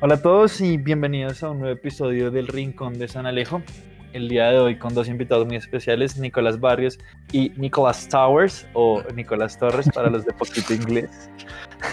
Hola 0.00 0.14
a 0.14 0.22
todos 0.22 0.60
y 0.60 0.76
bienvenidos 0.76 1.42
a 1.42 1.50
un 1.50 1.58
nuevo 1.58 1.74
episodio 1.74 2.30
del 2.30 2.46
Rincón 2.46 3.00
de 3.00 3.08
San 3.08 3.26
Alejo. 3.26 3.62
El 4.12 4.28
día 4.28 4.48
de 4.48 4.60
hoy 4.60 4.78
con 4.78 4.94
dos 4.94 5.08
invitados 5.08 5.44
muy 5.44 5.56
especiales, 5.56 6.16
Nicolás 6.16 6.60
Barrios 6.60 7.00
y 7.32 7.50
Nicolás 7.56 8.06
Towers, 8.08 8.64
o 8.74 9.02
Nicolás 9.16 9.58
Torres 9.58 9.90
para 9.92 10.08
los 10.08 10.24
de 10.24 10.32
poquito 10.34 10.72
inglés. 10.72 11.28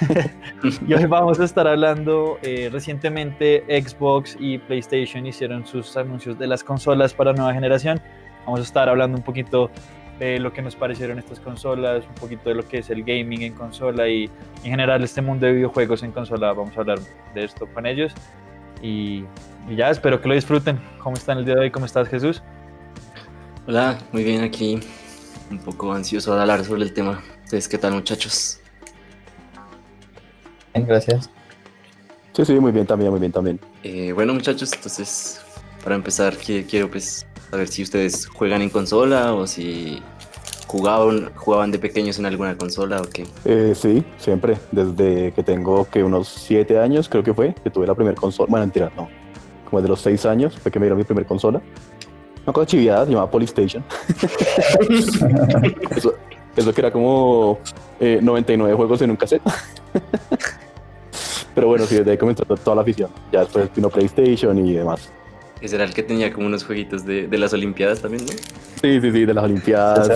y 0.88 0.94
hoy 0.94 1.06
vamos 1.08 1.40
a 1.40 1.46
estar 1.46 1.68
hablando, 1.68 2.38
eh, 2.44 2.70
recientemente 2.72 3.64
Xbox 3.68 4.38
y 4.40 4.60
PlayStation 4.60 5.26
hicieron 5.26 5.66
sus 5.66 5.98
anuncios 5.98 6.38
de 6.38 6.46
las 6.46 6.64
consolas 6.64 7.12
para 7.12 7.34
nueva 7.34 7.56
generación. 7.56 8.00
Vamos 8.46 8.60
a 8.60 8.64
estar 8.64 8.88
hablando 8.88 9.18
un 9.18 9.24
poquito 9.24 9.72
de 10.20 10.40
lo 10.40 10.54
que 10.54 10.62
nos 10.62 10.76
parecieron 10.76 11.20
estas 11.20 11.40
consolas, 11.40 12.06
un 12.08 12.16
poquito 12.16 12.50
de 12.50 12.56
lo 12.56 12.68
que 12.68 12.80
es 12.80 12.90
el 12.90 13.04
gaming 13.04 13.42
en 13.42 13.54
consola 13.54 14.08
y 14.08 14.30
en 14.64 14.72
general 14.72 15.04
este 15.04 15.22
mundo 15.22 15.46
de 15.46 15.54
videojuegos 15.54 16.04
en 16.04 16.12
consola. 16.12 16.54
Vamos 16.54 16.76
a 16.78 16.82
hablar 16.82 17.00
de 17.34 17.44
esto 17.44 17.68
con 17.74 17.86
ellos. 17.86 18.14
Y, 18.82 19.26
ya, 19.76 19.90
espero 19.90 20.22
que 20.22 20.28
lo 20.28 20.36
disfruten. 20.36 20.80
¿Cómo 21.00 21.16
están 21.16 21.40
el 21.40 21.46
día 21.46 21.56
de 21.56 21.62
hoy? 21.62 21.72
¿Cómo 21.72 21.86
estás, 21.86 22.08
Jesús? 22.08 22.42
Hola, 23.68 23.98
muy 24.12 24.24
bien 24.24 24.44
aquí. 24.44 24.80
Un 25.50 25.60
poco 25.60 25.94
ansioso 25.94 26.36
de 26.36 26.42
hablar 26.42 26.64
sobre 26.64 26.84
el 26.84 26.94
tema. 26.94 27.22
Ustedes, 27.44 27.68
¿qué 27.68 27.78
tal, 27.78 27.94
muchachos? 27.94 28.60
Bien, 30.74 30.88
gracias. 30.88 31.30
Sí, 32.34 32.46
sí, 32.46 32.54
muy 32.60 32.72
bien 32.72 32.86
también, 32.86 33.12
muy 33.12 33.20
bien 33.20 33.32
también. 33.32 33.60
Eh, 33.84 34.12
bueno, 34.12 34.34
muchachos, 34.34 34.74
entonces, 34.74 35.42
para 35.84 35.96
empezar, 35.96 36.36
quiero 36.36 36.90
pues 36.90 37.26
a 37.52 37.58
ver 37.58 37.68
si 37.68 37.84
ustedes 37.84 38.28
juegan 38.28 38.62
en 38.62 38.70
consola 38.70 39.34
o 39.34 39.48
si 39.48 40.02
jugaban, 40.68 41.32
jugaban 41.36 41.72
de 41.72 41.80
pequeños 41.80 42.20
en 42.20 42.26
alguna 42.26 42.58
consola 42.58 43.02
o 43.02 43.10
qué. 43.10 43.26
Eh, 43.46 43.74
sí, 43.76 44.04
siempre. 44.18 44.58
Desde 44.72 45.32
que 45.34 45.44
tengo 45.44 45.88
que 45.90 46.04
unos 46.04 46.28
siete 46.28 46.80
años, 46.80 47.08
creo 47.10 47.24
que 47.24 47.34
fue, 47.34 47.54
que 47.64 47.70
tuve 47.70 47.88
la 47.88 47.96
primera 47.96 48.16
consola. 48.16 48.48
Bueno, 48.50 48.66
mentira, 48.66 48.92
no. 48.96 49.08
Como 49.70 49.82
de 49.82 49.88
los 49.88 50.02
seis 50.02 50.26
años 50.26 50.58
fue 50.58 50.72
que 50.72 50.80
me 50.80 50.86
dieron 50.86 50.98
mi 50.98 51.04
primera 51.04 51.28
consola. 51.28 51.62
Una 52.44 52.54
cosa 52.54 52.68
chiviada, 52.68 53.06
se 53.06 53.12
llamaba 53.12 53.32
Polystation. 53.32 53.84
eso, 55.96 56.14
eso 56.56 56.74
que 56.74 56.82
era 56.82 56.92
como 56.92 57.60
99 58.00 58.72
eh, 58.72 58.76
juegos 58.76 59.02
en 59.02 59.12
un 59.12 59.16
cassette. 59.16 59.42
Pero 61.56 61.68
bueno, 61.68 61.86
sí, 61.86 61.96
desde 61.96 62.12
ahí 62.12 62.18
comenzó 62.18 62.44
toda 62.44 62.76
la 62.76 62.82
afición. 62.82 63.10
Ya 63.32 63.40
después 63.40 63.70
vino 63.74 63.90
PlayStation 63.90 64.58
y 64.60 64.74
demás. 64.74 65.10
Ese 65.66 65.78
era 65.78 65.86
el 65.86 65.96
que 65.96 66.04
tenía 66.04 66.32
como 66.32 66.46
unos 66.46 66.64
jueguitos 66.64 67.08
de, 67.08 67.28
de 67.28 67.38
las 67.40 67.52
Olimpiadas 67.52 68.00
también, 68.00 68.24
¿no? 68.24 68.32
Sí, 68.32 69.02
sí, 69.02 69.12
sí, 69.12 69.26
de 69.26 69.34
las 69.34 69.44
Olimpiadas. 69.44 70.12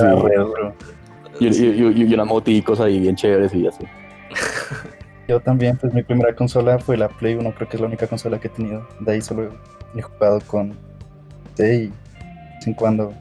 y, 1.40 1.48
y, 1.48 1.50
y, 1.50 2.04
y, 2.04 2.14
unas 2.14 2.28
moticos 2.28 2.80
ahí 2.80 3.00
bien 3.00 3.16
chéveres 3.16 3.52
y 3.56 3.66
así. 3.66 3.84
Yo 5.28 5.40
también, 5.40 5.76
pues 5.78 5.92
mi 5.92 6.04
primera 6.04 6.36
consola 6.36 6.78
fue 6.78 6.98
la 6.98 7.08
Play 7.10 7.34
1, 7.34 7.52
creo 7.56 7.68
que 7.68 7.78
es 7.78 7.82
la 7.82 7.88
única 7.88 8.06
consola 8.06 8.40
que 8.40 8.48
he 8.48 8.52
tenido. 8.52 8.88
De 9.00 9.14
ahí 9.14 9.22
solo 9.22 9.50
he 9.96 10.02
jugado 10.04 10.40
con 10.46 10.74
sí, 11.56 11.64
y 11.64 11.66
de 11.66 11.88
vez 11.88 12.68
en 12.68 12.74
cuando 12.76 13.12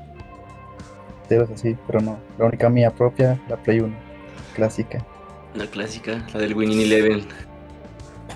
así, 1.54 1.78
pero 1.86 2.02
no. 2.02 2.18
La 2.38 2.44
única 2.44 2.68
mía 2.68 2.90
propia, 2.90 3.40
la 3.48 3.56
Play 3.56 3.80
1, 3.80 3.94
clásica. 4.54 5.02
La 5.54 5.66
clásica, 5.66 6.26
la 6.34 6.40
del 6.40 6.54
Winning 6.54 6.82
Eleven. 6.82 7.26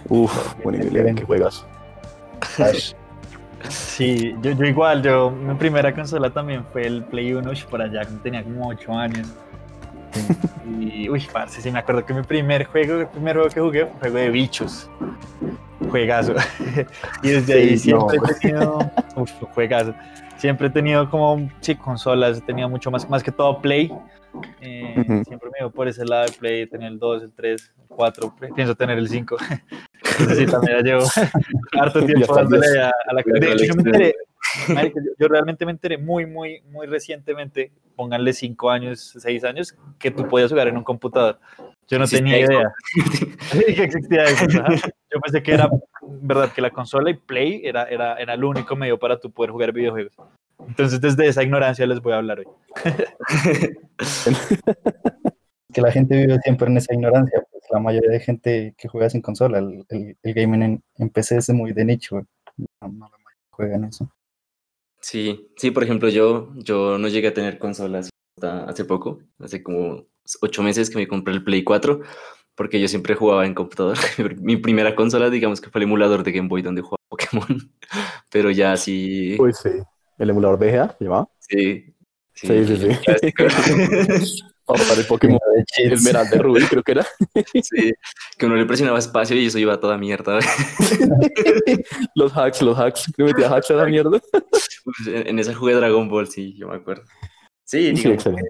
Uf, 0.09 0.55
Winning 0.65 0.89
Eleven, 0.89 1.15
qué 1.15 1.25
juegas. 1.25 1.67
Sí, 3.69 4.35
yo, 4.43 4.53
yo 4.53 4.65
igual, 4.65 5.03
yo 5.03 5.31
mi 5.31 5.55
primera 5.55 5.95
consola 5.95 6.31
también 6.31 6.65
fue 6.73 6.87
el 6.87 7.05
Play 7.05 7.33
1 7.33 7.51
por 7.71 7.83
allá, 7.83 8.03
tenía 8.23 8.43
como 8.43 8.69
8 8.69 8.93
años. 8.93 9.29
Y, 10.81 11.09
uy, 11.09 11.27
parce, 11.33 11.61
sí 11.61 11.71
me 11.71 11.81
acuerdo 11.81 12.05
que 12.05 12.15
mi 12.15 12.23
primer 12.23 12.65
juego, 12.67 13.01
el 13.01 13.09
primer 13.09 13.35
juego 13.37 13.51
que 13.51 13.61
jugué 13.61 13.87
fue 13.87 13.93
un 13.93 13.99
juego 13.99 14.17
de 14.17 14.31
bichos. 14.31 14.89
Juegazo. 15.91 16.35
y 17.23 17.29
desde 17.29 17.55
ahí 17.55 17.79
siempre 17.79 18.19
he 18.31 18.35
tenido, 18.41 18.79
uf, 19.17 19.31
juegazo. 19.55 19.95
Siempre 20.37 20.69
he 20.69 20.71
tenido 20.71 21.11
como, 21.11 21.49
sí, 21.61 21.75
consolas, 21.75 22.39
he 22.39 22.41
tenido 22.41 22.69
mucho 22.69 22.91
más, 22.91 23.09
más 23.09 23.23
que 23.23 23.33
todo 23.33 23.61
Play. 23.61 23.93
Eh, 24.61 25.23
siempre 25.27 25.51
me 25.51 25.61
iba 25.61 25.71
por 25.71 25.89
ese 25.89 26.05
lado 26.05 26.27
de 26.27 26.33
Play, 26.33 26.67
tenía 26.67 26.89
el 26.89 26.99
2, 26.99 27.25
el 27.25 27.33
3, 27.33 27.73
el 27.81 27.82
4, 27.97 28.35
pienso 28.55 28.75
tener 28.75 28.99
el 28.99 29.09
5. 29.09 29.37
sí, 30.37 30.47
también 30.47 30.83
llevo 30.83 31.05
harto 31.81 32.05
tiempo 32.05 32.35
dándole 32.35 32.81
a, 32.81 32.93
la 33.13 33.23
De 33.25 33.53
hecho, 33.53 33.65
yo 33.65 33.75
me 33.75 33.83
enteré, 33.83 34.15
yo, 35.19 35.29
realmente 35.29 35.65
me 35.65 35.73
enteré 35.73 35.99
muy, 35.99 36.27
muy, 36.27 36.63
muy 36.71 36.87
recientemente, 36.87 37.73
pónganle 37.97 38.33
5 38.33 38.71
años, 38.71 39.15
6 39.19 39.45
años, 39.45 39.77
que 39.99 40.11
tú 40.11 40.29
podías 40.29 40.51
jugar 40.51 40.69
en 40.69 40.77
un 40.77 40.85
computador. 40.85 41.39
Yo 41.89 41.99
no 41.99 42.07
tenía 42.07 42.39
idea. 42.39 42.73
que 43.53 43.83
existía 43.83 44.25
eso. 44.25 44.47
Yo 44.49 45.21
pensé 45.21 45.43
que 45.43 45.53
era 45.53 45.69
verdad 46.03 46.53
que 46.53 46.63
la 46.63 46.71
consola 46.71 47.11
y 47.11 47.15
Play 47.15 47.61
era, 47.65 47.85
era, 47.85 48.17
era 48.17 48.35
el 48.35 48.45
único 48.45 48.77
medio 48.77 48.99
para 48.99 49.19
tú 49.19 49.31
poder 49.31 49.51
jugar 49.51 49.73
videojuegos. 49.73 50.15
Entonces, 50.67 51.01
desde 51.01 51.27
esa 51.27 51.43
ignorancia 51.43 51.87
les 51.87 52.01
voy 52.01 52.13
a 52.13 52.17
hablar 52.17 52.41
hoy. 52.41 52.47
que 55.73 55.81
la 55.81 55.91
gente 55.91 56.17
vive 56.17 56.39
siempre 56.41 56.69
en 56.69 56.77
esa 56.77 56.95
ignorancia. 56.95 57.43
Pues 57.51 57.62
la 57.73 57.81
mayoría 57.81 58.11
de 58.11 58.21
gente 58.21 58.75
que 58.77 58.89
juega 58.89 59.11
sin 59.11 59.23
consola, 59.23 59.59
el, 59.59 59.85
el, 59.89 60.35
gaming 60.35 60.83
en, 60.97 61.11
PC 61.11 61.39
es 61.39 61.49
muy 61.51 61.73
de 61.73 61.85
nicho. 61.85 62.27
No, 62.57 62.89
no 62.89 63.09
juegan 63.51 63.85
eso. 63.85 64.11
Sí, 65.01 65.49
sí, 65.57 65.71
por 65.71 65.83
ejemplo, 65.83 66.09
yo, 66.09 66.53
yo 66.57 66.99
no 66.99 67.09
llegué 67.09 67.29
a 67.29 67.35
tener 67.35 67.59
consolas 67.59 68.11
hasta 68.37 68.65
hace 68.65 68.85
poco, 68.85 69.21
hace 69.41 69.63
como 69.63 70.07
ocho 70.41 70.63
meses 70.63 70.91
que 70.91 70.99
me 70.99 71.09
compré 71.09 71.35
el 71.35 71.43
Play 71.43 71.65
4, 71.65 72.01
porque 72.55 72.81
yo 72.81 72.87
siempre 72.89 73.15
jugaba 73.15 73.47
en 73.47 73.55
computador. 73.55 73.97
Mi 74.41 74.57
primera 74.57 74.95
consola, 74.95 75.31
digamos 75.31 75.61
que 75.61 75.71
fue 75.71 75.81
el 75.81 75.89
emulador 75.89 76.23
de 76.23 76.33
Game 76.33 76.49
Boy 76.49 76.63
donde 76.63 76.83
jugaba 76.83 76.99
Pokémon, 77.09 77.73
pero 78.31 78.51
ya 78.51 78.77
sí. 78.77 79.35
Pues 79.39 79.59
sí, 79.59 79.71
el 80.19 80.31
emulador 80.31 80.59
VGA, 80.59 80.97
¿llevaba? 81.01 81.29
Sí. 81.39 81.87
Sí, 82.35 82.65
sí, 82.65 82.77
sí. 82.77 84.43
para 84.67 85.01
el 85.01 85.07
Pokémon 85.07 85.39
Esmeralda 85.77 86.31
de 86.31 86.39
Rubí, 86.39 86.65
creo 86.67 86.83
que 86.83 86.93
era. 86.93 87.07
Sí, 87.63 87.93
que 88.39 88.47
uno 88.47 88.57
le 88.57 88.67
presionaba 88.67 88.99
espacio 88.99 89.37
y 89.37 89.47
eso 89.47 89.59
iba 89.59 89.75
a 89.75 89.81
toda 89.81 89.99
mierda. 89.99 90.39
los 92.15 92.37
hacks, 92.37 92.63
los 92.63 92.79
hacks, 92.79 93.13
que 93.17 93.25
metía 93.25 93.49
hacks 93.49 93.71
a 93.71 93.75
la 93.75 93.87
mierda. 93.87 94.21
Pues, 94.31 95.27
en 95.27 95.39
esa 95.39 95.55
jugué 95.55 95.75
Dragon 95.75 96.09
Ball, 96.09 96.29
sí, 96.29 96.55
yo 96.57 96.69
me 96.69 96.77
acuerdo. 96.77 97.05
Sí, 97.65 97.97
sí, 97.97 98.09
excelente. 98.09 98.49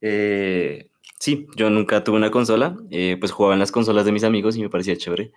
Eh, 0.00 0.90
sí, 1.18 1.46
yo 1.56 1.70
nunca 1.70 2.04
tuve 2.04 2.16
una 2.16 2.30
consola, 2.30 2.76
eh, 2.90 3.16
pues 3.18 3.32
jugaba 3.32 3.54
en 3.54 3.60
las 3.60 3.72
consolas 3.72 4.04
de 4.04 4.12
mis 4.12 4.24
amigos 4.24 4.56
y 4.56 4.62
me 4.62 4.70
parecía 4.70 4.96
chévere. 4.96 5.32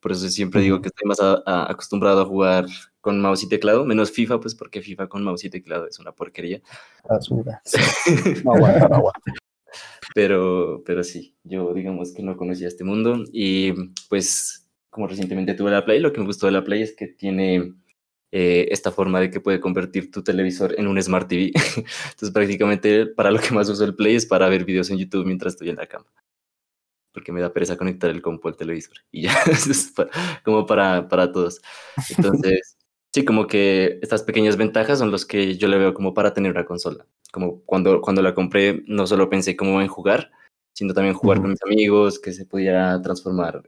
Por 0.00 0.12
eso 0.12 0.28
siempre 0.28 0.60
digo 0.60 0.80
que 0.80 0.88
estoy 0.88 1.08
más 1.08 1.18
acostumbrado 1.44 2.22
a 2.22 2.26
jugar 2.26 2.66
con 3.00 3.20
mouse 3.20 3.44
y 3.44 3.48
teclado, 3.48 3.84
menos 3.84 4.12
FIFA, 4.12 4.40
pues 4.40 4.54
porque 4.54 4.82
FIFA 4.82 5.08
con 5.08 5.24
mouse 5.24 5.44
y 5.44 5.50
teclado 5.50 5.86
es 5.88 5.98
una 5.98 6.12
porquería. 6.12 6.60
Basura. 7.08 7.60
no 8.44 8.52
aguanta, 8.52 8.88
no 8.88 8.96
aguanta. 8.96 9.32
Pero, 10.14 10.82
pero 10.86 11.04
sí, 11.04 11.34
yo 11.44 11.72
digamos 11.74 12.12
que 12.12 12.22
no 12.22 12.36
conocía 12.36 12.68
este 12.68 12.84
mundo 12.84 13.24
y 13.32 13.72
pues 14.08 14.68
como 14.90 15.06
recientemente 15.06 15.54
tuve 15.54 15.70
la 15.70 15.84
Play, 15.84 16.00
lo 16.00 16.12
que 16.12 16.20
me 16.20 16.26
gustó 16.26 16.46
de 16.46 16.52
la 16.52 16.64
Play 16.64 16.82
es 16.82 16.94
que 16.94 17.08
tiene 17.08 17.74
eh, 18.32 18.68
esta 18.70 18.90
forma 18.90 19.20
de 19.20 19.30
que 19.30 19.40
puede 19.40 19.60
convertir 19.60 20.10
tu 20.10 20.22
televisor 20.22 20.74
en 20.78 20.86
un 20.86 21.00
Smart 21.02 21.28
TV. 21.28 21.52
Entonces 21.54 22.30
prácticamente 22.32 23.06
para 23.06 23.30
lo 23.30 23.40
que 23.40 23.54
más 23.54 23.68
uso 23.68 23.84
el 23.84 23.94
Play 23.94 24.16
es 24.16 24.26
para 24.26 24.48
ver 24.48 24.64
videos 24.64 24.90
en 24.90 24.98
YouTube 24.98 25.26
mientras 25.26 25.54
estoy 25.54 25.70
en 25.70 25.76
la 25.76 25.86
cama 25.86 26.06
porque 27.12 27.32
me 27.32 27.40
da 27.40 27.52
pereza 27.52 27.76
conectar 27.76 28.10
el 28.10 28.22
compu 28.22 28.48
al 28.48 28.56
televisor 28.56 28.96
y 29.10 29.22
ya, 29.22 29.32
es 29.50 29.92
como 30.44 30.66
para, 30.66 31.08
para 31.08 31.32
todos. 31.32 31.60
Entonces, 32.16 32.76
sí, 33.12 33.24
como 33.24 33.46
que 33.46 33.98
estas 34.02 34.22
pequeñas 34.22 34.56
ventajas 34.56 34.98
son 34.98 35.10
los 35.10 35.26
que 35.26 35.56
yo 35.56 35.68
le 35.68 35.78
veo 35.78 35.94
como 35.94 36.14
para 36.14 36.32
tener 36.32 36.52
una 36.52 36.64
consola. 36.64 37.06
Como 37.32 37.60
cuando, 37.62 38.00
cuando 38.00 38.22
la 38.22 38.34
compré, 38.34 38.82
no 38.86 39.06
solo 39.06 39.28
pensé 39.28 39.56
como 39.56 39.80
en 39.80 39.88
jugar, 39.88 40.30
sino 40.72 40.94
también 40.94 41.14
jugar 41.14 41.40
con 41.40 41.50
mis 41.50 41.62
amigos, 41.62 42.20
que 42.20 42.32
se 42.32 42.46
pudiera 42.46 43.02
transformar, 43.02 43.62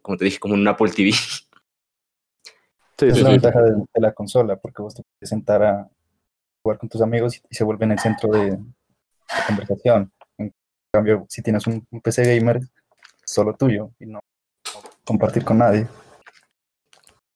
como 0.00 0.16
te 0.16 0.26
dije, 0.26 0.38
como 0.38 0.54
un 0.54 0.68
Apple 0.68 0.92
TV. 0.92 1.10
Sí, 1.12 3.06
es 3.06 3.20
la 3.22 3.30
ventaja 3.30 3.60
de, 3.60 3.84
la 3.94 4.12
consola, 4.12 4.56
porque 4.56 4.80
vos 4.80 4.94
te 4.94 5.02
puedes 5.02 5.30
sentar 5.30 5.64
a 5.64 5.90
jugar 6.62 6.78
con 6.78 6.88
tus 6.88 7.00
amigos 7.00 7.42
y, 7.50 7.54
se 7.54 7.64
vuelve 7.64 7.86
en 7.86 7.92
el 7.92 7.98
centro 7.98 8.30
de, 8.30 8.56
conversación. 9.48 10.12
En 10.94 10.98
cambio, 10.98 11.26
si 11.28 11.42
tienes 11.42 11.66
un, 11.66 11.84
PC 12.00 12.36
gamer, 12.36 12.60
solo 13.24 13.56
tuyo 13.56 13.90
y 13.98 14.06
no 14.06 14.20
compartir 15.04 15.44
con 15.44 15.58
nadie. 15.58 15.88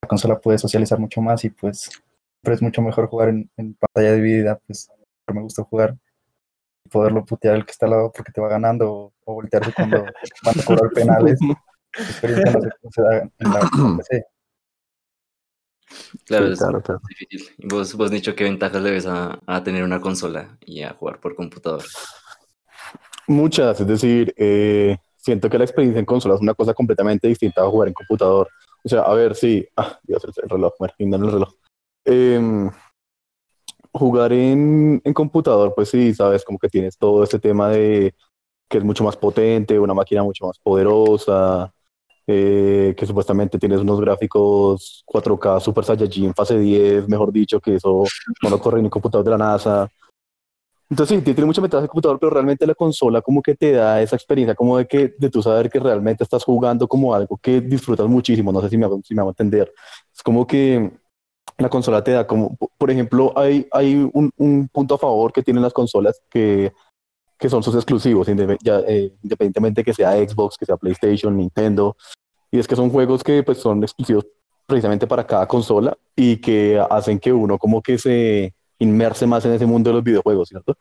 La 0.01 0.09
consola 0.09 0.39
puede 0.39 0.59
socializar 0.59 1.01
mucho 1.01 1.21
más 1.21 1.45
y 1.45 1.51
pues 1.51 1.91
pero 2.41 2.55
es 2.55 2.63
mucho 2.63 2.83
mejor 2.83 3.09
jugar 3.09 3.31
en, 3.31 3.51
pantalla 3.75 4.13
dividida, 4.13 4.61
pues 4.65 4.89
me 5.27 5.43
gusta 5.43 5.65
jugar 5.65 5.97
y 6.85 6.89
poderlo 6.89 7.25
putear 7.25 7.57
el 7.57 7.65
que 7.65 7.73
está 7.73 7.87
al 7.87 7.91
lado 7.91 8.13
porque 8.15 8.31
te 8.31 8.41
va 8.41 8.49
ganando 8.49 9.13
o, 9.25 9.35
voltearse 9.35 9.73
cuando 9.73 10.05
van 10.45 10.61
a 10.61 10.65
cobrar 10.65 10.93
penales. 10.93 11.41
La 11.41 12.05
experiencia 12.05 12.53
no 12.81 12.91
se, 12.93 13.03
da 13.03 13.19
en 13.23 13.51
la 13.51 13.61
PC. 13.99 14.25
Claro, 16.27 16.53
es 16.53 16.61
difícil. 17.09 17.57
¿Y 17.59 17.67
vos, 17.67 17.93
vos, 17.97 18.09
dicho 18.13 18.37
qué 18.37 18.45
ventajas 18.45 18.81
le 18.81 18.93
ves 18.93 19.07
a, 19.07 19.41
a, 19.47 19.65
tener 19.65 19.83
una 19.83 20.01
consola 20.01 20.57
y 20.61 20.83
a 20.83 20.93
jugar 20.93 21.19
por 21.19 21.35
computador? 21.35 21.83
Muchas, 23.29 23.81
es 23.81 23.87
decir, 23.87 24.35
eh, 24.37 24.97
siento 25.17 25.51
que 25.51 25.59
la 25.59 25.65
experiencia 25.65 26.01
en 26.01 26.07
consola 26.07 26.35
es 26.35 26.41
una 26.41 26.55
cosa 26.55 26.75
completamente 26.75 27.29
distinta 27.29 27.63
a 27.63 27.69
jugar 27.69 27.89
en 27.89 27.95
computador. 27.95 28.49
O 28.85 28.89
sea, 28.89 29.03
a 29.03 29.15
ver, 29.15 29.35
sí. 29.35 29.67
Ah, 29.77 29.99
Dios, 30.03 30.25
el, 30.25 30.33
el 30.43 30.49
reloj. 30.49 30.73
Bueno, 30.79 30.95
el 30.99 31.33
reloj. 31.33 31.55
Em, 32.05 32.71
jugar 33.93 34.33
en, 34.33 35.01
en 35.05 35.15
computador, 35.15 35.75
pues 35.75 35.91
sí, 35.91 36.15
sabes, 36.15 36.45
como 36.45 36.59
que 36.59 36.69
tienes 36.69 36.97
todo 36.97 37.23
este 37.23 37.39
tema 37.39 37.69
de 37.69 38.15
que 38.69 38.79
es 38.79 38.85
mucho 38.85 39.05
más 39.05 39.17
potente, 39.17 39.79
una 39.79 39.95
máquina 39.95 40.23
mucho 40.23 40.47
más 40.47 40.59
poderosa, 40.59 41.73
eh, 42.27 42.95
que 42.97 43.07
supuestamente 43.07 43.59
tienes 43.59 43.81
unos 43.81 44.01
gráficos 44.01 45.03
4K 45.07 45.61
Super 45.61 45.85
Saiyajin 45.85 46.35
fase 46.35 46.59
10, 46.59 47.09
mejor 47.09 47.33
dicho, 47.33 47.61
que 47.61 47.77
eso 47.77 48.05
no 48.43 48.51
lo 48.51 48.61
corre 48.61 48.79
en 48.81 48.87
un 48.87 48.91
computador 48.91 49.25
de 49.25 49.31
la 49.31 49.39
NASA. 49.39 49.91
Entonces 50.91 51.19
sí, 51.19 51.23
tiene 51.23 51.45
mucha 51.45 51.61
ventaja 51.61 51.83
el 51.83 51.89
computador, 51.89 52.19
pero 52.19 52.31
realmente 52.31 52.67
la 52.67 52.75
consola 52.75 53.21
como 53.21 53.43
que 53.43 53.55
te 53.55 53.73
da 53.73 54.01
esa 54.01 54.17
experiencia 54.17 54.55
como 54.55 54.79
de 54.79 54.87
que 54.87 55.15
de 55.19 55.29
tú 55.29 55.43
saber 55.43 55.69
que 55.69 55.79
realmente 55.79 56.25
estás 56.25 56.45
jugando 56.45 56.89
como 56.89 57.15
algo 57.15 57.37
que 57.37 57.61
disfrutas 57.61 58.07
muchísimo, 58.07 58.53
no 58.53 58.63
sé 58.63 58.71
si 58.71 58.79
me 58.79 58.87
si 59.05 59.15
me 59.15 59.21
hago 59.21 59.31
entender. 59.31 59.73
Es 60.15 60.23
como 60.23 60.47
que 60.47 60.91
la 61.59 61.69
consola 61.69 62.03
te 62.03 62.13
da 62.13 62.27
como, 62.27 62.57
por 62.57 62.91
ejemplo, 62.91 63.33
hay, 63.37 63.67
hay 63.73 63.95
un, 64.13 64.31
un 64.37 64.69
punto 64.69 64.95
a 64.95 64.99
favor 64.99 65.33
que 65.33 65.43
tienen 65.43 65.63
las 65.63 65.73
consolas 65.73 66.23
que, 66.31 66.73
que 67.39 67.49
son 67.49 67.63
sus 67.63 67.75
exclusivos, 67.75 68.29
eh, 68.29 69.13
independientemente 69.23 69.85
que 69.85 69.95
sea 69.95 70.13
Xbox, 70.13 70.57
que 70.57 70.67
sea 70.67 70.77
PlayStation, 70.77 71.37
Nintendo, 71.37 71.97
y 72.51 72.59
es 72.59 72.67
que 72.67 72.77
son 72.77 72.91
juegos 72.91 73.23
que 73.23 73.43
pues 73.43 73.59
son 73.59 73.83
exclusivos 73.83 74.27
precisamente 74.67 75.07
para 75.07 75.27
cada 75.27 75.47
consola 75.47 75.97
y 76.15 76.39
que 76.39 76.81
hacen 76.91 77.19
que 77.19 77.33
uno 77.33 77.59
como 77.59 77.83
que 77.83 77.99
se 77.99 78.55
inmerse 78.79 79.27
más 79.27 79.45
en 79.45 79.53
ese 79.53 79.67
mundo 79.67 79.91
de 79.91 79.95
los 79.95 80.05
videojuegos, 80.05 80.49
¿cierto? 80.49 80.77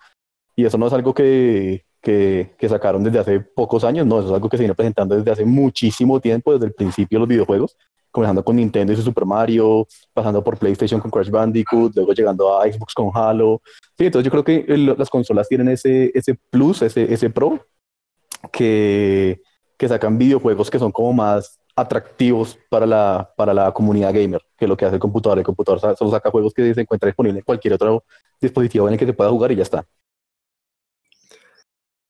Y 0.56 0.66
eso 0.66 0.78
no 0.78 0.88
es 0.88 0.94
algo 0.94 1.14
que, 1.14 1.86
que, 2.02 2.56
que 2.58 2.70
sacaron 2.70 3.04
desde 3.04 3.20
hace 3.20 3.40
pocos 3.40 3.84
años, 3.84 4.06
no, 4.06 4.20
eso 4.20 4.28
es 4.30 4.34
algo 4.34 4.50
que 4.50 4.58
se 4.58 4.64
viene 4.64 4.76
presentando 4.76 5.16
desde 5.16 5.32
hace 5.32 5.46
muchísimo 5.46 6.20
tiempo, 6.20 6.54
desde 6.54 6.66
el 6.68 6.74
principio 6.74 7.18
de 7.18 7.20
los 7.22 7.30
videojuegos, 7.30 7.78
comenzando 8.12 8.44
con 8.44 8.56
Nintendo 8.56 8.94
y 8.94 8.96
su 8.96 9.04
Super 9.04 9.26
Mario, 9.26 9.86
pasando 10.14 10.44
por 10.44 10.58
PlayStation 10.58 11.00
con 11.00 11.12
Crash 11.12 11.30
Bandicoot, 11.30 11.96
luego 11.96 12.14
llegando 12.14 12.60
a 12.60 12.64
Xbox 12.72 12.94
con 12.94 13.12
Halo. 13.14 13.62
Sí, 13.98 14.06
entonces 14.06 14.26
yo 14.26 14.32
creo 14.32 14.44
que 14.44 14.66
el- 14.74 14.96
las 14.98 15.10
consolas 15.10 15.48
tienen 15.48 15.68
ese, 15.70 16.12
ese 16.16 16.34
plus, 16.50 16.82
ese, 16.82 17.14
ese 17.14 17.30
pro, 17.30 17.60
que, 18.52 19.42
que 19.78 19.88
sacan 19.88 20.18
videojuegos 20.18 20.70
que 20.70 20.80
son 20.80 20.92
como 20.92 21.14
más 21.14 21.60
atractivos 21.78 22.60
para 22.70 22.86
la, 22.88 23.34
para 23.38 23.54
la 23.54 23.72
comunidad 23.74 24.14
gamer, 24.14 24.42
que 24.58 24.68
lo 24.68 24.78
que 24.78 24.86
hace 24.86 24.96
el 24.96 25.02
computador. 25.02 25.40
El 25.40 25.46
computador 25.46 25.98
solo 25.98 26.12
saca 26.12 26.32
juegos 26.32 26.54
que 26.54 26.74
se 26.74 26.82
encuentran 26.82 27.12
disponibles 27.12 27.40
en 27.42 27.46
cualquier 27.46 27.76
otro 27.76 28.06
dispositivo 28.42 28.88
en 28.88 28.94
el 28.96 29.00
que 29.00 29.06
se 29.08 29.14
pueda 29.14 29.30
jugar 29.32 29.52
y 29.54 29.58
ya 29.58 29.64
está. 29.64 29.86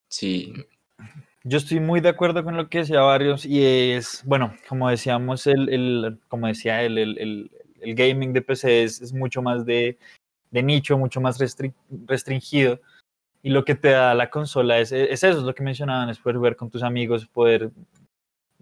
Sí, 0.09 0.53
Yo 1.43 1.57
estoy 1.59 1.79
muy 1.79 2.01
de 2.01 2.09
acuerdo 2.09 2.43
con 2.43 2.57
lo 2.57 2.69
que 2.69 2.79
decía 2.79 3.01
Varios 3.01 3.45
y 3.45 3.63
es, 3.65 4.23
bueno, 4.25 4.55
como 4.69 4.89
decíamos, 4.89 5.47
el, 5.47 5.69
el- 5.69 6.19
como 6.29 6.47
decía 6.47 6.83
él, 6.83 6.97
el, 6.99 7.17
el- 7.19 7.51
el 7.81 7.95
gaming 7.95 8.33
de 8.33 8.41
PC 8.43 8.83
es, 8.83 9.01
es 9.01 9.13
mucho 9.13 9.41
más 9.41 9.65
de, 9.65 9.97
de 10.51 10.63
nicho, 10.63 10.97
mucho 10.97 11.21
más 11.21 11.39
restri- 11.41 11.73
restringido 12.07 12.81
y 13.43 13.51
lo 13.51 13.65
que 13.65 13.75
te 13.75 13.89
da 13.91 14.15
la 14.15 14.29
consola 14.31 14.79
es, 14.79 14.91
es 14.93 15.23
eso, 15.23 15.39
es 15.39 15.43
lo 15.45 15.55
que 15.55 15.63
mencionaban, 15.63 16.09
es 16.09 16.19
poder 16.19 16.37
jugar 16.37 16.55
con 16.57 16.69
tus 16.71 16.83
amigos, 16.83 17.27
poder 17.27 17.71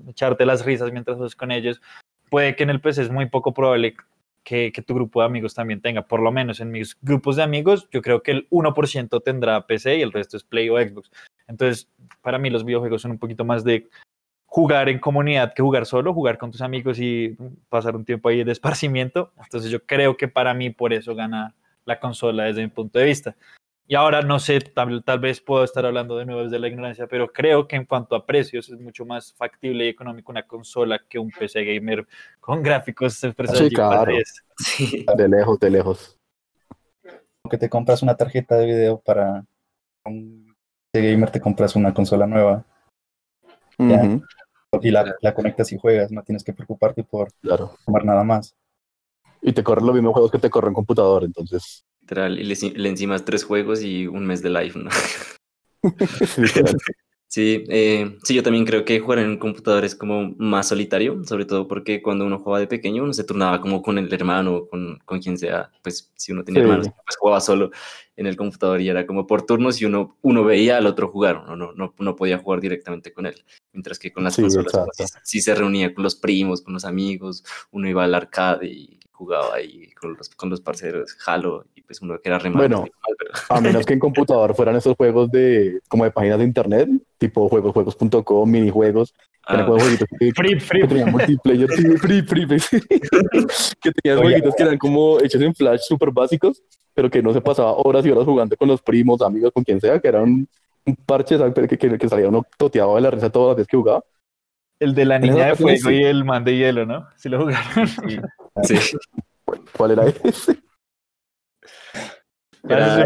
echarte 0.08 0.46
las 0.46 0.66
risas 0.66 0.92
mientras 0.92 1.18
juegas 1.18 1.36
con 1.36 1.52
ellos. 1.52 1.82
Puede 2.30 2.56
que 2.56 2.64
en 2.64 2.70
el 2.70 2.82
PC 2.82 3.04
es 3.04 3.10
muy 3.10 3.28
poco 3.28 3.54
probable 3.54 3.96
que, 4.44 4.72
que 4.72 4.82
tu 4.82 4.94
grupo 4.94 5.22
de 5.22 5.28
amigos 5.28 5.54
también 5.54 5.82
tenga, 5.82 6.08
por 6.08 6.22
lo 6.22 6.32
menos 6.32 6.60
en 6.60 6.72
mis 6.72 6.98
grupos 7.02 7.36
de 7.36 7.44
amigos, 7.44 7.88
yo 7.92 8.02
creo 8.02 8.22
que 8.22 8.32
el 8.32 8.50
1% 8.50 9.24
tendrá 9.24 9.66
PC 9.66 9.98
y 9.98 10.02
el 10.02 10.12
resto 10.12 10.38
es 10.38 10.44
Play 10.44 10.70
o 10.70 10.78
Xbox. 10.78 11.12
Entonces, 11.48 11.90
para 12.22 12.38
mí 12.38 12.50
los 12.50 12.64
videojuegos 12.64 13.02
son 13.02 13.12
un 13.12 13.20
poquito 13.20 13.46
más 13.46 13.64
de 13.64 13.88
jugar 14.56 14.88
en 14.88 15.00
comunidad 15.00 15.54
que 15.54 15.62
jugar 15.62 15.86
solo, 15.86 16.14
jugar 16.14 16.38
con 16.38 16.52
tus 16.52 16.62
amigos 16.62 16.98
y 17.00 17.36
pasar 17.68 17.96
un 17.96 18.06
tiempo 18.06 18.30
ahí 18.30 18.44
de 18.44 18.52
esparcimiento. 18.52 19.34
Entonces 19.44 19.70
yo 19.70 19.86
creo 19.86 20.16
que 20.16 20.28
para 20.28 20.54
mí 20.54 20.70
por 20.70 20.94
eso 20.94 21.14
gana 21.14 21.54
la 21.84 22.00
consola 22.00 22.46
desde 22.46 22.62
mi 22.62 22.70
punto 22.70 22.98
de 22.98 23.06
vista. 23.06 23.36
Y 23.88 23.96
ahora 23.96 24.22
no 24.22 24.40
sé, 24.40 24.60
tal, 24.62 25.04
tal 25.04 25.20
vez 25.20 25.42
puedo 25.42 25.64
estar 25.64 25.86
hablando 25.86 26.18
de 26.18 26.26
nuevo 26.26 26.44
desde 26.44 26.58
la 26.58 26.68
ignorancia, 26.68 27.06
pero 27.08 27.32
creo 27.32 27.68
que 27.68 27.76
en 27.76 27.86
cuanto 27.86 28.16
a 28.16 28.26
precios 28.26 28.70
es 28.70 28.80
mucho 28.80 29.06
más 29.06 29.34
factible 29.34 29.86
y 29.86 29.90
económico 29.90 30.32
una 30.32 30.48
consola 30.48 31.00
que 31.08 31.20
un 31.20 31.30
PC 31.30 31.64
gamer 31.64 32.08
con 32.40 32.64
gráficos 32.64 33.14
Super 33.14 33.48
Sí, 33.48 33.70
claro. 33.70 34.12
10. 34.12 34.44
sí, 34.58 35.06
De 35.16 35.30
lejos, 35.30 35.60
de 35.60 35.70
lejos. 35.70 36.20
que 37.50 37.58
te 37.60 37.70
compras 37.70 38.02
una 38.02 38.16
tarjeta 38.16 38.56
de 38.58 38.66
video 38.66 39.00
para 39.00 39.46
un 40.06 40.56
de 40.92 41.12
gamer, 41.12 41.30
te 41.30 41.42
compras 41.42 41.76
una 41.76 41.94
consola 41.94 42.26
nueva 42.26 42.66
y 44.82 44.92
la, 44.92 45.16
la 45.22 45.34
conectas 45.34 45.72
y 45.72 45.78
juegas, 45.78 46.12
no 46.12 46.24
tienes 46.24 46.44
que 46.44 46.54
preocuparte 46.54 47.04
por 47.04 47.32
claro. 47.42 47.76
tomar 47.86 48.06
nada 48.06 48.24
más. 48.24 48.56
Y 49.42 49.54
te 49.54 49.64
corren 49.64 49.86
los 49.86 49.94
mismos 49.94 50.14
juegos 50.14 50.32
que 50.32 50.40
te 50.40 50.50
corren 50.50 50.70
en 50.70 50.76
computador, 50.76 51.24
entonces. 51.24 51.86
Literal, 52.06 52.40
y 52.40 52.44
le, 52.44 52.56
le 52.76 52.90
encimas 52.90 53.26
tres 53.26 53.44
juegos 53.44 53.82
y 53.82 54.06
un 54.06 54.26
mes 54.28 54.44
de 54.44 54.50
live, 54.52 54.74
¿no? 54.76 54.92
Sí, 57.28 57.66
eh, 57.68 58.18
sí, 58.24 58.34
yo 58.34 58.44
también 58.44 58.64
creo 58.64 58.86
que 58.86 59.00
jugar 59.00 59.20
en 59.20 59.28
un 59.28 59.38
computador 59.38 59.84
es 59.84 59.94
como 59.94 60.34
más 60.38 60.70
solitario, 60.70 61.22
sobre 61.26 61.44
todo 61.44 61.68
porque 61.68 62.02
cuando 62.02 62.24
uno 62.26 62.40
jugaba 62.40 62.60
de 62.60 62.68
pequeño 62.68 63.04
uno 63.04 63.12
se 63.12 63.26
turnaba 63.26 63.60
como 63.60 63.82
con 63.82 63.98
el 63.98 64.14
hermano, 64.14 64.68
con, 64.68 65.00
con 65.04 65.20
quien 65.20 65.38
sea, 65.38 65.70
pues 65.84 66.14
si 66.16 66.32
uno 66.32 66.46
tenía 66.46 66.62
Sí. 66.62 66.64
hermanos, 66.64 66.88
pues 67.04 67.18
jugaba 67.18 67.42
solo 67.42 67.72
en 68.16 68.28
el 68.28 68.38
computador 68.38 68.80
y 68.80 68.88
era 68.88 69.06
como 69.06 69.28
por 69.28 69.46
turnos 69.46 69.82
y 69.82 69.86
uno, 69.86 70.18
uno 70.22 70.46
veía 70.46 70.78
al 70.78 70.86
otro 70.86 71.10
jugar, 71.10 71.44
uno 71.46 71.58
no, 71.58 71.74
no, 71.74 71.94
no 71.98 72.16
podía 72.16 72.38
jugar 72.38 72.62
directamente 72.62 73.12
con 73.12 73.26
él, 73.26 73.44
mientras 73.74 74.00
que 74.00 74.14
con 74.14 74.24
las 74.24 74.38
Sí, 74.38 74.44
consolas 74.44 74.72
sí, 74.94 75.04
sí 75.24 75.42
se 75.42 75.56
reunía 75.56 75.94
con 75.94 76.04
los 76.04 76.16
primos, 76.16 76.62
con 76.62 76.74
los 76.74 76.86
amigos, 76.86 77.44
uno 77.72 77.90
iba 77.90 78.06
al 78.06 78.16
arcade 78.16 78.68
y 78.68 79.00
jugaba 79.16 79.56
ahí 79.56 79.92
con 80.00 80.14
los, 80.16 80.30
con 80.30 80.50
los 80.50 80.62
parceros, 80.62 81.18
Halo, 81.26 81.66
y 81.74 81.82
pues 81.82 82.02
uno 82.02 82.20
que 82.20 82.30
era 82.30 82.38
re 82.40 82.50
malo, 82.50 82.68
Bueno, 82.68 82.86
pero- 83.18 83.32
A 83.50 83.62
menos 83.62 83.86
que 83.86 83.94
en 83.94 84.00
computador 84.00 84.56
fueran 84.56 84.76
esos 84.76 84.96
juegos 84.96 85.32
de 85.32 85.80
como 85.88 86.04
de 86.04 86.12
páginas 86.12 86.40
de 86.40 86.46
internet, 86.46 86.90
tipo 87.18 87.48
juegos, 87.50 87.72
juegos.com, 87.74 88.50
minijuegos, 88.50 89.14
Ah, 89.48 89.64
jueguitos 89.64 90.08
que, 90.20 90.32
Free, 90.34 90.60
free. 90.60 90.82
que 90.82 90.88
tenían 90.88 91.12
multiplayer, 91.12 91.70
sí, 91.70 91.84
free, 91.98 92.22
free, 92.24 92.46
free, 92.48 92.60
sí. 92.60 92.80
que 93.82 93.92
tenían 93.92 94.20
jueguitos 94.24 94.56
que 94.56 94.64
eran 94.64 94.78
como 94.80 95.20
hechos 95.20 95.40
en 95.40 95.54
flash 95.54 95.82
súper 95.82 96.10
básicos, 96.10 96.64
pero 96.96 97.12
que 97.12 97.22
no 97.22 97.32
se 97.32 97.42
pasaba 97.42 97.74
horas 97.74 98.04
y 98.06 98.10
horas 98.10 98.26
jugando 98.26 98.58
con 98.58 98.68
los 98.68 98.82
primos, 98.82 99.22
amigos, 99.22 99.52
con 99.54 99.64
quien 99.64 99.80
sea, 99.80 100.00
que 100.00 100.08
eran 100.08 100.24
un, 100.24 100.96
parche 101.06 101.38
¿sabes? 101.38 101.54
que, 101.54 101.78
que, 101.78 101.98
que 101.98 102.10
salía 102.10 102.28
uno 102.30 102.44
toteado 102.58 102.96
de 102.96 103.02
la 103.02 103.12
risa 103.12 103.30
todas 103.30 103.50
las 103.50 103.58
veces 103.58 103.68
que 103.68 103.78
jugaba. 103.78 104.04
El 104.80 104.96
de 104.96 105.06
la 105.06 105.20
niña 105.20 105.46
de 105.48 105.56
fuego 105.56 105.90
sí. 105.90 105.94
y 105.96 106.04
el 106.04 106.26
man 106.26 106.44
de 106.44 106.58
hielo, 106.58 106.86
¿no? 106.88 107.08
Si 107.16 107.30
lo 107.30 107.40
jugaron. 107.40 107.88
sí, 107.88 108.18
¿Cuál 109.78 109.92
era 109.92 110.06
ese? 110.06 110.58
Era, 112.68 113.06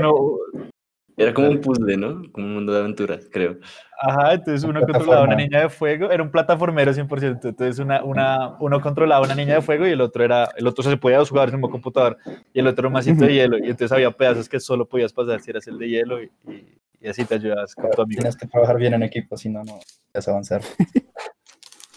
era 1.18 1.34
como 1.34 1.50
un 1.50 1.60
puzzle, 1.60 1.98
¿no? 1.98 2.22
Como 2.32 2.48
un 2.48 2.53
mundo 2.53 2.72
de 2.72 2.79
aventuras, 2.79 3.27
creo. 3.29 3.58
Ajá, 4.01 4.36
entonces 4.36 4.63
uno 4.63 4.79
controlaba 4.86 5.22
a 5.22 5.25
una 5.25 5.36
niña 5.36 5.60
de 5.62 5.70
fuego, 5.70 6.10
era 6.12 6.24
un 6.24 6.32
plataformero 6.32 6.94
100%, 6.94 7.50
entonces 7.50 7.79
una, 7.79 8.01
una, 8.06 8.56
uno 8.62 8.79
controlaba 8.79 9.22
a 9.22 9.25
una 9.25 9.36
niña 9.36 9.56
de 9.56 9.62
fuego 9.62 9.86
y 9.86 9.89
el 9.91 10.00
otro 10.00 10.24
era, 10.24 10.50
el 10.56 10.65
otro 10.65 10.82
se 10.82 10.96
podía 10.96 11.24
jugar 11.25 11.50
en 11.50 11.56
un 11.56 11.62
computador 11.70 12.18
y 12.53 12.60
el 12.62 12.68
otro 12.68 12.84
era 12.84 12.88
un 12.88 12.94
masito 12.94 13.25
de 13.25 13.34
hielo 13.34 13.58
y 13.58 13.63
entonces 13.63 13.91
había 13.91 14.12
pedazos 14.12 14.48
que 14.48 14.62
solo 14.62 14.88
podías 14.88 15.12
pasar 15.12 15.41
si 15.41 15.50
eras 15.51 15.68
el 15.68 15.77
de 15.77 15.89
hielo 15.89 16.24
y, 16.24 16.32
y- 16.48 16.77
y 17.01 17.08
así 17.10 17.25
te 17.25 17.36
ayudabas 17.36 17.75
con 17.75 17.89
tu 17.91 18.01
amigo. 18.01 18.22
Tienes 18.22 18.36
que 18.38 18.48
trabajar 18.48 18.77
bien 18.77 18.94
en 18.94 19.03
equipo, 19.03 19.36
si 19.36 19.50
no, 19.50 19.63
no 19.63 19.79
vas 20.13 20.27
a 20.27 20.32
avanzar. 20.32 20.62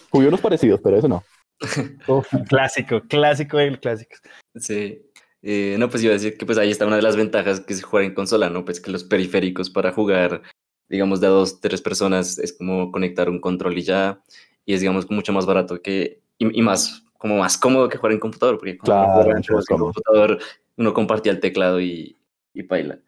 Jugué 0.09 0.27
unos 0.27 0.41
parecidos, 0.41 0.79
pero 0.83 0.97
eso 0.97 1.07
no. 1.07 1.23
Clásico, 2.49 3.01
clásico 3.07 3.57
del 3.57 3.79
clásico. 3.79 4.15
Sí. 4.55 5.01
Eh, 5.41 5.75
no, 5.77 5.89
pues 5.89 6.03
iba 6.03 6.11
a 6.11 6.13
decir 6.13 6.37
que 6.37 6.45
pues 6.45 6.57
ahí 6.57 6.71
está 6.71 6.85
una 6.85 6.95
de 6.95 7.01
las 7.01 7.17
ventajas 7.17 7.59
que 7.59 7.73
es 7.73 7.83
jugar 7.83 8.05
en 8.05 8.13
consola, 8.13 8.49
¿no? 8.49 8.63
Pues 8.63 8.79
que 8.79 8.91
los 8.91 9.03
periféricos 9.03 9.69
para 9.69 9.91
jugar, 9.91 10.41
digamos, 10.87 11.19
de 11.19 11.27
a 11.27 11.31
dos, 11.31 11.59
tres 11.59 11.81
personas 11.81 12.39
es 12.39 12.53
como 12.53 12.91
conectar 12.91 13.29
un 13.29 13.41
control 13.41 13.77
y 13.77 13.81
ya. 13.81 14.21
Y 14.65 14.73
es, 14.73 14.79
digamos, 14.79 15.11
mucho 15.11 15.33
más 15.33 15.45
barato 15.45 15.81
que, 15.81 16.21
y, 16.37 16.59
y 16.59 16.61
más, 16.61 17.03
como 17.17 17.37
más 17.37 17.57
cómodo 17.57 17.89
que 17.89 17.97
jugar 17.97 18.13
en 18.13 18.19
computador, 18.19 18.57
porque 18.57 18.77
Claro, 18.77 19.35
en 19.35 19.43
computador 19.67 20.39
uno 20.77 20.93
compartía 20.93 21.33
el 21.33 21.41
teclado 21.41 21.81
y, 21.81 22.17
y 22.53 22.63
paila. 22.63 22.99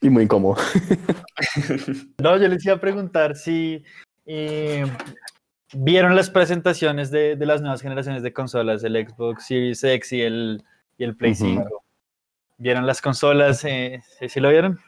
Y 0.00 0.10
muy 0.10 0.24
incómodo. 0.24 0.56
No, 2.22 2.36
yo 2.36 2.48
les 2.48 2.64
iba 2.64 2.74
a 2.74 2.80
preguntar 2.80 3.36
si 3.36 3.82
eh, 4.26 4.84
vieron 5.72 6.16
las 6.16 6.30
presentaciones 6.30 7.10
de, 7.10 7.36
de 7.36 7.46
las 7.46 7.60
nuevas 7.60 7.82
generaciones 7.82 8.22
de 8.22 8.32
consolas, 8.32 8.82
el 8.84 9.06
Xbox 9.06 9.46
Series 9.46 9.82
X 9.84 10.12
y 10.12 10.22
el, 10.22 10.64
y 10.96 11.04
el 11.04 11.16
Play 11.16 11.32
Ujú. 11.32 11.44
5. 11.44 11.84
¿Vieron 12.58 12.86
las 12.86 13.00
consolas? 13.00 13.64
Eh, 13.64 14.02
¿sí, 14.18 14.28
sí 14.28 14.40
lo 14.40 14.50
vieron? 14.50 14.78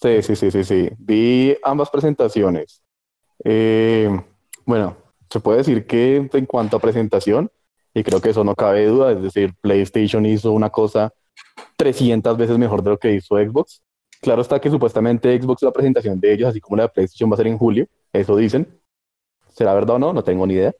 Sí, 0.00 0.22
sí, 0.22 0.36
sí, 0.36 0.50
sí, 0.50 0.64
sí. 0.64 0.90
Vi 0.98 1.56
ambas 1.62 1.90
presentaciones. 1.90 2.82
Eh, 3.44 4.08
bueno, 4.64 4.96
se 5.30 5.40
puede 5.40 5.58
decir 5.58 5.86
que 5.86 6.28
en 6.32 6.46
cuanto 6.46 6.76
a 6.76 6.80
presentación, 6.80 7.50
y 7.94 8.02
creo 8.02 8.20
que 8.20 8.30
eso 8.30 8.44
no 8.44 8.54
cabe 8.54 8.86
duda, 8.86 9.12
es 9.12 9.22
decir, 9.22 9.54
PlayStation 9.60 10.24
hizo 10.26 10.52
una 10.52 10.70
cosa 10.70 11.12
300 11.76 12.36
veces 12.36 12.58
mejor 12.58 12.82
de 12.82 12.90
lo 12.90 12.98
que 12.98 13.14
hizo 13.14 13.36
Xbox. 13.36 13.82
Claro 14.20 14.42
está 14.42 14.60
que 14.60 14.70
supuestamente 14.70 15.40
Xbox 15.40 15.62
la 15.62 15.72
presentación 15.72 16.20
de 16.20 16.32
ellos, 16.32 16.48
así 16.50 16.60
como 16.60 16.76
la 16.76 16.84
de 16.84 16.88
PlayStation, 16.90 17.30
va 17.30 17.34
a 17.34 17.38
ser 17.38 17.48
en 17.48 17.58
julio, 17.58 17.86
eso 18.12 18.36
dicen. 18.36 18.78
¿Será 19.52 19.74
verdad 19.74 19.96
o 19.96 19.98
no? 19.98 20.12
No 20.12 20.22
tengo 20.24 20.46
ni 20.46 20.54
idea. 20.54 20.74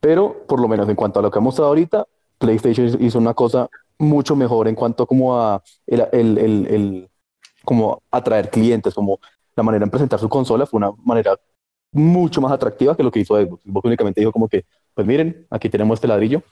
Pero 0.00 0.46
por 0.46 0.60
lo 0.60 0.68
menos 0.68 0.88
en 0.88 0.96
cuanto 0.96 1.20
a 1.20 1.22
lo 1.22 1.30
que 1.30 1.38
ha 1.38 1.42
mostrado 1.42 1.68
ahorita, 1.68 2.06
PlayStation 2.38 3.02
hizo 3.02 3.18
una 3.18 3.34
cosa 3.34 3.68
mucho 3.98 4.36
mejor 4.36 4.68
en 4.68 4.74
cuanto 4.74 5.06
como 5.06 5.40
a 5.40 5.62
el, 5.86 6.06
el, 6.12 6.38
el, 6.38 6.66
el 6.66 7.10
como 7.64 8.02
atraer 8.10 8.50
clientes, 8.50 8.94
como 8.94 9.18
la 9.56 9.62
manera 9.62 9.84
en 9.84 9.90
presentar 9.90 10.20
su 10.20 10.28
consola 10.28 10.66
fue 10.66 10.78
una 10.78 10.92
manera 11.04 11.38
mucho 11.92 12.40
más 12.40 12.52
atractiva 12.52 12.96
que 12.96 13.02
lo 13.02 13.10
que 13.10 13.20
hizo 13.20 13.36
Xbox. 13.36 13.62
Xbox 13.64 13.84
únicamente 13.86 14.20
dijo 14.20 14.32
como 14.32 14.48
que, 14.48 14.64
pues 14.94 15.06
miren, 15.06 15.46
aquí 15.50 15.68
tenemos 15.70 15.96
este 15.96 16.08
ladrillo, 16.08 16.42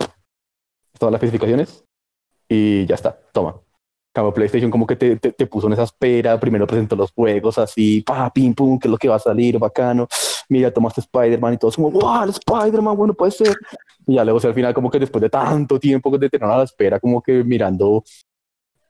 todas 0.98 1.12
las 1.12 1.22
especificaciones 1.22 1.84
y 2.48 2.86
ya 2.86 2.94
está, 2.94 3.18
toma. 3.32 3.60
Cambio 4.14 4.32
PlayStation 4.32 4.70
como 4.70 4.86
que 4.86 4.94
te, 4.94 5.16
te, 5.16 5.46
puso 5.46 5.66
en 5.66 5.72
esa 5.72 5.82
espera, 5.82 6.38
primero 6.38 6.68
presentó 6.68 6.94
los 6.94 7.10
juegos 7.10 7.58
así, 7.58 8.00
pa, 8.00 8.32
pim, 8.32 8.54
pum, 8.54 8.78
que 8.78 8.86
es 8.86 8.90
lo 8.92 8.96
que 8.96 9.08
va 9.08 9.16
a 9.16 9.18
salir, 9.18 9.58
bacano. 9.58 10.06
Mira, 10.48 10.72
tomaste 10.72 11.00
Spider-Man 11.00 11.54
y 11.54 11.56
todos 11.58 11.74
como, 11.74 11.90
wow, 11.90 12.28
Spider-Man, 12.28 12.96
bueno, 12.96 13.12
puede 13.14 13.32
ser. 13.32 13.56
Y 14.06 14.14
ya 14.14 14.24
luego, 14.24 14.38
al 14.40 14.54
final, 14.54 14.72
como 14.72 14.88
que 14.88 15.00
después 15.00 15.20
de 15.20 15.30
tanto 15.30 15.80
tiempo 15.80 16.16
de 16.16 16.30
tener 16.30 16.48
a 16.48 16.58
la 16.58 16.62
espera, 16.62 17.00
como 17.00 17.20
que 17.20 17.42
mirando, 17.42 18.04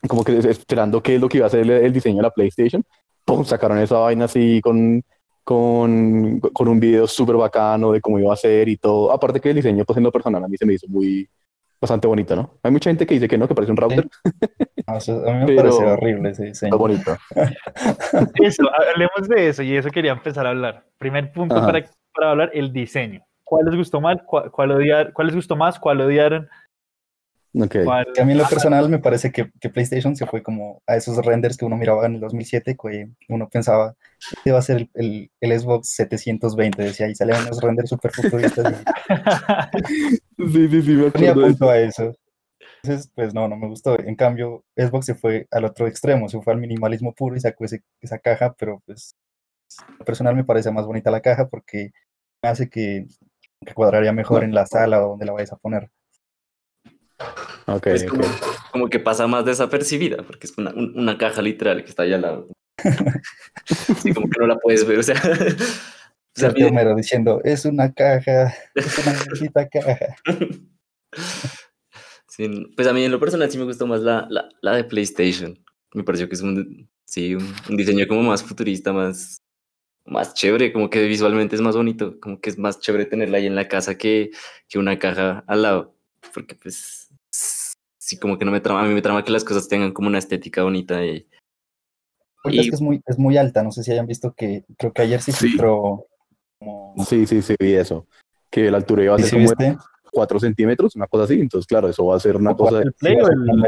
como 0.06 0.22
que 0.22 0.36
esperando 0.36 1.02
qué 1.02 1.14
es 1.14 1.20
lo 1.22 1.28
que 1.30 1.38
iba 1.38 1.46
a 1.46 1.50
ser 1.50 1.60
el, 1.60 1.70
el 1.70 1.92
diseño 1.94 2.16
de 2.16 2.22
la 2.24 2.30
PlayStation, 2.30 2.84
pum, 3.24 3.46
sacaron 3.46 3.78
esa 3.78 3.96
vaina 3.96 4.26
así 4.26 4.60
con, 4.62 5.02
con, 5.42 6.38
con 6.40 6.68
un 6.68 6.78
video 6.78 7.06
súper 7.06 7.36
bacano 7.36 7.92
de 7.92 8.02
cómo 8.02 8.18
iba 8.18 8.30
a 8.30 8.36
ser 8.36 8.68
y 8.68 8.76
todo. 8.76 9.10
Aparte 9.10 9.40
que 9.40 9.48
el 9.48 9.56
diseño, 9.56 9.86
pues 9.86 9.96
en 9.96 10.04
lo 10.04 10.12
personal, 10.12 10.44
a 10.44 10.48
mí 10.48 10.58
se 10.58 10.66
me 10.66 10.74
hizo 10.74 10.86
muy 10.86 11.26
bastante 11.80 12.06
bonito, 12.06 12.36
¿no? 12.36 12.58
Hay 12.62 12.70
mucha 12.70 12.90
gente 12.90 13.06
que 13.06 13.14
dice 13.14 13.26
que 13.26 13.38
no, 13.38 13.48
que 13.48 13.54
parece 13.54 13.72
un 13.72 13.78
router. 13.78 14.06
a 14.86 15.32
mí 15.32 15.44
me 15.46 15.56
parece 15.56 15.84
horrible 15.84 16.30
ese 16.30 16.44
diseño. 16.46 16.76
bonito. 16.76 17.16
eso, 18.42 18.62
hablemos 18.72 19.28
de 19.28 19.48
eso 19.48 19.62
y 19.62 19.76
eso 19.76 19.90
quería 19.90 20.12
empezar 20.12 20.46
a 20.46 20.50
hablar. 20.50 20.84
Primer 20.98 21.32
punto 21.32 21.54
para, 21.56 21.84
para, 22.14 22.30
hablar, 22.30 22.50
el 22.52 22.72
diseño. 22.72 23.24
¿Cuál 23.44 23.66
les 23.66 23.76
gustó 23.76 24.00
más? 24.00 24.18
¿Cuál, 24.26 24.50
cuál, 24.50 24.70
odiar, 24.72 25.12
¿Cuál 25.12 25.28
les 25.28 25.36
gustó 25.36 25.56
más? 25.56 25.78
¿Cuál 25.78 26.00
odiaron? 26.00 26.48
Okay. 27.56 27.86
A 27.86 28.24
mí 28.24 28.32
en 28.32 28.38
lo 28.38 28.48
personal 28.48 28.88
me 28.88 28.98
parece 28.98 29.30
que, 29.30 29.48
que, 29.60 29.70
PlayStation 29.70 30.16
se 30.16 30.26
fue 30.26 30.42
como 30.42 30.82
a 30.88 30.96
esos 30.96 31.24
renders 31.24 31.56
que 31.56 31.64
uno 31.64 31.76
miraba 31.76 32.04
en 32.04 32.16
el 32.16 32.20
2007, 32.20 32.76
que 32.76 33.08
uno 33.28 33.48
pensaba 33.48 33.94
que 34.18 34.34
este 34.36 34.50
va 34.50 34.58
a 34.58 34.62
ser 34.62 34.88
el, 34.94 35.30
el, 35.40 35.60
Xbox 35.60 35.90
720, 35.90 36.82
decía, 36.82 37.08
y 37.08 37.14
salían 37.14 37.44
unos 37.44 37.62
renders 37.62 37.90
super 37.90 38.10
futuristas. 38.10 38.82
sí, 40.36 40.68
sí, 40.68 40.82
sí, 40.82 40.92
me 40.94 41.10
punto 41.32 41.70
a 41.70 41.78
eso. 41.78 42.12
Entonces, 42.84 43.10
pues 43.14 43.32
no, 43.32 43.48
no 43.48 43.56
me 43.56 43.66
gustó. 43.66 43.98
En 43.98 44.14
cambio, 44.14 44.62
Xbox 44.76 45.06
se 45.06 45.14
fue 45.14 45.46
al 45.50 45.64
otro 45.64 45.86
extremo, 45.86 46.28
se 46.28 46.38
fue 46.42 46.52
al 46.52 46.60
minimalismo 46.60 47.14
puro 47.14 47.34
y 47.34 47.40
sacó 47.40 47.64
ese, 47.64 47.82
esa 48.02 48.18
caja, 48.18 48.54
pero 48.58 48.82
pues 48.84 49.16
personal 50.04 50.36
me 50.36 50.44
parece 50.44 50.70
más 50.70 50.84
bonita 50.84 51.10
la 51.10 51.22
caja 51.22 51.48
porque 51.48 51.92
hace 52.42 52.68
que, 52.68 53.06
que 53.64 53.72
cuadraría 53.72 54.12
mejor 54.12 54.44
en 54.44 54.54
la 54.54 54.66
sala 54.66 55.02
o 55.02 55.10
donde 55.10 55.24
la 55.24 55.32
vayas 55.32 55.52
a 55.52 55.56
poner. 55.56 55.90
Okay, 57.66 57.94
es 57.94 58.04
como, 58.70 58.90
que 58.90 59.00
pasa 59.00 59.26
más 59.26 59.46
desapercibida, 59.46 60.18
porque 60.18 60.46
es 60.46 60.58
una, 60.58 60.72
una, 60.74 61.16
caja 61.16 61.40
literal 61.40 61.82
que 61.82 61.88
está 61.88 62.02
allá 62.02 62.16
al 62.16 62.22
lado. 62.22 62.48
sí, 63.64 64.12
como 64.12 64.28
que 64.28 64.40
no 64.40 64.46
la 64.46 64.58
puedes 64.58 64.86
ver, 64.86 64.98
o 64.98 65.02
sea. 65.02 65.16
O 66.36 66.38
sea 66.38 66.50
Homero 66.68 66.94
diciendo, 66.94 67.40
es 67.44 67.64
una 67.64 67.90
caja, 67.94 68.54
es 68.74 68.98
una 68.98 69.18
bonita 69.30 69.68
caja. 69.70 70.16
Sí, 72.36 72.48
pues 72.74 72.88
a 72.88 72.92
mí 72.92 73.04
en 73.04 73.12
lo 73.12 73.20
personal 73.20 73.48
sí 73.48 73.58
me 73.58 73.64
gustó 73.64 73.86
más 73.86 74.00
la, 74.00 74.26
la, 74.28 74.48
la 74.60 74.72
de 74.74 74.82
PlayStation. 74.82 75.56
Me 75.92 76.02
pareció 76.02 76.28
que 76.28 76.34
es 76.34 76.40
un, 76.40 76.90
sí, 77.04 77.36
un, 77.36 77.54
un, 77.70 77.76
diseño 77.76 78.08
como 78.08 78.24
más 78.24 78.42
futurista, 78.42 78.92
más, 78.92 79.40
más 80.04 80.34
chévere, 80.34 80.72
como 80.72 80.90
que 80.90 81.06
visualmente 81.06 81.54
es 81.54 81.62
más 81.62 81.76
bonito, 81.76 82.18
como 82.18 82.40
que 82.40 82.50
es 82.50 82.58
más 82.58 82.80
chévere 82.80 83.06
tenerla 83.06 83.38
ahí 83.38 83.46
en 83.46 83.54
la 83.54 83.68
casa 83.68 83.96
que, 83.96 84.32
que 84.68 84.80
una 84.80 84.98
caja 84.98 85.44
al 85.46 85.62
lado, 85.62 85.96
porque 86.34 86.56
pues 86.56 87.08
sí, 87.30 88.18
como 88.18 88.36
que 88.36 88.44
no 88.44 88.50
me 88.50 88.60
trama, 88.60 88.82
a 88.82 88.88
mí 88.88 88.94
me 88.94 89.02
trama 89.02 89.24
que 89.24 89.30
las 89.30 89.44
cosas 89.44 89.68
tengan 89.68 89.92
como 89.92 90.08
una 90.08 90.18
estética 90.18 90.64
bonita 90.64 91.04
y... 91.06 91.28
Porque 92.42 92.58
es 92.58 92.68
que 92.68 92.74
es 92.74 92.80
muy, 92.80 93.00
es 93.06 93.16
muy 93.16 93.36
alta, 93.36 93.62
no 93.62 93.70
sé 93.70 93.84
si 93.84 93.92
hayan 93.92 94.08
visto 94.08 94.34
que 94.34 94.64
creo 94.76 94.92
que 94.92 95.02
ayer 95.02 95.22
sí 95.22 95.30
filtró 95.30 96.08
como... 96.58 96.96
Sí, 97.08 97.26
sí, 97.26 97.42
sí, 97.42 97.54
vi 97.60 97.74
eso, 97.74 98.08
que 98.50 98.72
la 98.72 98.78
altura 98.78 99.04
iba 99.04 99.14
a 99.14 99.18
ser 99.20 99.30
como 99.30 99.84
4 100.14 100.38
centímetros, 100.40 100.96
una 100.96 101.06
cosa 101.06 101.24
así, 101.24 101.34
entonces 101.34 101.66
claro, 101.66 101.88
eso 101.88 102.06
va 102.06 102.16
a 102.16 102.20
ser 102.20 102.36
una 102.36 102.54
cosa 102.54 102.82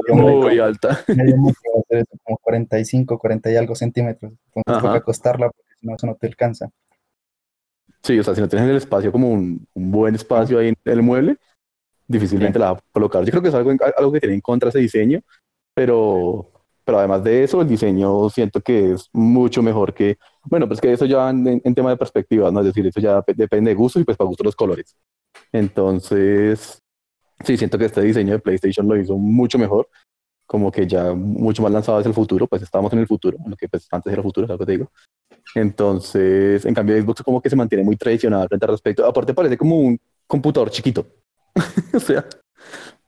muy 0.09 0.59
alta. 0.59 0.89
va 0.89 0.95
a 0.95 1.83
ser 1.89 2.05
como 2.25 2.39
45, 2.39 3.19
40 3.19 3.51
y 3.51 3.57
algo 3.57 3.75
centímetros, 3.75 4.33
entonces 4.55 4.83
toca 4.83 4.95
acostarla 4.95 5.51
porque 5.51 5.73
si 5.79 5.87
no, 5.87 5.97
eso 5.97 6.07
no 6.07 6.15
te 6.15 6.27
alcanza. 6.29 6.71
Sí, 8.03 8.19
o 8.19 8.23
sea, 8.23 8.35
si 8.35 8.41
no 8.41 8.49
tienes 8.49 8.71
el 8.71 8.77
espacio 8.77 9.11
como 9.11 9.29
un, 9.29 9.67
un 9.75 9.91
buen 9.91 10.15
espacio 10.15 10.61
ahí 10.61 10.69
en 10.69 10.77
el 10.85 11.03
mueble, 11.03 11.39
difícilmente 12.07 12.59
la 12.59 12.73
va 12.73 12.79
a 12.79 12.83
colocar. 12.93 13.25
Yo 13.25 13.31
creo 13.31 13.43
que 13.43 13.49
es 13.49 13.55
algo, 13.55 13.73
algo 13.97 14.13
que 14.13 14.21
tiene 14.21 14.35
en 14.35 14.41
contra 14.41 14.69
ese 14.69 14.79
diseño, 14.79 15.21
pero, 15.75 16.51
pero 16.85 16.99
además 16.99 17.25
de 17.25 17.45
eso, 17.45 17.61
el 17.61 17.69
diseño 17.69 18.31
siento 18.31 18.61
que 18.61 18.93
es 18.93 19.09
mucho 19.13 19.63
mejor 19.63 19.93
que, 19.93 20.19
bueno, 20.45 20.67
pues 20.67 20.81
que 20.81 20.93
eso 20.93 21.05
ya 21.05 21.29
en, 21.31 21.75
tema 21.75 21.91
de 21.91 21.97
perspectiva, 21.97 22.51
¿no? 22.51 22.61
Es 22.61 22.67
decir, 22.67 22.87
eso 22.87 23.01
ya 23.01 23.23
depende 23.35 23.71
de 23.71 23.75
gusto 23.75 24.01
y 24.01 24.05
pues 24.05 24.17
para 24.17 24.29
gusto 24.29 24.45
los 24.45 24.57
colores. 24.57 24.97
Entonces, 25.53 26.83
sí, 27.45 27.57
siento 27.57 27.79
que 27.79 27.87
este 27.87 28.03
diseño 28.03 28.33
de 28.33 28.39
PlayStation 28.39 28.87
lo 28.89 28.97
hizo 28.97 29.17
mucho 29.17 29.59
mejor, 29.59 29.89
como 30.47 30.71
que 30.71 30.87
ya 30.87 31.13
mucho 31.15 31.63
más 31.63 31.73
lanzado 31.73 31.99
hacia 31.99 32.09
el 32.09 32.15
futuro, 32.15 32.47
pues 32.47 32.63
estamos 32.63 32.93
en 32.93 33.01
el 33.01 33.07
futuro, 33.07 33.37
lo 33.47 33.57
que 33.57 33.69
pues 33.69 33.87
antes 33.91 34.13
era 34.13 34.21
el 34.21 34.25
futuro, 34.25 34.45
es 34.47 34.51
algo 34.51 34.61
que 34.61 34.67
te 34.67 34.73
digo. 34.73 34.91
Entonces, 35.55 36.65
en 36.65 36.75
cambio, 36.75 37.01
Xbox 37.01 37.23
como 37.23 37.41
que 37.41 37.51
se 37.51 37.57
mantiene 37.57 37.85
muy 37.85 37.97
tradicional 37.97 38.49
frente 38.49 38.67
al 38.67 38.73
respecto. 38.73 39.07
Aparte, 39.07 39.35
parece 39.35 39.57
como 39.57 39.79
un 39.79 39.99
computador 40.27 40.71
chiquito. 40.71 41.07
o 41.95 42.01
sea, 42.01 42.27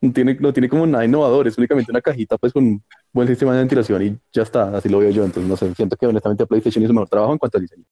no 0.01 0.13
tiene, 0.13 0.37
no 0.41 0.53
tiene 0.53 0.69
como 0.69 0.87
nada 0.87 1.05
innovador, 1.05 1.49
es 1.49 1.59
únicamente 1.59 1.91
una 1.91 2.01
cajita 2.01 2.39
pues 2.39 2.53
con 2.53 2.65
un 2.65 2.85
buen 3.13 3.29
sistema 3.29 3.53
de 3.53 3.59
ventilación 3.59 4.03
y 4.03 4.19
ya 4.33 4.43
está, 4.43 4.77
así 4.77 4.89
lo 4.89 4.99
veo 4.99 5.11
yo. 5.11 5.25
Entonces, 5.25 5.49
no 5.49 5.57
sé, 5.57 5.75
siento 5.75 5.97
que 5.97 6.07
honestamente 6.07 6.47
PlayStation 6.47 6.85
hizo 6.85 6.93
mejor 6.93 7.09
trabajo 7.09 7.33
en 7.33 7.39
cuanto 7.39 7.59
al 7.59 7.63
diseño. 7.63 7.85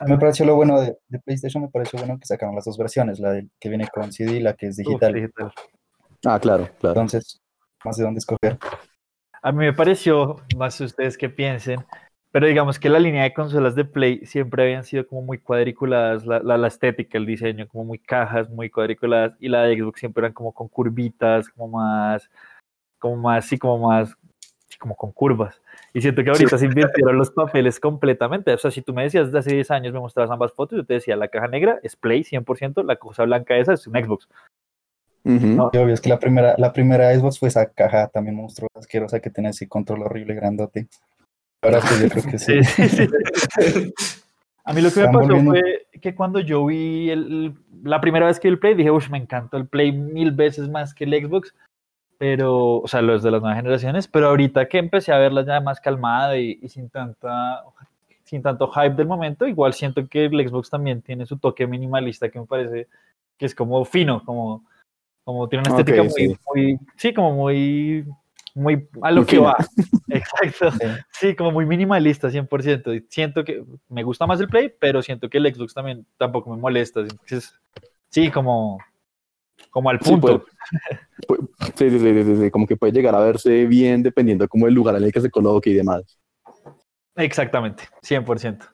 A 0.00 0.06
mí 0.06 0.12
me 0.12 0.18
pareció 0.18 0.46
lo 0.46 0.56
bueno 0.56 0.80
de, 0.80 0.96
PlayStation, 1.24 1.62
me 1.62 1.68
pareció 1.68 1.98
bueno 1.98 2.18
que 2.18 2.24
sacaron 2.24 2.54
las 2.54 2.64
dos 2.64 2.78
versiones, 2.78 3.20
la 3.20 3.38
que 3.60 3.68
viene 3.68 3.86
con 3.88 4.10
CD 4.10 4.36
y 4.36 4.40
la 4.40 4.54
que 4.54 4.68
es 4.68 4.76
digital. 4.78 5.30
Ah, 6.24 6.40
claro, 6.40 6.70
claro. 6.78 6.98
Entonces, 6.98 7.38
más 7.84 7.98
de 7.98 8.04
dónde 8.04 8.18
escoger. 8.18 8.58
A 9.42 9.52
mí 9.52 9.58
me 9.58 9.74
pareció, 9.74 10.36
más 10.56 10.80
ustedes 10.80 11.18
que 11.18 11.28
piensen, 11.28 11.84
pero 12.30 12.46
digamos 12.46 12.78
que 12.78 12.88
la 12.88 12.98
línea 12.98 13.24
de 13.24 13.34
consolas 13.34 13.74
de 13.74 13.84
Play 13.84 14.24
siempre 14.24 14.62
habían 14.62 14.84
sido 14.84 15.06
como 15.06 15.20
muy 15.20 15.38
cuadriculadas, 15.38 16.24
la, 16.24 16.40
la, 16.40 16.68
estética, 16.68 17.18
el 17.18 17.26
diseño, 17.26 17.68
como 17.68 17.84
muy 17.84 17.98
cajas, 17.98 18.48
muy 18.48 18.70
cuadriculadas, 18.70 19.34
y 19.38 19.50
la 19.50 19.64
de 19.64 19.76
Xbox 19.76 20.00
siempre 20.00 20.22
eran 20.22 20.32
como 20.32 20.54
con 20.54 20.68
curvitas, 20.68 21.50
como 21.50 21.78
más, 21.78 22.30
como 22.98 23.16
más, 23.16 23.44
sí, 23.44 23.58
como 23.58 23.88
más, 23.88 24.16
como 24.78 24.96
con 24.96 25.12
curvas. 25.12 25.59
Y 25.92 26.00
siento 26.00 26.22
que 26.22 26.30
ahorita 26.30 26.58
se 26.58 26.66
invirtieron 26.66 27.16
los 27.16 27.30
papeles 27.30 27.80
completamente. 27.80 28.52
O 28.52 28.58
sea, 28.58 28.70
si 28.70 28.82
tú 28.82 28.92
me 28.94 29.02
decías 29.02 29.26
desde 29.26 29.38
hace 29.38 29.54
10 29.54 29.70
años, 29.70 29.92
me 29.92 30.00
mostrabas 30.00 30.30
ambas 30.30 30.52
fotos, 30.52 30.78
yo 30.78 30.84
te 30.84 30.94
decía, 30.94 31.16
la 31.16 31.28
caja 31.28 31.48
negra 31.48 31.78
es 31.82 31.96
Play 31.96 32.22
100%, 32.22 32.84
la 32.84 32.96
cosa 32.96 33.24
blanca 33.24 33.56
esa 33.56 33.74
es 33.74 33.86
un 33.86 33.94
Xbox. 33.94 34.28
obvio, 35.24 35.88
es 35.88 36.00
que 36.00 36.08
la 36.08 36.18
primera, 36.18 36.54
la 36.58 36.72
primera 36.72 37.14
Xbox 37.14 37.38
fue 37.38 37.48
esa 37.48 37.66
caja 37.70 38.08
también 38.08 38.36
monstruosa, 38.36 38.78
asquerosa 38.78 39.20
que 39.20 39.30
tenía 39.30 39.50
ese 39.50 39.68
control 39.68 40.02
horrible 40.02 40.34
grandote. 40.34 40.88
Ahora 41.62 41.80
sí, 41.82 42.02
yo 42.02 42.08
creo 42.08 42.24
que 42.24 42.38
sí. 42.38 42.60
A 44.64 44.72
mí 44.72 44.82
lo 44.82 44.90
que 44.90 45.00
me 45.00 45.12
pasó 45.12 45.40
fue 45.40 45.86
que 46.00 46.14
cuando 46.14 46.38
yo 46.38 46.64
vi 46.66 47.10
el, 47.10 47.54
la 47.82 48.00
primera 48.00 48.26
vez 48.26 48.38
que 48.38 48.48
vi 48.48 48.52
el 48.52 48.60
Play, 48.60 48.74
dije, 48.74 48.90
uff, 48.90 49.10
me 49.10 49.18
encantó 49.18 49.56
el 49.56 49.66
Play 49.66 49.90
mil 49.92 50.32
veces 50.32 50.68
más 50.68 50.94
que 50.94 51.04
el 51.04 51.12
Xbox, 51.12 51.54
pero, 52.20 52.80
o 52.80 52.86
sea, 52.86 53.00
los 53.00 53.22
de 53.22 53.30
las 53.30 53.40
nuevas 53.40 53.56
generaciones, 53.56 54.06
pero 54.06 54.28
ahorita 54.28 54.68
que 54.68 54.76
empecé 54.76 55.10
a 55.10 55.16
verla 55.16 55.42
ya 55.42 55.58
más 55.62 55.80
calmada 55.80 56.36
y, 56.36 56.60
sin 56.68 56.90
tanta 56.90 57.64
sin 58.24 58.42
tanto 58.42 58.68
hype 58.68 58.90
del 58.90 59.06
momento, 59.06 59.46
igual 59.46 59.72
siento 59.72 60.06
que 60.06 60.26
el 60.26 60.46
Xbox 60.46 60.68
también 60.68 61.00
tiene 61.00 61.24
su 61.24 61.38
toque 61.38 61.66
minimalista 61.66 62.28
que 62.28 62.38
me 62.38 62.44
parece 62.44 62.88
que 63.38 63.46
es 63.46 63.54
como 63.54 63.82
fino, 63.86 64.22
como, 64.22 64.66
como 65.24 65.48
tiene 65.48 65.62
una 65.66 65.78
estética 65.78 66.02
muy, 66.02 66.38
muy, 66.46 66.78
sí, 66.98 67.14
como 67.14 67.32
muy 67.32 68.04
muy 68.54 68.86
a 69.00 69.12
lo 69.12 69.24
que 69.24 69.38
va. 69.38 69.56
Exacto. 70.10 70.72
Sí. 71.12 71.34
como 71.34 71.52
muy 71.52 71.64
minimalista, 71.64 72.28
100%. 72.28 73.06
Siento 73.08 73.44
que 73.44 73.64
me 73.88 74.02
gusta 74.02 74.26
más 74.26 74.38
el 74.40 74.48
Play, 74.48 74.70
pero 74.78 75.00
siento 75.00 75.30
que 75.30 75.38
el 75.38 75.54
Xbox 75.54 75.72
también 75.72 76.04
tampoco 76.18 76.50
me 76.50 76.60
molesta. 76.60 77.00
sí, 78.10 78.30
como, 78.30 78.78
como 79.70 79.90
al 79.90 79.98
punto. 79.98 80.44
Sí, 81.76 81.90
sí, 81.90 82.36
sí, 82.36 82.50
como 82.50 82.66
que 82.66 82.76
puede 82.76 82.92
llegar 82.92 83.14
a 83.14 83.20
verse 83.20 83.66
bien 83.66 84.02
dependiendo 84.02 84.48
como 84.48 84.66
el 84.66 84.74
lugar 84.74 84.96
en 84.96 85.04
el 85.04 85.12
que 85.12 85.20
se 85.20 85.30
coloque 85.30 85.70
y 85.70 85.74
demás. 85.74 86.18
Exactamente, 87.14 87.84
100%. 88.02 88.66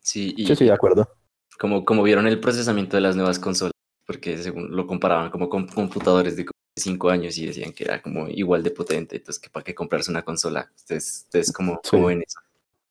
Sí, 0.00 0.34
y 0.36 0.46
sí, 0.46 0.54
sí, 0.54 0.64
de 0.66 0.72
acuerdo. 0.72 1.08
Como, 1.58 1.84
como 1.84 2.02
vieron 2.02 2.26
el 2.26 2.40
procesamiento 2.40 2.96
de 2.96 3.00
las 3.00 3.16
nuevas 3.16 3.38
consolas, 3.38 3.72
porque 4.06 4.38
según 4.38 4.76
lo 4.76 4.86
comparaban 4.86 5.30
como 5.30 5.48
con 5.48 5.66
computadores 5.66 6.36
de 6.36 6.46
cinco 6.76 7.10
años 7.10 7.38
y 7.38 7.46
decían 7.46 7.72
que 7.72 7.84
era 7.84 8.02
como 8.02 8.28
igual 8.28 8.62
de 8.62 8.70
potente, 8.70 9.16
entonces 9.16 9.40
que 9.40 9.50
para 9.50 9.64
qué 9.64 9.74
comprarse 9.74 10.10
una 10.10 10.22
consola, 10.22 10.70
ustedes, 10.76 11.24
ustedes 11.24 11.52
como, 11.52 11.80
en 12.10 12.22
eso. 12.22 12.38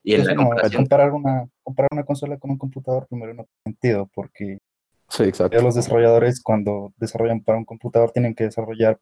Y 0.04 0.16
en 0.16 0.26
la 0.26 0.36
comparación... 0.36 0.84
comparar 0.84 1.12
una, 1.12 1.48
comparar 1.62 1.90
una 1.92 2.04
consola 2.04 2.38
con 2.38 2.52
un 2.52 2.58
computador 2.58 3.08
primero 3.08 3.34
no 3.34 3.44
tiene 3.44 3.76
sentido, 3.76 4.10
porque 4.14 4.60
Sí, 5.16 5.24
exacto. 5.24 5.62
Los 5.62 5.76
desarrolladores 5.76 6.42
cuando 6.42 6.92
desarrollan 6.98 7.42
para 7.42 7.60
un 7.60 7.66
computador 7.66 8.10
tienen 8.12 8.34
que 8.34 8.46
desarrollar 8.46 9.00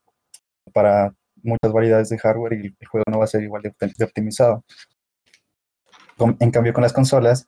para 0.73 1.15
muchas 1.41 1.71
variedades 1.71 2.09
de 2.09 2.17
hardware 2.17 2.53
y 2.53 2.75
el 2.77 2.87
juego 2.87 3.05
no 3.09 3.19
va 3.19 3.23
a 3.23 3.27
ser 3.27 3.43
igual 3.43 3.61
de, 3.63 4.03
optimizado. 4.03 4.65
en 6.39 6.51
cambio 6.51 6.73
con 6.73 6.83
las 6.83 6.91
consolas 6.91 7.47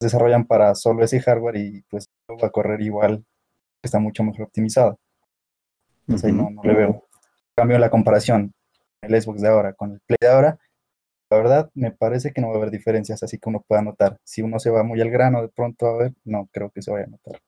desarrollan 0.00 0.44
para 0.44 0.74
solo 0.74 1.04
ese 1.04 1.20
hardware 1.20 1.56
y 1.56 1.82
pues 1.88 2.06
va 2.30 2.48
a 2.48 2.50
correr 2.50 2.80
igual, 2.80 3.24
está 3.80 4.00
mucho 4.00 4.24
mejor 4.24 4.42
optimizado. 4.42 4.98
Entonces 6.00 6.26
ahí 6.26 6.32
no, 6.32 6.50
no 6.50 6.62
le 6.64 6.74
veo. 6.74 6.88
En 6.88 7.54
cambio 7.54 7.78
la 7.78 7.90
comparación, 7.90 8.52
el 9.02 9.22
Xbox 9.22 9.40
de 9.40 9.48
ahora 9.48 9.74
con 9.74 9.92
el 9.92 10.00
Play 10.00 10.18
de 10.20 10.28
ahora, 10.28 10.58
la 11.30 11.36
verdad 11.36 11.70
me 11.74 11.92
parece 11.92 12.32
que 12.32 12.40
no 12.40 12.48
va 12.48 12.54
a 12.54 12.56
haber 12.56 12.72
diferencias 12.72 13.22
así 13.22 13.38
que 13.38 13.48
uno 13.48 13.64
pueda 13.68 13.82
notar. 13.82 14.18
Si 14.24 14.42
uno 14.42 14.58
se 14.58 14.70
va 14.70 14.82
muy 14.82 15.00
al 15.00 15.10
grano 15.10 15.42
de 15.42 15.48
pronto 15.48 15.86
a 15.86 15.96
ver, 15.96 16.12
no 16.24 16.48
creo 16.50 16.70
que 16.70 16.82
se 16.82 16.90
vaya 16.90 17.04
a 17.04 17.10
notar. 17.10 17.40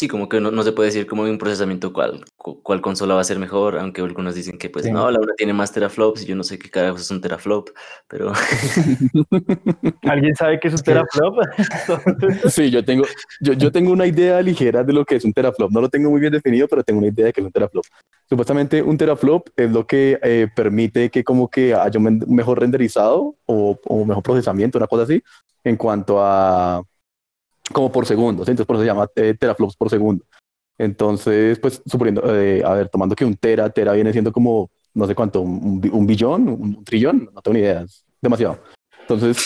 Sí, 0.00 0.08
como 0.08 0.30
que 0.30 0.40
no, 0.40 0.50
no, 0.50 0.62
se 0.62 0.72
puede 0.72 0.86
decir 0.86 1.06
como 1.06 1.24
un 1.24 1.36
procesamiento 1.36 1.92
cuál, 1.92 2.24
cuál 2.38 2.80
consola 2.80 3.16
va 3.16 3.20
a 3.20 3.24
ser 3.24 3.38
mejor, 3.38 3.76
aunque 3.76 4.00
algunos 4.00 4.34
dicen 4.34 4.56
que 4.56 4.70
pues 4.70 4.90
no, 4.90 5.10
la 5.10 5.20
una 5.20 5.34
tiene 5.34 5.52
más 5.52 5.72
teraflops 5.72 6.22
y 6.22 6.24
yo 6.24 6.34
no 6.34 6.42
sé 6.42 6.58
qué 6.58 6.70
carajos 6.70 7.02
es 7.02 7.10
un 7.10 7.20
teraflop, 7.20 7.68
pero... 8.08 8.32
¿Alguien 10.04 10.34
sabe 10.34 10.58
qué 10.58 10.68
es 10.68 10.74
un 10.74 10.80
teraflop? 10.80 11.36
sí, 12.48 12.70
yo 12.70 12.82
tengo, 12.82 13.04
yo, 13.42 13.52
yo, 13.52 13.70
tengo 13.70 13.92
una 13.92 14.06
idea 14.06 14.40
ligera 14.40 14.82
de 14.82 14.94
lo 14.94 15.04
que 15.04 15.16
es 15.16 15.24
un 15.26 15.34
teraflop, 15.34 15.70
no 15.70 15.82
lo 15.82 15.90
tengo 15.90 16.08
muy 16.08 16.22
bien 16.22 16.32
definido, 16.32 16.66
pero 16.66 16.82
tengo 16.82 17.00
una 17.00 17.08
idea 17.08 17.26
de 17.26 17.34
qué 17.34 17.42
es 17.42 17.46
un 17.46 17.52
teraflop. 17.52 17.84
Supuestamente 18.26 18.80
un 18.80 18.96
teraflop 18.96 19.50
es 19.54 19.70
lo 19.70 19.86
que 19.86 20.18
eh, 20.22 20.48
permite 20.56 21.10
que 21.10 21.22
como 21.22 21.50
que 21.50 21.74
haya 21.74 22.00
un 22.00 22.24
mejor 22.26 22.58
renderizado 22.58 23.36
o, 23.44 23.78
o 23.84 24.04
mejor 24.06 24.22
procesamiento, 24.22 24.78
una 24.78 24.86
cosa 24.86 25.02
así, 25.02 25.22
en 25.62 25.76
cuanto 25.76 26.24
a 26.24 26.82
como 27.72 27.90
por 27.90 28.06
segundo, 28.06 28.42
entonces 28.42 28.66
por 28.66 28.76
eso 28.76 28.82
se 28.82 28.86
llama 28.86 29.08
eh, 29.16 29.34
teraflops 29.38 29.76
por 29.76 29.90
segundo. 29.90 30.24
Entonces, 30.78 31.58
pues 31.58 31.82
suponiendo, 31.84 32.22
eh, 32.34 32.62
a 32.64 32.72
ver, 32.74 32.88
tomando 32.88 33.14
que 33.14 33.24
un 33.24 33.36
tera, 33.36 33.68
tera 33.68 33.92
viene 33.92 34.12
siendo 34.12 34.32
como, 34.32 34.70
no 34.94 35.06
sé 35.06 35.14
cuánto, 35.14 35.42
un, 35.42 36.06
billón, 36.06 36.48
un, 36.48 36.84
trillón, 36.84 37.28
no 37.32 37.42
tengo 37.42 37.54
ni 37.54 37.60
idea, 37.60 37.82
es 37.82 38.04
demasiado. 38.20 38.60
Entonces, 39.02 39.44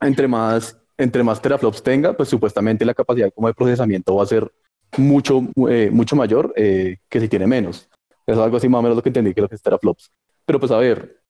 entre 0.00 0.26
más, 0.26 0.76
entre 0.98 1.22
más 1.22 1.40
teraflops 1.40 1.82
tenga, 1.82 2.12
pues 2.12 2.28
supuestamente 2.28 2.84
la 2.84 2.94
capacidad 2.94 3.32
como 3.32 3.46
de 3.46 3.54
procesamiento 3.54 4.16
va 4.16 4.24
a 4.24 4.26
ser 4.26 4.50
mucho, 4.98 5.42
eh, 5.68 5.90
mucho 5.92 6.16
mayor 6.16 6.52
que 6.54 6.98
si 7.20 7.28
tiene 7.28 7.46
menos. 7.46 7.88
Es 8.26 8.36
algo 8.36 8.56
así 8.56 8.68
más 8.68 8.80
o 8.80 8.82
menos 8.82 8.96
lo 8.96 9.02
que 9.02 9.10
entendí 9.10 9.34
que 9.34 9.40
lo 9.40 9.48
que 9.48 9.54
es 9.54 9.62
teraflops. 9.62 10.10
Pero 10.44 10.58
pues 10.58 10.72
a 10.72 10.78
ver, 10.78 11.22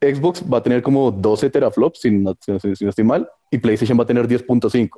Xbox 0.00 0.44
va 0.50 0.58
a 0.58 0.62
tener 0.62 0.82
como 0.82 1.10
12 1.10 1.50
teraflops, 1.50 2.00
si 2.00 2.10
no, 2.10 2.36
si 2.40 2.84
no 2.84 2.90
estoy 2.90 3.04
mal, 3.04 3.28
y 3.50 3.58
PlayStation 3.58 3.98
va 3.98 4.04
a 4.04 4.06
tener 4.06 4.28
10.5. 4.28 4.90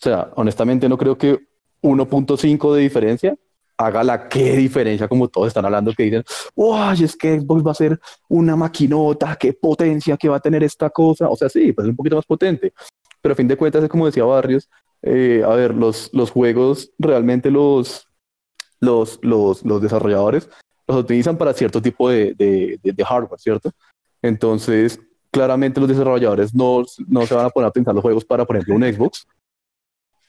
O 0.00 0.02
sea, 0.02 0.30
honestamente 0.36 0.88
no 0.88 0.96
creo 0.96 1.18
que 1.18 1.38
1.5 1.82 2.74
de 2.74 2.80
diferencia 2.80 3.36
haga 3.76 4.04
la 4.04 4.28
qué 4.28 4.56
diferencia, 4.56 5.08
como 5.08 5.28
todos 5.28 5.48
están 5.48 5.64
hablando, 5.64 5.92
que 5.92 6.04
dicen, 6.04 6.24
¡Uy, 6.54 7.02
es 7.02 7.16
que 7.16 7.40
Xbox 7.40 7.66
va 7.66 7.70
a 7.72 7.74
ser 7.74 8.00
una 8.28 8.56
maquinota! 8.56 9.36
¡Qué 9.36 9.52
potencia 9.52 10.16
que 10.16 10.28
va 10.28 10.36
a 10.36 10.40
tener 10.40 10.62
esta 10.62 10.90
cosa! 10.90 11.28
O 11.28 11.36
sea, 11.36 11.48
sí, 11.48 11.72
pues 11.72 11.86
es 11.86 11.90
un 11.90 11.96
poquito 11.96 12.16
más 12.16 12.26
potente. 12.26 12.72
Pero 13.22 13.32
a 13.32 13.36
fin 13.36 13.48
de 13.48 13.56
cuentas, 13.56 13.82
es 13.82 13.88
como 13.88 14.06
decía 14.06 14.24
Barrios, 14.24 14.68
eh, 15.02 15.42
a 15.44 15.50
ver, 15.54 15.74
los, 15.74 16.10
los 16.12 16.30
juegos 16.30 16.92
realmente 16.98 17.50
los, 17.50 18.06
los, 18.80 19.18
los, 19.22 19.64
los 19.64 19.80
desarrolladores 19.80 20.48
los 20.86 20.98
utilizan 20.98 21.38
para 21.38 21.54
cierto 21.54 21.80
tipo 21.80 22.10
de, 22.10 22.34
de, 22.34 22.78
de, 22.82 23.04
hardware, 23.04 23.40
¿cierto? 23.40 23.70
Entonces, 24.20 25.00
claramente 25.30 25.80
los 25.80 25.88
desarrolladores 25.88 26.54
no, 26.54 26.82
no 27.06 27.26
se 27.26 27.34
van 27.34 27.46
a 27.46 27.50
poner 27.50 27.68
a 27.68 27.72
pensar 27.72 27.94
los 27.94 28.02
juegos 28.02 28.24
para, 28.24 28.44
por 28.44 28.56
ejemplo, 28.56 28.74
un 28.74 28.82
Xbox, 28.82 29.26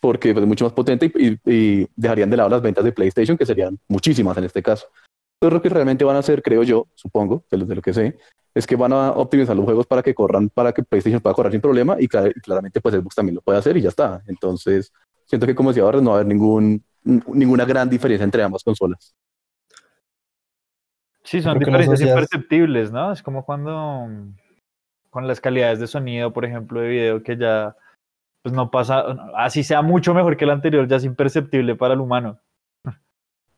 porque 0.01 0.31
es 0.31 0.45
mucho 0.45 0.65
más 0.65 0.73
potente 0.73 1.11
y, 1.45 1.87
dejarían 1.95 2.29
de 2.29 2.37
lado 2.37 2.49
las 2.49 2.61
ventas 2.61 2.83
de 2.83 2.91
PlayStation, 2.91 3.37
que 3.37 3.45
serían 3.45 3.79
muchísimas 3.87 4.35
en 4.37 4.43
este 4.43 4.61
caso. 4.61 4.87
Entonces 5.35 5.53
lo 5.53 5.61
que 5.61 5.69
realmente 5.69 6.03
van 6.03 6.17
a 6.17 6.19
hacer, 6.19 6.41
creo 6.41 6.63
yo, 6.63 6.87
supongo, 6.95 7.45
de 7.49 7.57
lo, 7.57 7.65
de 7.65 7.75
lo 7.75 7.81
que 7.81 7.93
sé, 7.93 8.17
es 8.53 8.67
que 8.67 8.75
van 8.75 8.91
a 8.91 9.11
optimizar 9.11 9.55
los 9.55 9.63
juegos 9.63 9.87
para 9.87 10.03
que 10.03 10.13
corran, 10.13 10.49
para 10.49 10.73
que 10.73 10.83
PlayStation 10.83 11.21
pueda 11.21 11.35
correr 11.35 11.51
sin 11.51 11.61
problema 11.61 11.95
y, 11.99 12.07
claramente 12.07 12.81
pues 12.81 12.95
Xbox 12.95 13.15
también 13.15 13.35
lo 13.35 13.41
puede 13.41 13.59
hacer 13.59 13.77
y 13.77 13.81
ya 13.81 13.89
está. 13.89 14.21
Entonces 14.27 14.91
siento 15.25 15.47
que 15.47 15.55
como 15.55 15.69
decía 15.69 15.83
ahora 15.83 16.01
no 16.01 16.09
va 16.09 16.17
a 16.17 16.19
haber 16.19 16.27
ningún, 16.27 16.83
ninguna 17.03 17.65
gran 17.65 17.89
diferencia 17.89 18.25
entre 18.25 18.43
ambas 18.43 18.63
consolas. 18.63 19.15
Sí, 21.23 21.41
son 21.41 21.59
diferencias 21.59 22.01
imperceptibles, 22.01 22.91
¿no? 22.91 23.11
Es 23.13 23.21
como 23.21 23.45
cuando 23.45 24.09
con 25.11 25.27
las 25.27 25.39
calidades 25.39 25.79
de 25.79 25.87
sonido, 25.87 26.33
por 26.33 26.45
ejemplo, 26.45 26.81
de 26.81 26.87
video, 26.89 27.23
que 27.23 27.37
ya 27.37 27.75
pues 28.41 28.53
no 28.53 28.71
pasa, 28.71 29.05
así 29.35 29.63
sea 29.63 29.81
mucho 29.81 30.13
mejor 30.13 30.37
que 30.37 30.45
el 30.45 30.51
anterior, 30.51 30.87
ya 30.87 30.95
es 30.95 31.03
imperceptible 31.03 31.75
para 31.75 31.93
el 31.93 32.01
humano. 32.01 32.39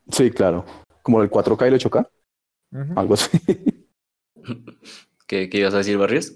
Sí, 0.10 0.32
claro. 0.32 0.65
Como 1.02 1.22
el 1.24 1.30
4K 1.30 1.65
y 1.65 1.67
el 1.67 1.80
8K. 1.80 2.10
Algo 2.96 3.13
así. 3.13 3.38
¿Qué, 5.28 5.50
¿Qué, 5.50 5.58
ibas 5.58 5.74
a 5.74 5.78
decir, 5.78 5.98
Barrios? 5.98 6.34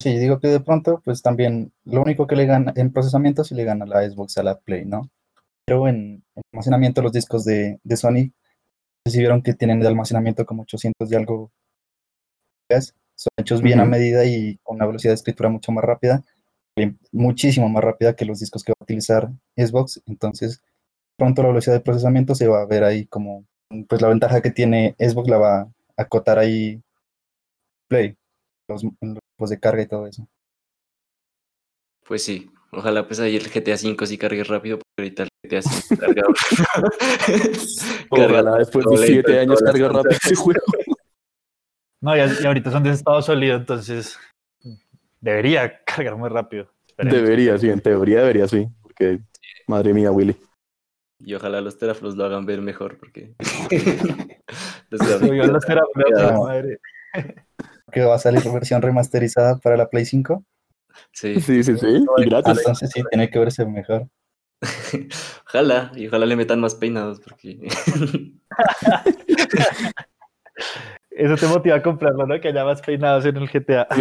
Sí, 0.00 0.18
digo 0.18 0.40
que 0.40 0.48
de 0.48 0.60
pronto, 0.60 1.00
pues 1.04 1.22
también 1.22 1.72
lo 1.84 2.02
único 2.02 2.26
que 2.26 2.36
le 2.36 2.46
gana 2.46 2.72
en 2.76 2.92
procesamiento 2.92 3.44
sí 3.44 3.54
le 3.54 3.64
gana 3.64 3.86
la 3.86 4.08
Xbox 4.08 4.36
a 4.38 4.42
la 4.42 4.58
Play, 4.58 4.84
¿no? 4.84 5.08
Pero 5.64 5.88
en, 5.88 6.24
almacenamiento 6.52 7.00
los 7.00 7.12
discos 7.12 7.44
de, 7.44 7.78
de 7.82 7.96
Sony, 7.96 8.32
si 9.06 9.18
vieron 9.18 9.42
que 9.42 9.54
tienen 9.54 9.80
de 9.80 9.86
almacenamiento 9.86 10.44
como 10.44 10.62
800 10.62 11.10
y 11.10 11.14
algo, 11.14 11.52
son 12.68 13.30
hechos 13.38 13.62
bien 13.62 13.80
a 13.80 13.84
medida 13.84 14.24
y 14.24 14.58
con 14.62 14.76
una 14.76 14.86
velocidad 14.86 15.12
de 15.12 15.16
escritura 15.16 15.48
mucho 15.48 15.70
más 15.70 15.84
rápida 15.84 16.24
muchísimo 17.12 17.68
más 17.68 17.84
rápida 17.84 18.16
que 18.16 18.24
los 18.24 18.40
discos 18.40 18.64
que 18.64 18.72
va 18.72 18.76
a 18.80 18.84
utilizar 18.84 19.30
Xbox. 19.56 20.02
Entonces, 20.06 20.62
pronto 21.16 21.42
la 21.42 21.48
velocidad 21.48 21.74
de 21.74 21.80
procesamiento 21.80 22.34
se 22.34 22.48
va 22.48 22.62
a 22.62 22.66
ver 22.66 22.84
ahí 22.84 23.06
como, 23.06 23.46
pues 23.88 24.02
la 24.02 24.08
ventaja 24.08 24.42
que 24.42 24.50
tiene 24.50 24.94
Xbox 24.98 25.28
la 25.28 25.38
va 25.38 25.60
a 25.60 25.68
acotar 25.96 26.38
ahí 26.38 26.80
Play, 27.88 28.16
los, 28.68 28.82
los 29.38 29.50
de 29.50 29.60
carga 29.60 29.82
y 29.82 29.86
todo 29.86 30.06
eso. 30.06 30.26
Pues 32.06 32.24
sí, 32.24 32.50
ojalá 32.72 33.06
pues 33.06 33.20
ahí 33.20 33.36
el 33.36 33.48
GTA 33.48 33.74
V 33.74 34.06
sí 34.06 34.18
cargue 34.18 34.42
rápido, 34.44 34.78
porque 34.78 34.92
ahorita 34.98 35.22
el 35.22 35.28
GTA 35.42 35.60
V 35.90 35.96
carga. 35.96 36.22
ojalá 38.10 38.56
después 38.56 38.86
de 38.86 39.06
7 39.06 39.40
años 39.40 39.62
carga 39.62 39.88
rápido 39.88 40.10
ese 40.10 40.34
juego. 40.34 40.60
No, 42.00 42.14
y, 42.16 42.20
ahorita 42.20 42.70
son 42.70 42.82
de 42.82 42.90
estado 42.90 43.22
sólido, 43.22 43.56
entonces 43.56 44.18
Debería 45.24 45.82
cargar 45.94 46.16
muy 46.16 46.28
rápido. 46.28 46.68
Debería, 46.98 47.58
sí, 47.58 47.68
en 47.68 47.80
teoría 47.80 48.20
debería, 48.20 48.48
sí. 48.48 48.68
Porque, 48.82 49.20
madre 49.66 49.92
mía, 49.92 50.12
Willy. 50.12 50.36
Y 51.18 51.34
ojalá 51.34 51.60
los 51.60 51.78
teraflops 51.78 52.16
lo 52.16 52.24
hagan 52.24 52.46
ver 52.46 52.60
mejor, 52.60 52.98
porque. 52.98 53.34
los 54.90 55.00
madre. 56.38 56.78
Que 57.92 58.02
va 58.02 58.16
a 58.16 58.18
salir 58.18 58.42
versión 58.52 58.82
remasterizada 58.82 59.58
para 59.58 59.76
la 59.76 59.88
Play 59.88 60.04
5. 60.04 60.44
Sí, 61.12 61.40
sí, 61.40 61.62
sí, 61.62 61.78
sí. 61.78 62.04
Y 62.18 62.24
gratis. 62.24 62.58
Entonces 62.58 62.90
sí, 62.92 63.02
tiene 63.10 63.30
que 63.30 63.38
verse 63.38 63.64
mejor. 63.64 64.08
ojalá, 65.46 65.92
y 65.94 66.08
ojalá 66.08 66.26
le 66.26 66.36
metan 66.36 66.60
más 66.60 66.74
peinados, 66.74 67.20
porque. 67.20 67.60
Eso 71.16 71.36
te 71.36 71.46
motiva 71.46 71.76
a 71.76 71.82
comprarlo, 71.82 72.26
¿no? 72.26 72.40
Que 72.40 72.48
haya 72.48 72.64
más 72.64 72.82
peinados 72.82 73.24
en 73.24 73.36
el 73.36 73.48
GTA. 73.48 73.86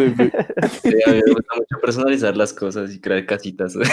Sí, 0.82 0.90
a 1.06 1.12
mí 1.12 1.22
me 1.26 1.34
gusta 1.34 1.56
mucho 1.56 1.82
personalizar 1.82 2.36
las 2.36 2.54
cosas 2.54 2.94
y 2.94 3.00
crear 3.00 3.26
casitas. 3.26 3.74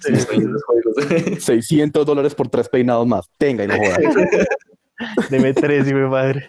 Sí, 0.00 1.40
600 1.40 2.06
dólares 2.06 2.34
por 2.34 2.48
tres 2.48 2.68
peinados 2.68 3.06
más. 3.06 3.28
Tenga 3.36 3.64
y 3.64 3.68
no 3.68 3.76
jodas. 3.76 4.46
Deme 5.28 5.52
tres, 5.52 5.88
y 5.88 5.94
mi 5.94 6.08
madre. 6.08 6.46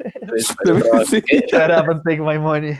Sí. 1.07 1.21
Shut 1.51 1.71
up 1.71 1.89
and 1.89 2.03
take 2.03 2.21
my 2.21 2.37
money. 2.37 2.77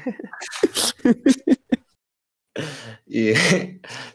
Y, 3.08 3.34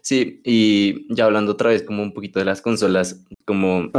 sí, 0.01 0.41
y 0.45 1.15
ya 1.15 1.27
hablando 1.27 1.53
otra 1.53 1.71
vez 1.71 1.83
como 1.83 2.03
un 2.03 2.15
poquito 2.15 2.39
de 2.39 2.45
las 2.45 2.63
consolas, 2.63 3.25
como 3.45 3.91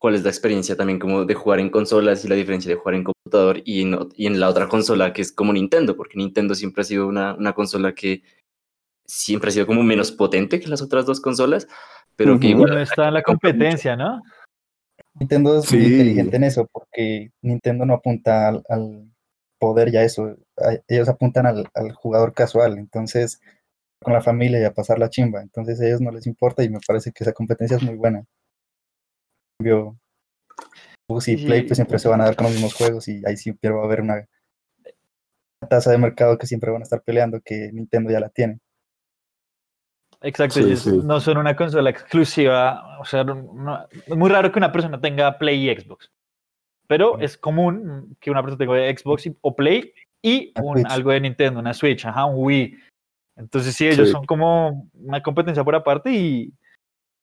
cuál 0.00 0.14
es 0.14 0.24
la 0.24 0.30
experiencia 0.30 0.76
también 0.76 0.98
como 0.98 1.26
de 1.26 1.34
jugar 1.34 1.60
en 1.60 1.68
consolas 1.68 2.24
y 2.24 2.28
la 2.28 2.34
diferencia 2.34 2.70
de 2.70 2.80
jugar 2.80 2.94
en 2.94 3.04
computador 3.04 3.60
y 3.66 3.82
en, 3.82 4.08
y 4.16 4.26
en 4.26 4.40
la 4.40 4.48
otra 4.48 4.66
consola 4.66 5.12
que 5.12 5.20
es 5.20 5.30
como 5.30 5.52
Nintendo, 5.52 5.94
porque 5.94 6.16
Nintendo 6.16 6.54
siempre 6.54 6.80
ha 6.80 6.84
sido 6.84 7.06
una, 7.06 7.34
una 7.34 7.52
consola 7.52 7.94
que 7.94 8.22
siempre 9.06 9.50
ha 9.50 9.52
sido 9.52 9.66
como 9.66 9.82
menos 9.82 10.10
potente 10.10 10.58
que 10.58 10.68
las 10.68 10.80
otras 10.80 11.04
dos 11.04 11.20
consolas, 11.20 11.68
pero 12.16 12.40
que 12.40 12.48
igual... 12.48 12.78
está 12.78 13.08
en 13.08 13.14
la 13.14 13.22
competencia, 13.22 13.94
¿no? 13.94 14.22
Nintendo 15.14 15.58
es 15.58 15.70
muy 15.70 15.84
inteligente 15.84 16.36
en 16.36 16.44
eso, 16.44 16.66
porque 16.72 17.30
Nintendo 17.42 17.84
no 17.84 17.94
apunta 17.94 18.48
al, 18.48 19.06
poder 19.58 19.90
ya 19.90 20.02
eso, 20.02 20.34
ellos 20.88 21.10
apuntan 21.10 21.44
al, 21.44 21.68
al, 21.74 21.92
jugador 21.92 22.32
casual, 22.32 22.78
entonces 22.78 23.38
con 24.02 24.14
la 24.14 24.22
familia 24.22 24.58
y 24.62 24.64
a 24.64 24.72
pasar 24.72 24.98
la 24.98 25.10
chimba, 25.10 25.42
entonces 25.42 25.78
a 25.78 25.86
ellos 25.86 26.00
no 26.00 26.10
les 26.10 26.26
importa 26.26 26.64
y 26.64 26.70
me 26.70 26.78
parece 26.86 27.12
que 27.12 27.22
esa 27.22 27.34
competencia 27.34 27.76
es 27.76 27.82
muy 27.82 27.96
buena 27.96 28.24
cambio, 29.60 29.96
y 31.26 31.44
Play 31.44 31.62
pues 31.62 31.76
siempre 31.76 31.98
se 31.98 32.08
van 32.08 32.20
a 32.20 32.24
dar 32.24 32.36
con 32.36 32.44
los 32.44 32.54
mismos 32.54 32.74
juegos 32.74 33.08
y 33.08 33.22
ahí 33.26 33.36
siempre 33.36 33.70
va 33.70 33.82
a 33.82 33.84
haber 33.84 34.00
una 34.00 34.26
tasa 35.68 35.90
de 35.90 35.98
mercado 35.98 36.38
que 36.38 36.46
siempre 36.46 36.70
van 36.70 36.82
a 36.82 36.84
estar 36.84 37.02
peleando 37.02 37.40
que 37.40 37.70
Nintendo 37.72 38.10
ya 38.10 38.20
la 38.20 38.28
tiene. 38.28 38.58
Exacto, 40.22 40.60
no 41.02 41.18
son 41.20 41.38
una 41.38 41.56
consola 41.56 41.88
exclusiva, 41.90 42.98
o 43.00 43.04
sea, 43.04 43.24
es 44.06 44.16
muy 44.16 44.28
raro 44.28 44.52
que 44.52 44.58
una 44.58 44.70
persona 44.70 45.00
tenga 45.00 45.38
Play 45.38 45.70
y 45.70 45.74
Xbox, 45.74 46.10
pero 46.86 47.18
es 47.18 47.38
común 47.38 48.16
que 48.20 48.30
una 48.30 48.42
persona 48.42 48.58
tenga 48.58 48.98
Xbox 48.98 49.30
o 49.40 49.56
Play 49.56 49.94
y 50.22 50.52
un, 50.62 50.86
algo 50.86 51.10
de 51.10 51.20
Nintendo, 51.22 51.60
una 51.60 51.72
Switch, 51.72 52.04
ajá, 52.04 52.26
un 52.26 52.44
Wii. 52.44 52.78
Entonces 53.36 53.74
sí, 53.74 53.88
ellos 53.88 54.10
son 54.10 54.26
como 54.26 54.90
una 54.92 55.22
competencia 55.22 55.64
por 55.64 55.74
aparte 55.74 56.12
y 56.12 56.52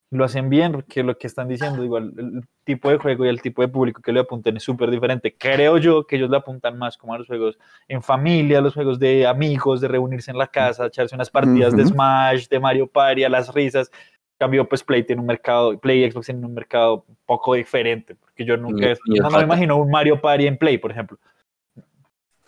lo 0.09 0.23
hacen 0.23 0.49
bien, 0.49 0.71
porque 0.71 1.03
lo 1.03 1.17
que 1.17 1.27
están 1.27 1.49
diciendo, 1.49 1.83
igual, 1.83 2.13
el 2.17 2.41
tipo 2.63 2.89
de 2.89 2.97
juego 2.97 3.25
y 3.25 3.29
el 3.29 3.41
tipo 3.41 3.61
de 3.61 3.67
público 3.67 4.01
que 4.01 4.13
le 4.13 4.21
apuntan 4.21 4.55
es 4.55 4.63
súper 4.63 4.89
diferente. 4.89 5.35
Creo 5.37 5.77
yo 5.77 6.05
que 6.05 6.15
ellos 6.15 6.29
le 6.29 6.37
apuntan 6.37 6.77
más 6.77 6.97
como 6.97 7.13
a 7.13 7.17
los 7.17 7.27
juegos 7.27 7.57
en 7.87 8.01
familia, 8.01 8.61
los 8.61 8.73
juegos 8.73 8.99
de 8.99 9.27
amigos, 9.27 9.81
de 9.81 9.89
reunirse 9.89 10.31
en 10.31 10.37
la 10.37 10.47
casa, 10.47 10.85
echarse 10.85 11.13
unas 11.13 11.29
partidas 11.29 11.75
de 11.75 11.85
Smash, 11.85 12.47
de 12.47 12.59
Mario 12.59 12.87
Party, 12.87 13.25
a 13.25 13.29
las 13.29 13.53
risas. 13.53 13.91
En 13.91 14.45
cambio, 14.45 14.69
pues 14.69 14.83
Play 14.83 15.03
tiene 15.03 15.19
un 15.19 15.27
mercado, 15.27 15.77
Play 15.77 16.05
y 16.05 16.11
Xbox 16.11 16.27
tienen 16.27 16.45
un 16.45 16.53
mercado 16.53 17.03
un 17.07 17.17
poco 17.25 17.55
diferente, 17.55 18.15
porque 18.15 18.45
yo 18.45 18.55
nunca, 18.55 18.93
no, 19.07 19.29
me 19.31 19.41
imagino 19.41 19.77
un 19.77 19.89
Mario 19.89 20.21
Party 20.21 20.47
en 20.47 20.57
Play, 20.57 20.77
por 20.77 20.91
ejemplo. 20.91 21.17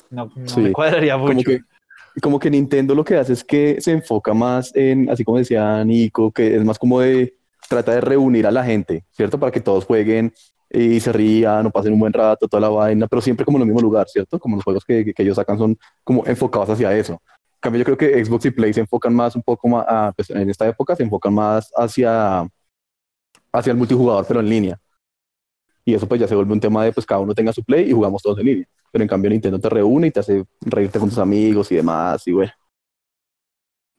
No, 0.09 0.31
me 0.55 0.71
cuadraría 0.71 1.17
mucho. 1.17 1.33
Como 1.33 1.43
que, 1.43 1.59
como 2.21 2.39
que 2.39 2.49
Nintendo 2.49 2.95
lo 2.95 3.03
que 3.03 3.17
hace 3.17 3.33
es 3.33 3.43
que 3.43 3.81
se 3.81 3.91
enfoca 3.91 4.33
más 4.33 4.73
en, 4.75 5.09
así 5.09 5.23
como 5.25 5.39
decía 5.39 5.83
Nico, 5.83 6.31
que 6.31 6.55
es 6.55 6.63
más 6.63 6.79
como 6.79 7.01
de 7.01 7.38
trata 7.69 7.93
de 7.93 8.01
reunir 8.01 8.47
a 8.47 8.51
la 8.51 8.63
gente, 8.65 9.05
¿cierto? 9.11 9.39
Para 9.39 9.51
que 9.51 9.61
todos 9.61 9.85
jueguen 9.85 10.33
y 10.69 10.99
se 10.99 11.11
rían 11.13 11.65
o 11.67 11.71
pasen 11.71 11.93
un 11.93 11.99
buen 11.99 12.13
rato, 12.13 12.47
toda 12.47 12.61
la 12.61 12.69
vaina, 12.69 13.07
pero 13.07 13.21
siempre 13.21 13.45
como 13.45 13.57
en 13.57 13.63
el 13.63 13.67
mismo 13.67 13.81
lugar, 13.81 14.07
¿cierto? 14.09 14.39
Como 14.39 14.55
los 14.57 14.63
juegos 14.63 14.83
que, 14.85 15.13
que, 15.13 15.23
ellos 15.23 15.35
sacan 15.35 15.57
son 15.57 15.77
como 16.03 16.25
enfocados 16.25 16.69
hacia 16.69 16.95
eso. 16.95 17.13
En 17.13 17.59
cambio, 17.61 17.79
yo 17.79 17.85
creo 17.85 17.97
que 17.97 18.25
Xbox 18.25 18.45
y 18.45 18.51
Play 18.51 18.73
se 18.73 18.81
enfocan 18.81 19.13
más 19.13 19.35
un 19.35 19.43
poco 19.43 19.67
más, 19.67 19.85
a, 19.87 20.11
pues 20.15 20.29
en 20.29 20.49
esta 20.49 20.67
época 20.67 20.95
se 20.95 21.03
enfocan 21.03 21.33
más 21.33 21.71
hacia, 21.75 22.47
hacia 23.51 23.71
el 23.71 23.77
multijugador, 23.77 24.25
pero 24.27 24.39
en 24.39 24.49
línea. 24.49 24.79
Y 25.85 25.93
eso 25.93 26.07
pues 26.07 26.21
ya 26.21 26.27
se 26.27 26.35
vuelve 26.35 26.53
un 26.53 26.59
tema 26.59 26.85
de 26.85 26.91
pues 26.91 27.05
cada 27.05 27.21
uno 27.21 27.33
tenga 27.33 27.51
su 27.53 27.63
Play 27.63 27.89
y 27.89 27.93
jugamos 27.93 28.21
todos 28.21 28.39
en 28.39 28.45
línea. 28.45 28.65
Pero 28.91 29.03
en 29.03 29.07
cambio 29.07 29.29
Nintendo 29.29 29.59
te 29.59 29.69
reúne 29.69 30.07
y 30.07 30.11
te 30.11 30.19
hace 30.19 30.43
reírte 30.61 30.99
con 30.99 31.09
tus 31.09 31.17
amigos 31.17 31.71
y 31.71 31.75
demás, 31.75 32.25
y 32.27 32.31
bueno. 32.31 32.51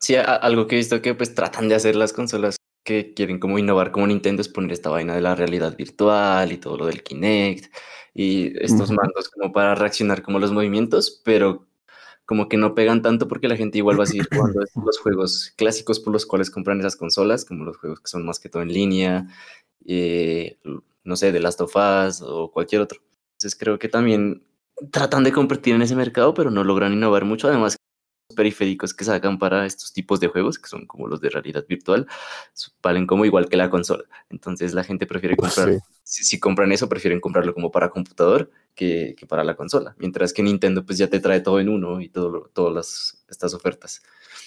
Sí, 0.01 0.15
algo 0.17 0.67
que 0.67 0.77
he 0.77 0.79
visto 0.79 1.03
que 1.03 1.15
pues 1.15 1.35
tratan 1.35 1.69
de 1.69 1.75
hacer 1.75 1.95
las 1.95 2.13
consolas 2.13 2.60
que 2.91 3.15
quieren 3.15 3.39
como 3.39 3.57
innovar 3.59 3.93
como 3.93 4.07
Nintendo 4.09 4.43
es 4.43 4.49
poner 4.49 4.73
esta 4.73 4.91
vaina 4.91 5.15
de 5.15 5.21
la 5.21 5.37
realidad 5.37 5.77
virtual 5.77 6.51
y 6.51 6.57
todo 6.59 6.77
lo 6.77 6.87
del 6.87 7.05
Kinect 7.05 7.73
y 8.15 8.53
estos 8.65 8.91
mandos 8.91 9.29
como 9.29 9.53
para 9.53 9.77
reaccionar 9.77 10.23
como 10.23 10.41
los 10.41 10.51
movimientos, 10.51 11.21
pero 11.25 11.69
como 12.25 12.49
que 12.49 12.57
no 12.57 12.75
pegan 12.75 13.01
tanto 13.01 13.29
porque 13.29 13.47
la 13.47 13.57
gente 13.57 13.79
igual 13.79 13.99
va 13.99 14.05
a 14.05 14.07
seguir 14.07 14.29
jugando 14.29 14.61
los 14.85 14.99
juegos 14.99 15.55
clásicos 15.57 16.01
por 16.01 16.13
los 16.13 16.27
cuales 16.27 16.51
compran 16.51 16.81
esas 16.81 16.97
consolas, 16.97 17.45
como 17.45 17.65
los 17.65 17.77
juegos 17.77 18.01
que 18.01 18.09
son 18.09 18.27
más 18.27 18.41
que 18.41 18.49
todo 18.49 18.63
en 18.63 18.73
línea, 18.73 19.29
eh, 19.87 20.59
no 21.05 21.15
sé, 21.15 21.31
The 21.31 21.39
Last 21.39 21.61
of 21.61 21.77
Us 21.77 22.23
o 22.23 22.51
cualquier 22.51 22.83
otro. 22.83 23.01
Entonces 23.35 23.57
creo 23.57 23.79
que 23.79 23.89
también 23.89 24.43
tratan 24.91 25.23
de 25.23 25.31
competir 25.31 25.77
en 25.77 25.83
ese 25.83 25.95
mercado, 25.95 26.35
pero 26.35 26.51
no 26.51 26.65
logran 26.65 26.93
innovar 26.93 27.25
mucho. 27.25 27.47
Además, 27.47 27.77
periféricos 28.31 28.95
que 28.95 29.05
sacan 29.05 29.39
para 29.39 29.67
estos 29.67 29.93
tipos 29.93 30.21
de 30.21 30.29
juegos, 30.29 30.59
que 30.59 30.69
son 30.69 30.87
como 30.87 31.09
los 31.09 31.21
de 31.21 31.31
realidad 31.31 31.65
virtual, 31.69 32.07
valen 32.83 33.07
como 33.07 33.25
igual 33.25 33.49
que 33.49 33.57
la 33.57 33.71
consola. 33.71 34.05
Entonces 34.31 34.75
la 34.75 34.85
gente 34.85 35.07
prefiere 35.07 35.37
comprar, 35.37 35.79
si, 36.03 36.39
compran 36.39 36.73
eso, 36.73 36.89
prefieren 36.89 37.21
comprarlo 37.21 37.55
como 37.55 37.71
para 37.71 37.91
computador 37.91 38.51
que, 38.75 39.15
que, 39.17 39.27
para 39.27 39.45
la 39.45 39.57
consola. 39.57 39.95
Mientras 39.99 40.33
que 40.33 40.43
Nintendo 40.43 40.85
pues 40.85 40.99
ya 40.99 41.09
te 41.09 41.21
trae 41.21 41.41
todo 41.41 41.61
en 41.61 41.69
uno 41.69 42.01
y 42.01 42.09
todo, 42.09 42.51
todas 42.53 42.75
las, 42.75 43.25
estas 43.29 43.55
ofertas. 43.55 44.03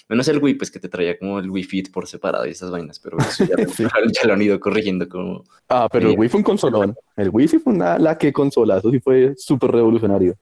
Menos 0.10 0.28
el 0.28 0.42
Wii, 0.42 0.56
pues 0.56 0.70
que 0.70 0.80
te 0.80 0.90
traía 0.90 1.18
como 1.18 1.40
el 1.40 1.50
Wii 1.50 1.64
Fit 1.64 1.92
por 1.92 2.08
separado 2.08 2.46
y 2.46 2.52
esas 2.52 2.70
vainas, 2.70 3.00
pero 3.00 3.18
eso 3.20 3.46
ya, 3.46 3.56
ya, 4.22 4.28
lo 4.28 4.34
han 4.34 4.42
ido 4.42 4.60
corrigiendo 4.60 5.08
como... 5.08 5.44
Ah, 5.70 5.88
pero 5.92 6.10
el 6.10 6.20
Wii 6.20 6.30
fue 6.30 6.40
un 6.40 6.44
consolón. 6.44 6.96
El 7.16 7.30
Wii 7.30 7.48
sí 7.48 7.60
fue 7.60 7.74
una 7.74 7.98
la 7.98 8.18
que 8.18 8.34
consola, 8.34 8.78
eso 8.78 8.92
sí 8.92 9.00
fue 9.00 9.34
súper 9.38 9.72
revolucionario. 9.72 10.36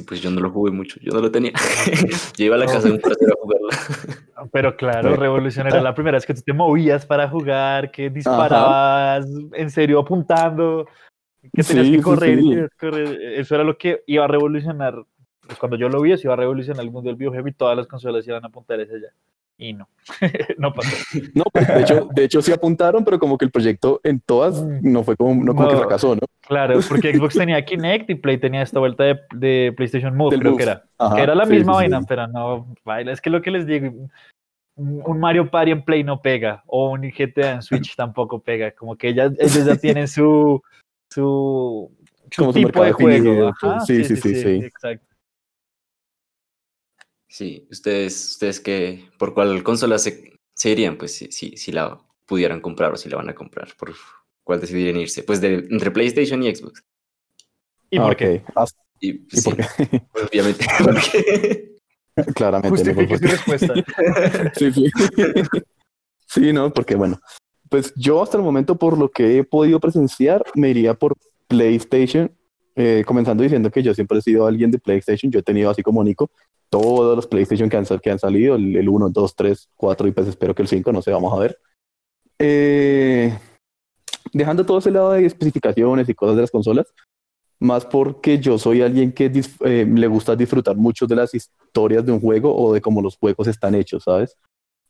Sí, 0.00 0.02
pues 0.02 0.20
yo 0.20 0.30
no 0.30 0.40
lo 0.40 0.50
jugué 0.50 0.70
mucho, 0.70 0.98
yo 1.02 1.12
no 1.12 1.20
lo 1.20 1.30
tenía. 1.30 1.52
yo 2.36 2.44
iba 2.44 2.56
a 2.56 2.58
la 2.58 2.66
casa 2.66 2.88
de 2.88 2.92
un 2.92 3.00
parcero 3.00 3.34
a 3.34 3.42
jugarlo. 3.42 3.68
Pero 4.52 4.76
claro, 4.76 5.16
revolucionario. 5.16 5.82
La 5.82 5.94
primera 5.94 6.16
vez 6.16 6.24
que 6.24 6.32
tú 6.32 6.40
te 6.40 6.52
movías 6.52 7.04
para 7.04 7.28
jugar, 7.28 7.90
que 7.90 8.08
disparabas 8.08 9.26
en 9.52 9.70
serio 9.70 9.98
apuntando, 10.00 10.86
que 11.52 11.62
tenías 11.62 11.90
que 11.90 12.02
correr, 12.02 12.70
correr. 12.78 13.20
Eso 13.34 13.54
era 13.54 13.64
lo 13.64 13.76
que 13.76 14.02
iba 14.06 14.24
a 14.24 14.28
revolucionar. 14.28 14.94
Pues 15.46 15.58
cuando 15.58 15.76
yo 15.76 15.88
lo 15.88 16.00
vi, 16.00 16.12
eso 16.12 16.28
iba 16.28 16.34
a 16.34 16.36
revolucionar 16.36 16.84
el 16.84 16.90
mundo 16.90 17.08
del 17.08 17.16
videojuego 17.16 17.48
y 17.48 17.52
todas 17.52 17.76
las 17.76 17.86
consolas 17.86 18.26
iban 18.26 18.44
a 18.44 18.48
apuntar 18.48 18.80
hacia 18.80 18.96
allá 18.96 19.12
y 19.60 19.74
no, 19.74 19.88
no 20.58 20.72
pasó. 20.72 20.90
No, 21.34 21.44
pues, 21.52 21.68
de 21.68 21.80
hecho, 21.82 22.08
de 22.12 22.24
hecho 22.24 22.42
sí 22.42 22.50
apuntaron, 22.50 23.04
pero 23.04 23.18
como 23.18 23.36
que 23.36 23.44
el 23.44 23.50
proyecto 23.50 24.00
en 24.02 24.20
todas 24.20 24.62
mm. 24.62 24.80
no 24.82 25.04
fue 25.04 25.16
como, 25.16 25.44
no, 25.44 25.54
como 25.54 25.68
que 25.68 25.76
fracasó, 25.76 26.14
¿no? 26.14 26.22
Claro, 26.40 26.80
porque 26.88 27.14
Xbox 27.16 27.34
tenía 27.34 27.62
Kinect 27.64 28.08
y 28.08 28.14
Play 28.14 28.38
tenía 28.38 28.62
esta 28.62 28.80
vuelta 28.80 29.04
de, 29.04 29.20
de 29.34 29.74
PlayStation 29.76 30.16
Move, 30.16 30.38
creo 30.38 30.56
que 30.56 30.62
era. 30.62 30.82
que 31.14 31.20
era 31.20 31.34
la 31.34 31.44
misma 31.44 31.74
vaina, 31.74 32.00
pero 32.08 32.26
no, 32.26 32.74
baila. 32.84 33.12
Es 33.12 33.20
que 33.20 33.28
lo 33.28 33.42
que 33.42 33.50
les 33.50 33.66
digo, 33.66 33.92
un 34.76 35.20
Mario 35.20 35.50
Party 35.50 35.72
en 35.72 35.82
Play 35.84 36.02
no 36.02 36.22
pega, 36.22 36.64
o 36.66 36.90
un 36.90 37.02
GTA 37.02 37.52
en 37.52 37.62
Switch 37.62 37.94
tampoco 37.94 38.40
pega, 38.40 38.70
como 38.70 38.96
que 38.96 39.12
ya, 39.12 39.24
ellos 39.24 39.66
ya 39.66 39.76
tienen 39.76 40.08
su, 40.08 40.62
su, 41.10 41.92
su 42.30 42.52
tipo 42.54 42.82
de 42.82 42.92
juego. 42.92 43.52
sí, 43.86 44.04
sí, 44.04 44.16
sí, 44.16 44.34
sí, 44.34 44.48
exacto. 44.64 45.09
Sí, 47.30 47.64
ustedes, 47.70 48.32
ustedes 48.32 48.58
que, 48.58 49.08
¿por 49.16 49.32
cuál 49.34 49.62
consola 49.62 49.98
se, 49.98 50.36
se 50.52 50.70
irían? 50.70 50.98
Pues 50.98 51.14
si, 51.14 51.30
si, 51.30 51.56
si, 51.56 51.70
la 51.70 51.96
pudieran 52.26 52.60
comprar 52.60 52.92
o 52.92 52.96
si 52.96 53.08
la 53.08 53.18
van 53.18 53.28
a 53.28 53.36
comprar, 53.36 53.68
¿por 53.78 53.94
cuál 54.42 54.60
decidirían 54.60 54.96
irse? 54.96 55.22
Pues 55.22 55.40
de, 55.40 55.54
entre 55.70 55.92
PlayStation 55.92 56.42
y 56.42 56.52
Xbox. 56.52 56.82
¿Y 57.88 58.00
por 58.00 58.16
qué? 58.16 58.42
Y, 58.98 59.12
pues, 59.12 59.44
por 59.44 59.56
qué? 59.56 59.64
obviamente. 60.28 60.66
Claramente. 62.34 62.92
respuesta. 62.92 63.74
sí, 64.56 64.72
sí. 64.72 64.90
sí, 66.26 66.52
no, 66.52 66.72
porque 66.72 66.96
bueno, 66.96 67.20
pues 67.68 67.94
yo 67.94 68.20
hasta 68.24 68.38
el 68.38 68.42
momento, 68.42 68.76
por 68.76 68.98
lo 68.98 69.08
que 69.08 69.38
he 69.38 69.44
podido 69.44 69.78
presenciar, 69.78 70.44
me 70.56 70.70
iría 70.70 70.94
por 70.94 71.16
PlayStation. 71.46 72.32
Eh, 72.74 73.04
comenzando 73.06 73.42
diciendo 73.42 73.70
que 73.70 73.82
yo 73.82 73.94
siempre 73.94 74.18
he 74.18 74.22
sido 74.22 74.46
alguien 74.46 74.70
de 74.70 74.78
PlayStation, 74.78 75.30
yo 75.30 75.40
he 75.40 75.42
tenido 75.42 75.70
así 75.70 75.82
como 75.82 76.02
Nico, 76.02 76.30
todos 76.70 77.16
los 77.16 77.26
PlayStation 77.26 77.68
que 77.68 77.76
han, 77.76 77.84
que 77.84 78.10
han 78.10 78.18
salido, 78.18 78.54
el, 78.54 78.88
1, 78.88 79.10
2, 79.10 79.36
3, 79.36 79.70
4 79.76 80.08
y 80.08 80.12
pues 80.12 80.28
espero 80.28 80.54
que 80.54 80.62
el 80.62 80.68
5, 80.68 80.92
no 80.92 81.02
sé, 81.02 81.10
vamos 81.10 81.32
a 81.32 81.38
ver. 81.40 81.58
Eh, 82.38 83.36
dejando 84.32 84.64
todo 84.64 84.78
ese 84.78 84.90
lado 84.90 85.12
de 85.12 85.26
especificaciones 85.26 86.08
y 86.08 86.14
cosas 86.14 86.36
de 86.36 86.42
las 86.42 86.50
consolas, 86.50 86.86
más 87.58 87.84
porque 87.84 88.38
yo 88.38 88.56
soy 88.56 88.80
alguien 88.80 89.12
que 89.12 89.30
eh, 89.64 89.86
le 89.86 90.06
gusta 90.06 90.34
disfrutar 90.34 90.76
mucho 90.76 91.06
de 91.06 91.16
las 91.16 91.34
historias 91.34 92.06
de 92.06 92.12
un 92.12 92.20
juego 92.20 92.56
o 92.56 92.72
de 92.72 92.80
cómo 92.80 93.02
los 93.02 93.16
juegos 93.18 93.48
están 93.48 93.74
hechos, 93.74 94.04
¿sabes? 94.04 94.36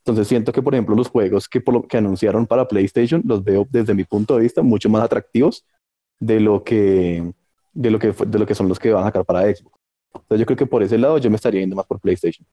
Entonces 0.05 0.29
siento 0.29 0.53
que, 0.53 0.63
por 0.63 0.75
ejemplo, 0.75 0.95
los 0.95 1.09
juegos 1.09 1.49
que, 1.49 1.61
por 1.61 1.75
lo, 1.75 1.83
que 1.83 1.97
anunciaron 1.97 2.47
para 2.47 2.69
PlayStation 2.69 3.23
los 3.25 3.43
veo 3.43 3.67
desde 3.69 3.95
mi 3.95 4.05
punto 4.05 4.37
de 4.37 4.43
vista 4.43 4.63
mucho 4.63 4.89
más 4.89 5.03
atractivos 5.03 5.67
de 6.21 6.41
lo 6.41 6.63
que, 6.63 7.33
de 7.73 7.91
lo 7.91 7.99
que, 7.99 8.13
de 8.13 8.39
lo 8.39 8.47
que 8.47 8.55
son 8.55 8.69
los 8.69 8.79
que 8.79 8.93
van 8.93 9.03
a 9.03 9.07
sacar 9.07 9.25
para 9.25 9.43
Xbox. 9.43 9.81
Entonces 10.15 10.41
yo 10.41 10.47
creo 10.47 10.57
que 10.57 10.67
por 10.67 10.83
ese 10.83 10.99
lado 10.99 11.19
yo 11.19 11.31
me 11.31 11.37
estaría 11.37 11.61
yendo 11.61 11.77
más 11.77 11.87
por 11.87 12.01
PlayStation. 12.01 12.47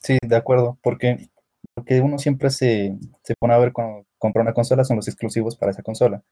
Sí, 0.00 0.18
de 0.22 0.36
acuerdo, 0.36 0.78
porque 0.82 1.28
lo 1.76 1.84
que 1.84 2.00
uno 2.00 2.18
siempre 2.18 2.50
se, 2.50 2.96
se 3.22 3.34
pone 3.38 3.54
a 3.54 3.58
ver 3.58 3.72
cuando 3.72 4.06
compra 4.18 4.42
una 4.42 4.52
consola 4.52 4.84
son 4.84 4.96
los 4.96 5.08
exclusivos 5.08 5.56
para 5.56 5.72
esa 5.72 5.82
consola. 5.82 6.22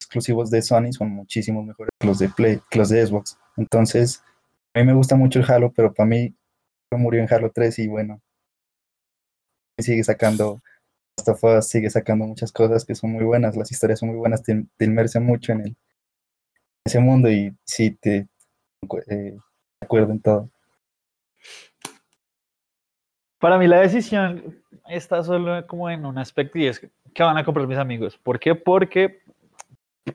Exclusivos 0.00 0.50
de 0.50 0.62
Sony 0.62 0.92
son 0.92 1.10
muchísimo 1.10 1.62
mejores 1.62 1.90
que 1.98 2.06
los 2.06 2.18
de 2.18 2.28
Play, 2.28 2.60
que 2.70 2.78
los 2.78 2.88
de 2.88 3.06
Xbox. 3.06 3.38
Entonces, 3.56 4.22
a 4.74 4.80
mí 4.80 4.86
me 4.86 4.94
gusta 4.94 5.14
mucho 5.14 5.38
el 5.38 5.50
Halo, 5.50 5.72
pero 5.72 5.94
para 5.94 6.08
mí 6.08 6.34
murió 6.90 7.22
en 7.22 7.32
Halo 7.32 7.50
3 7.52 7.78
y 7.78 7.88
bueno, 7.88 8.20
sigue 9.78 10.04
sacando 10.04 10.60
sigue 11.62 11.90
sacando 11.90 12.26
muchas 12.26 12.52
cosas 12.52 12.84
que 12.84 12.94
son 12.94 13.12
muy 13.12 13.24
buenas, 13.24 13.56
las 13.56 13.70
historias 13.70 14.00
son 14.00 14.10
muy 14.10 14.18
buenas, 14.18 14.42
te, 14.42 14.66
te 14.76 14.84
inmersen 14.84 15.24
mucho 15.24 15.52
en 15.52 15.60
el, 15.60 15.76
ese 16.84 16.98
mundo 16.98 17.30
y 17.30 17.56
sí 17.64 17.92
te, 17.92 18.28
eh, 19.08 19.36
acuerdo 19.80 20.12
en 20.12 20.20
todo. 20.20 20.50
Para 23.38 23.58
mí 23.58 23.66
la 23.66 23.80
decisión 23.80 24.62
está 24.88 25.22
solo 25.24 25.66
como 25.66 25.90
en 25.90 26.06
un 26.06 26.18
aspecto 26.18 26.58
y 26.58 26.66
es 26.66 26.80
que 27.12 27.22
van 27.22 27.36
a 27.36 27.44
comprar 27.44 27.66
mis 27.66 27.78
amigos. 27.78 28.16
¿Por 28.18 28.38
qué? 28.38 28.54
Porque 28.54 29.22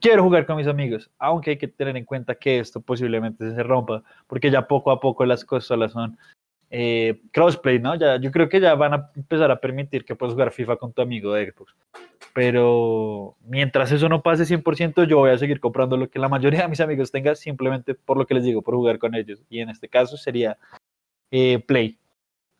quiero 0.00 0.22
jugar 0.22 0.46
con 0.46 0.56
mis 0.56 0.66
amigos, 0.66 1.10
aunque 1.18 1.50
hay 1.50 1.58
que 1.58 1.68
tener 1.68 1.96
en 1.96 2.04
cuenta 2.04 2.34
que 2.34 2.58
esto 2.58 2.80
posiblemente 2.80 3.54
se 3.54 3.62
rompa, 3.62 4.02
porque 4.26 4.50
ya 4.50 4.66
poco 4.66 4.90
a 4.90 5.00
poco 5.00 5.24
las 5.24 5.44
cosas 5.44 5.92
son 5.92 6.18
eh, 6.70 7.20
crossplay, 7.32 7.78
¿no? 7.78 7.94
Ya, 7.94 8.20
yo 8.20 8.30
creo 8.30 8.48
que 8.48 8.60
ya 8.60 8.74
van 8.74 8.94
a 8.94 9.10
empezar 9.16 9.50
a 9.50 9.60
permitir 9.60 10.04
que 10.04 10.14
puedas 10.14 10.34
jugar 10.34 10.50
FIFA 10.50 10.76
con 10.76 10.92
tu 10.92 11.02
amigo 11.02 11.32
de 11.32 11.50
Xbox. 11.50 11.74
Pero 12.34 13.36
mientras 13.44 13.90
eso 13.90 14.08
no 14.08 14.22
pase 14.22 14.44
100%, 14.44 15.06
yo 15.06 15.18
voy 15.18 15.30
a 15.30 15.38
seguir 15.38 15.60
comprando 15.60 15.96
lo 15.96 16.08
que 16.10 16.18
la 16.18 16.28
mayoría 16.28 16.62
de 16.62 16.68
mis 16.68 16.80
amigos 16.80 17.10
tengan, 17.10 17.36
simplemente 17.36 17.94
por 17.94 18.18
lo 18.18 18.26
que 18.26 18.34
les 18.34 18.44
digo, 18.44 18.62
por 18.62 18.74
jugar 18.74 18.98
con 18.98 19.14
ellos. 19.14 19.42
Y 19.48 19.60
en 19.60 19.70
este 19.70 19.88
caso 19.88 20.16
sería 20.16 20.58
eh, 21.30 21.58
Play. 21.66 21.98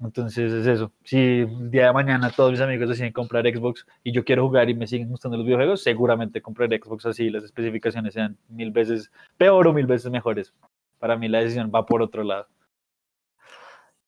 Entonces 0.00 0.52
es 0.52 0.66
eso. 0.66 0.92
Si 1.02 1.18
el 1.18 1.70
día 1.70 1.86
de 1.86 1.92
mañana 1.92 2.30
todos 2.30 2.52
mis 2.52 2.60
amigos 2.60 2.88
deciden 2.88 3.12
comprar 3.12 3.44
Xbox 3.44 3.84
y 4.04 4.12
yo 4.12 4.24
quiero 4.24 4.46
jugar 4.46 4.70
y 4.70 4.74
me 4.74 4.86
siguen 4.86 5.08
gustando 5.08 5.36
los 5.36 5.44
videojuegos, 5.44 5.82
seguramente 5.82 6.40
compraré 6.40 6.78
Xbox 6.78 7.06
así 7.06 7.30
las 7.30 7.42
especificaciones 7.44 8.14
sean 8.14 8.38
mil 8.48 8.70
veces 8.70 9.10
peor 9.36 9.66
o 9.66 9.72
mil 9.72 9.86
veces 9.86 10.10
mejores. 10.10 10.54
Para 11.00 11.16
mí 11.16 11.28
la 11.28 11.40
decisión 11.40 11.70
va 11.74 11.84
por 11.84 12.00
otro 12.02 12.22
lado. 12.22 12.46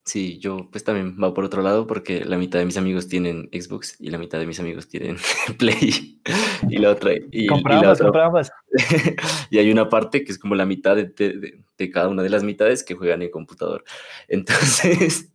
Sí, 0.05 0.39
yo 0.39 0.69
pues 0.73 0.83
también 0.83 1.17
va 1.23 1.35
por 1.35 1.45
otro 1.45 1.63
lado 1.63 1.87
porque 1.87 2.25
la 2.25 2.39
mitad 2.39 2.59
de 2.59 2.65
mis 2.65 2.79
amigos 2.79 3.07
tienen 3.07 3.51
Xbox 3.53 3.97
y 4.01 4.11
la 4.11 4.19
mitad 4.19 4.39
de 4.39 4.47
mis 4.47 4.59
amigos 4.59 4.89
tienen 4.89 5.19
Play 5.59 6.21
y 6.69 6.79
la 6.79 6.91
otra 6.91 7.13
y, 7.31 7.47
compramos, 7.47 7.99
compramos. 7.99 8.51
y 9.51 9.59
hay 9.59 9.71
una 9.71 9.89
parte 9.89 10.25
que 10.25 10.33
es 10.33 10.39
como 10.39 10.55
la 10.55 10.65
mitad 10.65 10.97
de, 10.97 11.05
de, 11.05 11.61
de, 11.77 11.91
cada 11.91 12.09
una 12.09 12.23
de 12.23 12.31
las 12.31 12.43
mitades 12.43 12.83
que 12.83 12.95
juegan 12.95 13.21
en 13.23 13.31
computador. 13.31 13.85
Entonces, 14.29 15.29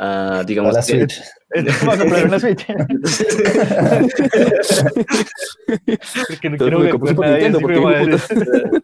uh, 0.00 0.44
digamos 0.46 0.74
la 0.74 0.80
que 0.80 1.06
Switch. 1.06 1.22
Vamos 1.80 1.94
a 1.94 1.98
comprar 1.98 2.26
una 2.26 2.40
Switch. 2.40 2.66
Porque 6.28 6.50
no 6.50 6.56
quiero 6.56 6.84
Entonces, 6.84 6.92
jugar 6.92 6.98
con 6.98 7.08
Super 7.08 7.30
nadie, 7.30 8.82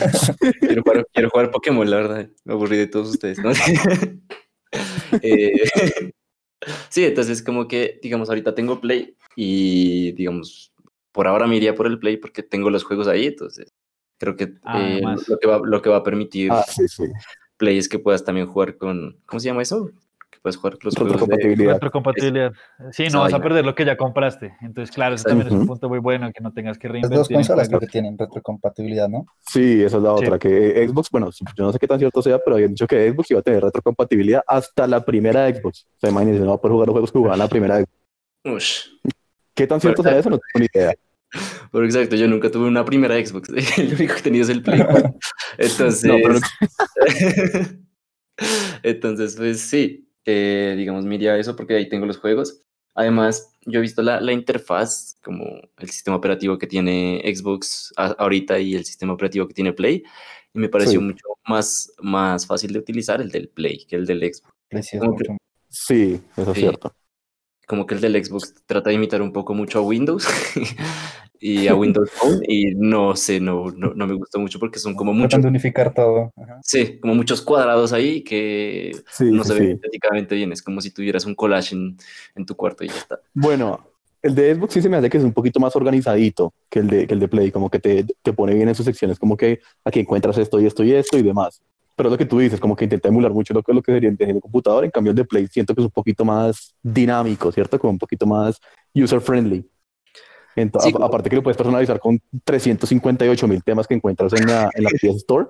Nintendo, 0.00 0.18
así 0.18 0.32
¿por 0.32 0.50
qué 0.50 0.58
como 0.58 0.60
hijo 0.60 0.60
de 0.60 0.60
madre. 0.60 0.60
quiero, 0.60 0.82
jugar, 0.82 1.06
quiero 1.12 1.30
jugar 1.30 1.50
Pokémon, 1.50 1.90
la 1.90 1.96
verdad. 1.96 2.30
Me 2.44 2.52
aburrí 2.52 2.76
de 2.76 2.86
todos 2.86 3.10
ustedes, 3.10 3.38
¿no? 3.38 3.50
Eh, 5.22 5.52
sí, 6.88 7.04
entonces 7.04 7.42
como 7.44 7.68
que, 7.68 8.00
digamos, 8.02 8.28
ahorita 8.28 8.56
tengo 8.56 8.80
Play 8.80 9.16
y, 9.36 10.10
digamos, 10.12 10.72
por 11.12 11.28
ahora 11.28 11.46
me 11.46 11.56
iría 11.56 11.76
por 11.76 11.86
el 11.86 12.00
Play 12.00 12.16
porque 12.16 12.42
tengo 12.42 12.70
los 12.70 12.82
juegos 12.82 13.06
ahí, 13.06 13.26
entonces 13.26 13.72
creo 14.18 14.34
que 14.34 14.54
Ah, 14.64 14.80
eh, 14.80 15.02
lo, 15.28 15.38
que 15.38 15.46
va, 15.46 15.60
lo 15.64 15.80
que 15.80 15.90
va 15.90 15.98
a 15.98 16.02
permitir 16.02 16.50
Ah, 16.50 16.64
sí, 16.66 16.88
sí. 16.88 17.04
Play 17.56 17.78
es 17.78 17.88
que 17.88 18.00
puedas 18.00 18.24
también 18.24 18.46
jugar 18.46 18.76
con, 18.76 19.20
¿cómo 19.26 19.38
se 19.38 19.46
llama 19.46 19.62
eso? 19.62 19.90
Que 20.44 20.50
puedas 20.50 20.56
jugar 20.56 20.78
los 20.82 20.94
juegos 20.94 21.12
de... 21.12 21.18
Retrocompatibilidad. 21.18 21.72
Retrocompatibilidad. 21.74 22.52
Sí, 22.92 23.06
no 23.10 23.20
vas 23.20 23.32
a 23.32 23.40
perder 23.40 23.64
lo 23.64 23.74
que 23.74 23.86
ya 23.86 23.96
compraste. 23.96 24.54
Entonces, 24.60 24.94
claro, 24.94 25.14
eso 25.14 25.24
también 25.24 25.46
es 25.46 25.54
un 25.54 25.66
punto 25.66 25.88
muy 25.88 26.00
bueno, 26.00 26.30
que 26.34 26.42
no 26.42 26.52
tengas 26.52 26.76
que 26.78 26.86
Las 26.88 26.92
reinvertir. 26.92 27.18
dos 27.18 27.30
en 27.30 27.36
consolas 27.36 27.68
creo 27.68 27.80
que 27.80 27.86
tienen 27.86 28.18
retrocompatibilidad, 28.18 29.08
¿no? 29.08 29.24
Sí, 29.40 29.82
esa 29.82 29.96
es 29.96 30.02
la 30.02 30.16
Sí. 30.18 30.24
otra, 30.26 30.38
que 30.38 30.82
eh, 30.82 30.86
Xbox, 30.88 31.08
bueno, 31.10 31.30
yo 31.56 31.64
no 31.64 31.72
sé 31.72 31.78
qué 31.78 31.86
tan 31.88 31.98
cierto 31.98 32.20
sea, 32.20 32.38
pero 32.38 32.56
habían 32.56 32.70
dicho 32.70 32.86
que 32.86 33.10
Xbox 33.10 33.30
iba 33.30 33.40
a 33.40 33.42
tener 33.42 33.62
retrocompatibilidad 33.62 34.42
hasta 34.46 34.86
la 34.86 35.02
primera 35.04 35.48
Xbox. 35.48 35.86
O 35.96 36.00
sea, 36.00 36.10
imagínense, 36.10 36.40
no 36.40 36.48
va 36.50 36.54
a 36.56 36.60
poder 36.60 36.72
jugar 36.72 36.86
los 36.88 36.92
juegos 36.94 37.12
que 37.12 37.18
jugaban 37.18 37.38
la 37.38 37.48
primera 37.48 37.76
Xbox. 37.78 37.90
Ush. 38.44 38.80
¿Qué 39.54 39.66
tan 39.66 39.80
cierto 39.80 40.02
será 40.02 40.18
eso? 40.18 40.28
No 40.28 40.38
tengo 40.38 40.60
ni 40.62 40.66
idea. 40.74 40.92
Pero 41.72 41.84
exacto, 41.86 42.16
yo 42.16 42.28
nunca 42.28 42.50
tuve 42.50 42.68
una 42.68 42.84
primera 42.84 43.14
Xbox. 43.14 43.48
El 43.78 43.94
único 43.94 44.12
que 44.14 44.20
he 44.20 44.22
tenido 44.22 44.42
es 44.44 44.50
el 44.50 44.62
Play. 44.62 44.84
Entonces, 45.56 46.04
No, 46.04 46.16
pero 46.22 46.38
entonces 48.82 49.36
pues 49.36 49.60
sí, 49.60 50.06
eh, 50.24 50.74
digamos, 50.76 51.04
me 51.04 51.14
iría 51.16 51.32
a 51.32 51.38
eso 51.38 51.54
porque 51.56 51.74
ahí 51.74 51.88
tengo 51.88 52.06
los 52.06 52.18
juegos. 52.18 52.60
Además, 52.94 53.52
yo 53.66 53.78
he 53.80 53.82
visto 53.82 54.02
la, 54.02 54.20
la 54.20 54.32
interfaz, 54.32 55.16
como 55.22 55.44
el 55.78 55.90
sistema 55.90 56.16
operativo 56.16 56.58
que 56.58 56.66
tiene 56.68 57.20
Xbox 57.34 57.92
a- 57.96 58.14
ahorita 58.18 58.58
y 58.60 58.74
el 58.76 58.84
sistema 58.84 59.12
operativo 59.14 59.48
que 59.48 59.54
tiene 59.54 59.72
Play, 59.72 60.04
y 60.54 60.58
me 60.58 60.68
pareció 60.68 61.00
Sí. 61.00 61.04
mucho 61.06 61.26
más, 61.46 61.92
más 62.00 62.46
fácil 62.46 62.72
de 62.72 62.78
utilizar 62.78 63.20
el 63.20 63.30
del 63.30 63.48
Play 63.48 63.84
que 63.86 63.96
el 63.96 64.06
del 64.06 64.20
Xbox. 64.20 64.52
Sí 65.68 66.20
eso 66.36 66.50
es 66.50 66.54
Sí. 66.54 66.60
cierto. 66.60 66.94
Como 67.66 67.86
que 67.86 67.94
el 67.94 68.00
del 68.00 68.24
Xbox 68.24 68.54
trata 68.66 68.90
de 68.90 68.96
imitar 68.96 69.22
un 69.22 69.32
poco 69.32 69.54
mucho 69.54 69.78
a 69.78 69.82
Windows 69.82 70.26
y 71.40 71.66
a 71.66 71.74
Windows 71.74 72.10
Phone, 72.12 72.40
y 72.48 72.74
no 72.74 73.16
sé, 73.16 73.40
no, 73.40 73.70
no, 73.70 73.92
no 73.94 74.06
me 74.06 74.14
gustó 74.14 74.38
mucho 74.38 74.58
porque 74.58 74.78
son 74.78 74.94
como 74.94 75.12
muchos 75.12 75.42
de 75.42 75.48
unificar 75.48 75.92
todo. 75.92 76.32
Ajá. 76.36 76.60
Sí, 76.62 76.98
como 77.00 77.14
muchos 77.14 77.42
cuadrados 77.42 77.92
ahí 77.92 78.22
que 78.22 78.92
Sí, 79.10 79.30
no 79.30 79.42
sí, 79.44 79.48
se 79.48 79.54
ven 79.54 79.66
sí. 79.66 79.72
estéticamente 79.72 80.34
bien. 80.34 80.52
Es 80.52 80.62
como 80.62 80.80
si 80.80 80.90
tuvieras 80.90 81.26
un 81.26 81.34
collage 81.34 81.74
en, 81.74 81.96
en 82.34 82.46
tu 82.46 82.54
cuarto 82.56 82.84
y 82.84 82.88
ya 82.88 82.94
está. 82.96 83.20
Bueno, 83.34 83.90
el 84.22 84.34
de 84.34 84.54
Xbox 84.54 84.72
sí 84.72 84.80
se 84.82 84.88
me 84.88 84.96
hace 84.96 85.10
que 85.10 85.18
es 85.18 85.24
un 85.24 85.34
poquito 85.34 85.60
más 85.60 85.76
organizadito 85.76 86.54
que 86.70 86.78
el 86.78 86.88
de, 86.88 87.06
que 87.06 87.12
el 87.12 87.20
de 87.20 87.28
Play, 87.28 87.50
como 87.50 87.68
que 87.68 87.78
te, 87.78 88.06
te 88.22 88.32
pone 88.32 88.54
bien 88.54 88.68
en 88.68 88.74
sus 88.74 88.86
secciones, 88.86 89.18
como 89.18 89.36
que 89.36 89.60
aquí 89.84 90.00
encuentras 90.00 90.38
esto 90.38 90.58
y 90.60 90.66
esto 90.66 90.82
y 90.82 90.92
esto 90.92 91.18
y 91.18 91.22
demás. 91.22 91.60
Pero 91.96 92.10
lo 92.10 92.18
que 92.18 92.26
tú 92.26 92.38
dices, 92.38 92.60
como 92.60 92.74
que 92.76 92.84
intenta 92.84 93.08
emular 93.08 93.32
mucho 93.32 93.54
lo 93.54 93.62
que, 93.62 93.72
lo 93.72 93.82
que 93.82 93.92
sería 93.92 94.08
en 94.10 94.30
el 94.30 94.40
computador, 94.40 94.84
en 94.84 94.90
cambio 94.90 95.10
el 95.10 95.16
de 95.16 95.24
Play 95.24 95.46
siento 95.48 95.74
que 95.74 95.80
es 95.80 95.86
un 95.86 95.92
poquito 95.92 96.24
más 96.24 96.74
dinámico, 96.82 97.52
¿cierto? 97.52 97.78
Como 97.78 97.92
un 97.92 97.98
poquito 97.98 98.26
más 98.26 98.60
user-friendly. 98.94 99.68
Sí, 100.78 100.92
aparte 101.00 101.30
que 101.30 101.36
lo 101.36 101.42
puedes 101.42 101.56
personalizar 101.56 102.00
con 102.00 102.20
358 102.44 103.46
mil 103.48 103.62
temas 103.62 103.86
que 103.86 103.94
encuentras 103.94 104.32
en 104.34 104.46
la, 104.46 104.70
en 104.74 104.84
la 104.84 104.90
PS 104.90 105.16
Store. 105.16 105.46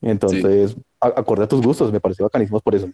Entonces, 0.00 0.76
a- 1.00 1.08
acorde 1.20 1.44
a 1.44 1.48
tus 1.48 1.62
gustos, 1.62 1.92
me 1.92 2.00
pareció 2.00 2.24
bacanísimo 2.24 2.60
por 2.60 2.74
eso. 2.74 2.88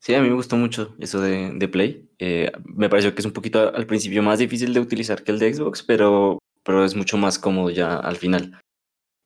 Sí, 0.00 0.14
a 0.14 0.22
mí 0.22 0.28
me 0.28 0.34
gustó 0.34 0.56
mucho 0.56 0.94
eso 0.98 1.20
de, 1.20 1.52
de 1.54 1.68
Play. 1.68 2.08
Eh, 2.18 2.50
me 2.64 2.88
pareció 2.88 3.14
que 3.14 3.20
es 3.20 3.26
un 3.26 3.32
poquito 3.32 3.74
al 3.74 3.86
principio 3.86 4.22
más 4.22 4.38
difícil 4.38 4.72
de 4.74 4.80
utilizar 4.80 5.22
que 5.24 5.32
el 5.32 5.38
de 5.38 5.52
Xbox, 5.52 5.82
pero, 5.82 6.38
pero 6.62 6.84
es 6.84 6.94
mucho 6.94 7.16
más 7.16 7.38
cómodo 7.38 7.70
ya 7.70 7.96
al 7.96 8.16
final. 8.16 8.60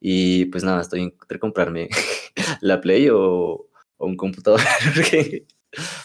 Y 0.05 0.47
pues 0.47 0.65
nada, 0.65 0.83
estoy 0.83 1.01
entre 1.03 1.39
comprarme 1.39 1.89
la 2.61 2.81
Play 2.81 3.09
o, 3.09 3.69
o 3.97 4.07
un 4.07 4.17
computador. 4.17 4.61
Porque 4.95 5.47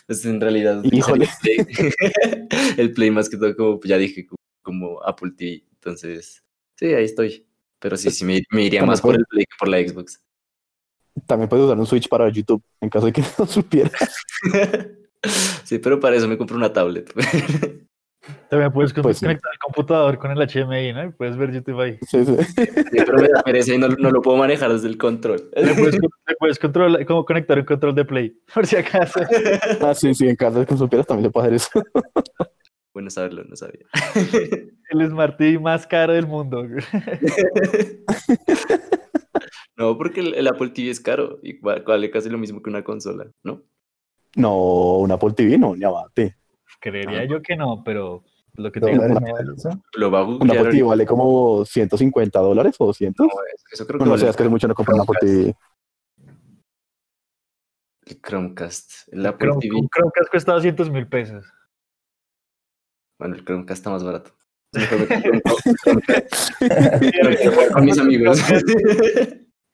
pues 0.05 0.23
en 0.23 0.39
realidad 0.39 0.83
Híjole. 0.83 1.25
el 1.25 1.65
Play, 1.65 1.93
el 2.77 2.93
Play 2.93 3.11
más 3.11 3.27
que 3.27 3.37
todo, 3.37 3.55
como 3.55 3.79
ya 3.83 3.97
dije, 3.97 4.27
como, 4.61 5.03
Apple 5.03 5.31
TV. 5.35 5.63
Entonces, 5.73 6.43
sí, 6.75 6.85
ahí 6.93 7.05
estoy. 7.05 7.45
Pero 7.79 7.97
sí, 7.97 8.11
sí, 8.11 8.23
me, 8.23 8.43
me 8.51 8.65
iría 8.65 8.85
más 8.85 9.01
por 9.01 9.15
el 9.15 9.25
Play 9.25 9.45
que 9.45 9.55
por 9.59 9.67
la 9.67 9.79
Xbox. 9.79 10.21
También 11.25 11.49
puedes 11.49 11.65
usar 11.65 11.79
un 11.79 11.87
Switch 11.87 12.07
para 12.07 12.29
YouTube, 12.29 12.63
en 12.79 12.89
caso 12.89 13.07
de 13.07 13.13
que 13.13 13.23
no 13.39 13.47
supieras. 13.47 14.15
sí, 15.63 15.79
pero 15.79 15.99
para 15.99 16.15
eso 16.15 16.27
me 16.27 16.37
compro 16.37 16.55
una 16.55 16.71
tablet. 16.71 17.11
También 18.49 18.71
puedes 18.71 18.93
con- 18.93 19.03
Pues 19.03 19.17
sí. 19.17 19.25
conectar 19.25 19.51
el 19.53 19.59
computador 19.59 20.17
con 20.17 20.31
el 20.31 20.37
HDMI, 20.41 20.93
¿no? 20.93 21.05
Y 21.05 21.11
puedes 21.11 21.37
ver 21.37 21.51
YouTube 21.51 21.79
ahí. 21.81 21.97
Sí, 22.07 22.25
sí. 22.25 22.35
Sí, 22.43 22.53
pero 23.05 23.17
me 23.21 23.27
da 23.29 23.41
pereza 23.43 23.73
y 23.73 23.77
no, 23.77 23.87
no 23.89 24.11
lo 24.11 24.21
puedo 24.21 24.37
manejar 24.37 24.71
desde 24.71 24.87
el 24.87 24.97
control. 24.97 25.49
Le 25.55 25.73
puedes, 25.75 25.95
le 25.95 26.35
puedes 26.39 26.59
controlar, 26.59 27.05
como 27.05 27.25
conectar 27.25 27.57
un 27.59 27.65
control 27.65 27.95
de 27.95 28.05
Play, 28.05 28.37
por 28.53 28.65
si 28.65 28.75
acaso. 28.77 29.19
Ah, 29.81 29.93
sí, 29.93 30.13
sí, 30.13 30.27
en 30.27 30.35
que 30.37 30.49
no 30.49 30.77
supieras 30.77 31.05
también 31.07 31.25
se 31.29 31.31
puede 31.31 31.47
hacer 31.47 31.53
eso. 31.55 31.83
Bueno 32.93 33.09
saberlo, 33.11 33.43
no 33.43 33.55
sabía. 33.55 33.85
El 34.89 35.07
Smart 35.07 35.37
TV 35.37 35.59
más 35.59 35.85
caro 35.85 36.13
del 36.13 36.25
mundo. 36.25 36.65
No, 39.75 39.95
porque 39.97 40.21
el, 40.21 40.33
el 40.33 40.47
Apple 40.47 40.69
TV 40.69 40.89
es 40.89 40.99
caro 40.99 41.39
y 41.43 41.59
va- 41.59 41.79
vale 41.85 42.09
casi 42.09 42.29
lo 42.29 42.37
mismo 42.39 42.61
que 42.63 42.69
una 42.69 42.83
consola, 42.83 43.27
¿no? 43.43 43.61
No, 44.35 44.97
un 44.97 45.11
Apple 45.11 45.33
TV 45.33 45.57
no, 45.57 45.75
ya 45.75 45.89
bate. 45.89 46.35
Creería 46.79 47.21
Ah. 47.21 47.25
yo 47.25 47.41
que 47.41 47.55
no, 47.55 47.83
pero 47.83 48.23
lo 48.55 48.71
que 48.71 48.79
te 48.79 48.91
¿Dólares 48.91 49.17
digo, 49.23 49.37
no? 49.73 49.83
Lo 49.95 50.11
va 50.11 50.19
a 50.19 50.23
Un 50.23 50.37
googlear 50.39 50.57
Apple 50.59 50.71
TV 50.71 50.81
ahorita. 50.81 50.85
vale 50.89 51.05
como 51.05 51.65
150 51.65 52.39
dólares 52.39 52.75
o 52.79 52.85
200. 52.87 53.25
No, 53.27 53.31
Eso 53.71 53.85
creo 53.87 53.99
que 53.99 54.03
No, 54.03 54.05
no 54.05 54.11
vale 54.11 54.23
sé, 54.23 54.29
es 54.29 54.35
que 54.35 54.49
mucho 54.49 54.67
no 54.67 54.73
compro 54.75 54.95
un 54.95 55.01
Apple 55.01 55.15
TV. 55.19 55.55
el 58.07 58.21
Chromecast. 58.21 59.07
El 59.13 59.25
Apple 59.25 59.47
Chrome, 59.47 59.61
TV, 59.61 59.75
un 59.75 59.87
Chromecast 59.89 60.29
cuesta 60.31 60.53
200 60.53 60.89
mil 60.89 61.07
pesos. 61.07 61.45
bueno, 63.19 63.35
el 63.35 63.43
Chromecast 63.45 63.79
está 63.79 63.89
más 63.89 64.03
barato. 64.03 64.31
Con 67.73 67.85
mis 67.85 67.97
amigos. 67.99 68.39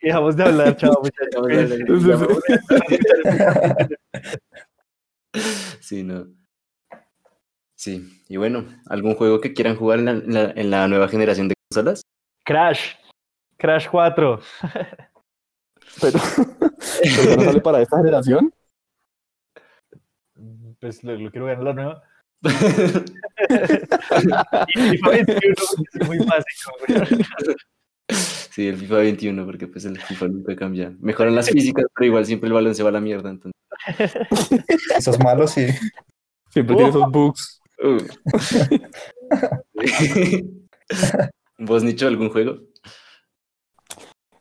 Dejamos 0.02 0.36
de 0.36 0.44
hablar, 0.44 0.76
chao, 0.78 1.02
muchachos. 1.04 1.48
Sí, 5.80 6.04
no. 6.04 6.28
Sí, 7.84 8.24
y 8.30 8.38
bueno, 8.38 8.64
¿algún 8.88 9.14
juego 9.16 9.42
que 9.42 9.52
quieran 9.54 9.76
jugar 9.76 10.00
en 10.00 10.06
la, 10.06 10.12
en 10.12 10.34
la- 10.34 10.52
en 10.56 10.70
la 10.72 10.88
nueva 10.88 11.10
generación 11.10 11.50
de 11.50 11.56
consolas? 11.70 12.02
Crash. 12.46 12.94
Crash 13.58 13.90
4. 13.92 14.40
Pero, 16.02 16.18
pero 17.04 17.36
no 17.36 17.44
sale 17.44 17.62
para 17.62 17.82
esta 17.82 17.98
generación. 17.98 18.52
Pues 20.80 21.04
lo, 21.04 21.16
lo 21.18 21.30
quiero 21.30 21.46
ganar 21.46 21.64
la 21.64 21.74
nueva. 21.74 22.04
Y 24.76 24.80
FIFA 24.80 25.10
21 25.10 25.54
es 25.94 26.08
muy 26.08 26.18
básico. 26.20 26.72
Sí, 28.10 28.68
el 28.68 28.78
FIFA 28.78 28.96
21, 28.96 29.46
porque 29.46 29.68
pues 29.68 29.86
el 29.86 30.00
FIFA 30.00 30.28
nunca 30.30 30.56
cambia. 30.56 30.94
Mejoran 31.00 31.36
las 31.36 31.50
físicas, 31.50 31.86
pero 31.94 32.06
igual 32.08 32.26
siempre 32.26 32.48
el 32.48 32.54
balón 32.54 32.74
se 32.74 32.82
va 32.84 32.90
a 32.90 32.94
la 32.94 33.02
mierda. 33.02 33.30
Entonces. 33.30 33.54
Esos 34.98 35.20
malos 35.20 35.52
sí. 35.52 35.68
Siempre 36.50 36.76
tiene 36.76 36.90
esos 36.90 37.12
bugs. 37.12 37.60
Uh. 37.84 37.98
¿Vos, 41.60 41.84
Nicho, 41.84 42.08
algún 42.08 42.30
juego? 42.30 42.58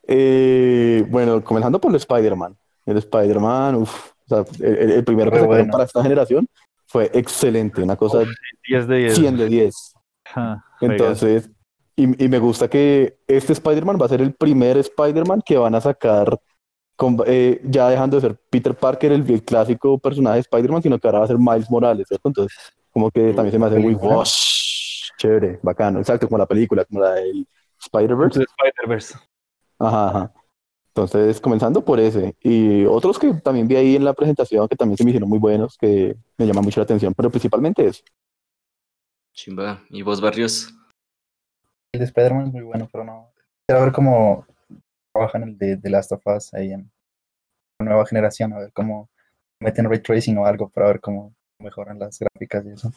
Eh, 0.07 1.05
bueno, 1.09 1.42
comenzando 1.44 1.81
por 1.81 1.90
el 1.90 1.96
Spider-Man. 1.96 2.57
El 2.87 2.96
Spider-Man, 2.98 3.76
uff. 3.76 4.12
O 4.31 4.35
sea, 4.44 4.44
el, 4.66 4.90
el- 4.92 5.05
primero 5.05 5.31
que 5.31 5.40
bueno. 5.42 5.70
para 5.70 5.85
esta 5.85 6.02
generación 6.02 6.46
fue 6.87 7.11
excelente. 7.12 7.83
Una 7.83 7.96
cosa 7.96 8.20
10 8.68 8.88
de 8.88 8.96
10. 8.98 9.14
100 9.14 9.37
de 9.37 9.46
10. 9.48 9.94
Ajá, 10.24 10.64
Entonces, 10.81 11.50
y, 11.96 12.24
y 12.24 12.28
me 12.28 12.38
gusta 12.38 12.68
que 12.68 13.18
este 13.26 13.52
Spider-Man 13.52 13.98
va 14.00 14.07
a 14.07 14.11
ser 14.11 14.22
el 14.22 14.33
primer 14.35 14.78
Spider-Man 14.78 15.42
que 15.44 15.59
van 15.59 15.74
a 15.74 15.81
sacar 15.81 16.38
con- 16.96 17.18
eh, 17.26 17.61
ya 17.64 17.88
dejando 17.88 18.16
de 18.16 18.20
ser 18.28 18.37
Peter 18.50 18.74
Parker, 18.74 19.12
el, 19.12 19.28
el 19.31 19.42
clásico 19.42 19.98
personaje 19.98 20.35
de 20.37 20.40
Spider-Man, 20.40 20.83
sino 20.83 20.98
que 20.98 21.07
ahora 21.09 21.20
va 21.20 21.24
a 21.24 21.28
ser 21.28 21.38
Miles 21.38 21.70
Morales, 21.70 22.07
¿cierto? 22.09 22.28
Entonces, 22.28 22.57
como 22.92 23.11
que 23.11 23.33
también 23.33 23.52
se 23.52 23.59
me 23.59 23.66
hace 23.66 23.78
muy 23.78 23.94
wow, 23.94 24.22
chévere, 25.18 25.59
bacano, 25.62 25.98
exacto, 25.98 26.28
como 26.28 26.38
la 26.38 26.46
película, 26.46 26.85
como 26.85 27.00
la 27.00 27.14
del 27.14 27.46
Spider-Verse. 27.81 28.42
Spider-Verse. 28.42 29.18
Ajá, 29.78 30.09
ajá. 30.09 30.35
Entonces, 30.88 31.40
comenzando 31.40 31.83
por 31.83 31.98
ese. 31.98 32.37
Y 32.40 32.85
otros 32.85 33.18
que 33.18 33.33
también 33.35 33.66
vi 33.66 33.76
ahí 33.76 33.96
en 33.96 34.05
la 34.05 34.12
presentación 34.12 34.68
que 34.68 34.76
también 34.76 34.98
se 34.98 35.05
me 35.05 35.11
hicieron 35.11 35.28
muy 35.28 35.38
buenos, 35.38 35.78
que 35.78 36.16
me 36.37 36.46
llaman 36.46 36.64
mucho 36.64 36.81
la 36.81 36.85
atención, 36.85 37.14
pero 37.14 37.31
principalmente 37.31 37.87
eso. 37.87 38.05
Chimba. 39.33 39.83
¿Y 39.88 40.02
vos, 40.02 40.20
Barrios? 40.20 40.68
El 41.92 42.00
de 42.00 42.05
Spider-Man 42.05 42.48
es 42.48 42.52
muy 42.52 42.62
bueno, 42.62 42.88
pero 42.92 43.05
no. 43.05 43.33
Quiero 43.66 43.83
ver 43.85 43.92
cómo 43.92 44.46
trabajan 45.12 45.44
el 45.44 45.57
de 45.57 45.78
The 45.78 45.90
Last 45.90 46.12
of 46.12 46.26
Us 46.26 46.52
ahí 46.52 46.72
en 46.72 46.90
la 47.78 47.87
nueva 47.87 48.07
generación, 48.07 48.52
a 48.52 48.59
ver 48.59 48.72
cómo 48.72 49.09
meten 49.61 49.88
ray 49.88 50.00
tracing 50.00 50.37
o 50.38 50.46
algo 50.46 50.68
para 50.68 50.88
ver 50.88 51.00
cómo 51.00 51.35
mejoran 51.62 51.98
las 51.98 52.18
gráficas 52.18 52.66
y 52.66 52.70
eso. 52.70 52.92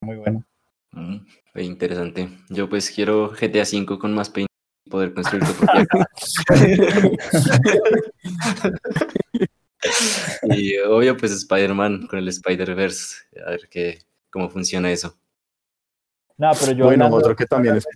Muy 0.00 0.16
bueno. 0.16 0.44
Mm, 0.92 1.18
interesante. 1.56 2.28
Yo 2.48 2.68
pues 2.68 2.90
quiero 2.90 3.30
GTA 3.30 3.62
V 3.62 3.98
con 3.98 4.14
más 4.14 4.30
paint 4.30 4.48
y 4.86 4.90
poder 4.90 5.14
construir 5.14 5.44
tu 5.44 5.52
propia 5.52 5.86
y 10.42 10.78
obvio 10.78 11.16
pues 11.16 11.32
Spider-Man 11.32 12.06
con 12.06 12.18
el 12.18 12.28
Spider-Verse. 12.28 13.16
A 13.46 13.50
ver 13.50 13.68
qué, 13.70 13.98
cómo 14.30 14.48
funciona 14.48 14.90
eso. 14.90 15.16
No, 16.36 16.50
pero 16.58 16.72
yo 16.72 16.84
Bueno, 16.86 17.08
otro 17.08 17.36
que 17.36 17.46
también 17.46 17.76
es... 17.76 17.86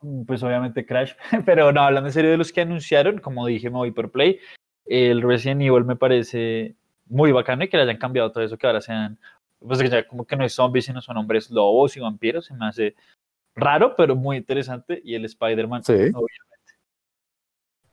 Mm, 0.00 0.24
Pues 0.24 0.42
obviamente 0.42 0.86
Crash, 0.86 1.12
pero 1.46 1.72
no, 1.72 1.82
hablando 1.82 2.08
en 2.08 2.12
serio 2.12 2.30
de 2.30 2.36
los 2.36 2.52
que 2.52 2.60
anunciaron, 2.60 3.18
como 3.18 3.46
dije, 3.46 3.70
me 3.70 3.78
voy 3.78 3.90
por 3.90 4.12
Play, 4.12 4.38
el 4.84 5.22
Resident 5.22 5.62
Evil 5.62 5.84
me 5.84 5.96
parece 5.96 6.76
muy 7.08 7.32
bacano 7.32 7.64
y 7.64 7.68
que 7.68 7.76
le 7.76 7.84
hayan 7.84 7.96
cambiado 7.98 8.30
todo 8.32 8.44
eso, 8.44 8.56
que 8.58 8.66
ahora 8.66 8.80
sean, 8.80 9.18
pues 9.60 9.80
que 9.80 9.88
ya 9.88 10.06
como 10.06 10.24
que 10.26 10.36
no 10.36 10.42
hay 10.42 10.48
zombies, 10.50 10.84
sino 10.86 11.00
son 11.00 11.16
hombres 11.16 11.50
lobos 11.50 11.96
y 11.96 12.00
vampiros, 12.00 12.46
se 12.46 12.54
me 12.54 12.66
hace 12.66 12.94
raro, 13.54 13.94
pero 13.96 14.14
muy 14.14 14.36
interesante, 14.36 15.00
y 15.04 15.14
el 15.14 15.24
Spider-Man, 15.24 15.82
Sí. 15.84 15.92
obviamente. 15.92 16.28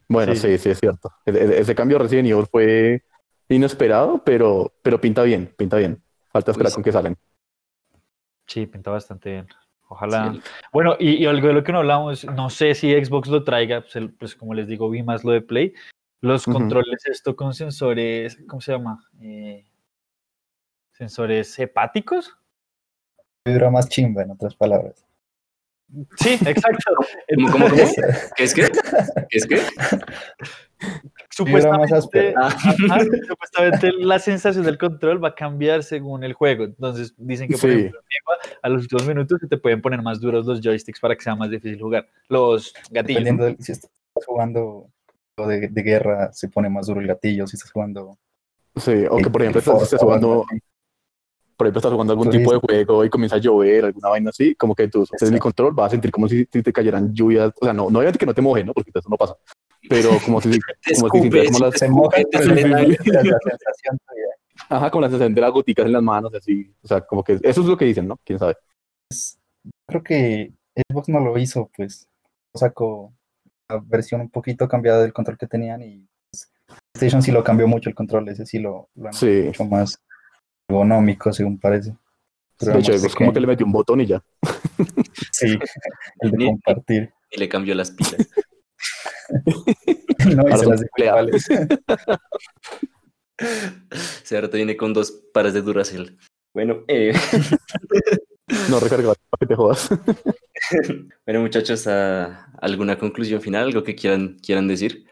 Bueno, 0.07 0.35
Sí. 0.35 0.41
sí, 0.49 0.57
sí, 0.59 0.69
es 0.69 0.79
cierto. 0.79 1.11
Ese 1.25 1.73
cambio 1.73 1.97
de 1.97 2.03
Resident 2.03 2.29
Evil 2.29 2.45
fue 2.45 3.03
inesperado, 3.49 4.21
pero, 4.23 4.71
pero 4.83 5.01
pinta 5.01 5.23
bien, 5.23 5.51
pinta 5.57 5.77
bien. 5.77 6.01
Falta 6.31 6.51
esperar 6.51 6.69
sí. 6.71 6.75
con 6.75 6.83
que 6.83 6.91
salen. 6.91 7.15
Sí, 8.45 8.67
pinta 8.67 8.91
bastante 8.91 9.31
bien. 9.31 9.47
Ojalá. 9.87 10.33
Sí, 10.33 10.41
Bueno, 10.71 10.95
y, 10.99 11.11
y 11.23 11.25
algo 11.25 11.47
de 11.47 11.53
lo 11.53 11.63
que 11.63 11.71
no 11.71 11.79
hablamos, 11.79 12.25
no 12.25 12.49
sé 12.49 12.75
si 12.75 12.91
Xbox 12.93 13.27
lo 13.29 13.43
traiga, 13.43 13.81
pues, 13.81 13.95
el- 13.95 14.13
pues 14.13 14.35
como 14.35 14.53
les 14.53 14.67
digo, 14.67 14.89
vi 14.89 15.01
más 15.03 15.23
lo 15.23 15.31
de 15.31 15.41
Play. 15.41 15.73
Los 16.25 16.45
controles, 16.45 17.05
esto 17.05 17.35
con 17.35 17.53
sensores, 17.53 18.39
¿cómo 18.47 18.59
se 18.59 18.71
llama? 18.71 19.07
Eh, 19.21 19.63
sensores 20.91 21.59
hepáticos. 21.59 22.35
Vibra 23.45 23.69
más 23.69 23.87
chimba, 23.87 24.23
en 24.23 24.31
otras 24.31 24.55
palabras. 24.55 25.05
Sí, 26.17 26.33
exacto. 26.47 26.95
¿Cómo, 27.35 27.51
cómo, 27.51 27.69
cómo? 27.69 27.83
¿Qué 28.35 28.43
es 28.43 28.55
qué? 28.55 28.67
¿Qué 29.29 29.37
es 29.37 29.47
más 29.47 30.01
Supuestamente, 31.29 32.33
ajá, 32.41 33.05
supuestamente 33.27 33.91
la 33.99 34.17
sensación 34.17 34.65
del 34.65 34.79
control 34.79 35.23
va 35.23 35.27
a 35.29 35.35
cambiar 35.35 35.83
según 35.83 36.23
el 36.23 36.33
juego. 36.33 36.63
Entonces 36.63 37.13
dicen 37.17 37.47
que 37.49 37.57
por 37.57 37.69
Sí. 37.69 37.75
ejemplo, 37.75 37.99
a 38.63 38.69
los 38.69 38.81
últimos 38.81 39.07
minutos 39.07 39.41
se 39.41 39.47
te 39.47 39.57
pueden 39.57 39.79
poner 39.79 40.01
más 40.01 40.19
duros 40.19 40.47
los 40.47 40.59
joysticks 40.59 40.99
para 40.99 41.15
que 41.15 41.21
sea 41.21 41.35
más 41.35 41.51
difícil 41.51 41.79
jugar. 41.79 42.09
Los 42.29 42.73
gatillos. 42.89 43.23
Dependiendo 43.23 43.45
de 43.45 43.57
si 43.59 43.73
estás 43.73 43.91
jugando 44.25 44.89
de, 45.37 45.67
de 45.67 45.81
guerra, 45.83 46.31
se 46.33 46.47
pone 46.49 46.69
más 46.69 46.87
duro 46.87 47.01
el 47.01 47.07
gatillo. 47.07 47.47
Si 47.47 47.55
estás 47.55 47.71
jugando. 47.71 48.17
Sí, 48.75 49.05
o 49.09 49.17
que 49.17 49.29
por 49.29 49.41
ejemplo 49.41 49.59
estás, 49.59 49.83
estás 49.83 50.01
jugando, 50.01 50.45
por 51.55 51.67
ejemplo 51.67 51.79
estás 51.79 51.91
jugando 51.91 52.13
algún 52.13 52.29
tipo 52.29 52.51
de 52.51 52.59
juego 52.59 53.05
y 53.05 53.09
comienza 53.09 53.37
a 53.37 53.39
llover, 53.39 53.85
alguna 53.85 54.09
vaina 54.09 54.29
así, 54.31 54.53
como 54.55 54.75
que 54.75 54.89
tú 54.89 55.03
estés 55.03 55.29
en 55.29 55.35
el 55.35 55.39
control 55.39 55.73
vas 55.73 55.87
a 55.87 55.89
sentir 55.91 56.11
como 56.11 56.27
si, 56.27 56.45
si 56.51 56.61
te 56.61 56.73
cayeran 56.73 57.13
lluvias, 57.13 57.53
o 57.61 57.65
sea, 57.65 57.73
no, 57.73 57.89
no 57.89 57.99
obviamente 57.99 58.19
que 58.19 58.25
no 58.25 58.33
te 58.33 58.41
moje, 58.41 58.65
¿no? 58.65 58.73
Porque 58.73 58.91
eso 58.93 59.07
no 59.09 59.15
pasa, 59.15 59.37
pero 59.87 60.09
como 60.25 60.41
si, 60.41 60.49
como 60.99 61.09
si 61.09 61.21
sintieras 61.21 61.47
como 61.47 61.57
si 61.57 61.63
las, 61.63 61.79
Se 61.79 61.89
moja, 61.89 62.17
escupe, 62.17 62.37
te 62.37 62.43
pero 62.43 62.55
sale 62.55 62.67
la, 62.67 62.77
aire. 62.79 62.97
la 63.05 63.21
sensación 63.21 63.97
todavía 64.05 64.35
ajá, 64.69 64.91
como 64.91 65.01
la 65.01 65.09
sensación 65.09 65.33
de 65.33 65.41
las 65.41 65.51
goticas 65.51 65.85
en 65.85 65.91
las 65.93 66.03
manos, 66.03 66.33
así, 66.33 66.71
o 66.81 66.87
sea, 66.87 67.01
como 67.01 67.23
que 67.23 67.39
eso 67.41 67.61
es 67.61 67.67
lo 67.67 67.77
que 67.77 67.85
dicen, 67.85 68.07
¿no? 68.07 68.19
¿Quién 68.23 68.39
sabe? 68.39 68.55
creo 69.87 70.03
que 70.03 70.53
Xbox 70.89 71.09
no 71.09 71.19
lo 71.19 71.37
hizo, 71.37 71.69
pues 71.75 72.07
sacó 72.53 73.13
la 73.13 73.14
versión 73.85 74.21
un 74.21 74.29
poquito 74.29 74.67
cambiada 74.67 75.01
del 75.01 75.13
control 75.13 75.37
que 75.37 75.47
tenían 75.47 75.81
y 75.81 76.07
pues, 76.31 76.51
PlayStation 76.93 77.21
sí 77.21 77.31
lo 77.31 77.43
cambió 77.43 77.67
mucho 77.67 77.89
el 77.89 77.95
control, 77.95 78.29
ese 78.29 78.45
sí 78.45 78.59
lo, 78.59 78.89
lo 78.95 79.07
han 79.07 79.15
hecho 79.15 79.25
Sí, 79.25 79.43
mucho 79.45 79.65
más 79.65 79.99
ergonómico, 80.69 81.31
según 81.33 81.59
parece. 81.59 81.95
Pero 82.57 82.73
de 82.73 82.79
hecho, 82.79 82.91
más 82.93 83.03
es 83.03 83.15
como 83.15 83.33
que 83.33 83.39
le 83.39 83.47
metió 83.47 83.65
un 83.65 83.71
botón 83.71 84.01
y 84.01 84.05
ya. 84.07 84.23
Sí, 85.31 85.57
el 86.21 86.31
de 86.31 86.45
compartir. 86.45 87.13
Y 87.31 87.39
le 87.39 87.49
cambió 87.49 87.75
las 87.75 87.91
pilas. 87.91 88.15
No, 90.25 90.43
y 90.47 90.51
Ahora 90.51 90.57
se 90.57 90.65
las 90.65 90.79
dejó 90.79 90.89
empleados. 90.97 91.49
iguales. 91.49 91.69
Se 94.23 94.35
ahora 94.35 94.49
te 94.49 94.57
viene 94.57 94.77
con 94.77 94.93
dos 94.93 95.11
pares 95.33 95.53
de 95.53 95.61
Duracell. 95.61 96.17
Bueno, 96.53 96.83
eh, 96.87 97.13
No 98.69 98.79
recarga 98.79 99.13
para 99.29 99.39
que 99.39 99.45
te 99.45 99.55
jodas. 99.55 99.89
bueno 101.25 101.41
muchachos, 101.41 101.87
¿a- 101.87 102.45
¿alguna 102.61 102.97
conclusión 102.97 103.41
final? 103.41 103.65
¿Algo 103.67 103.83
que 103.83 103.95
quieran, 103.95 104.37
quieran 104.41 104.67
decir? 104.67 105.05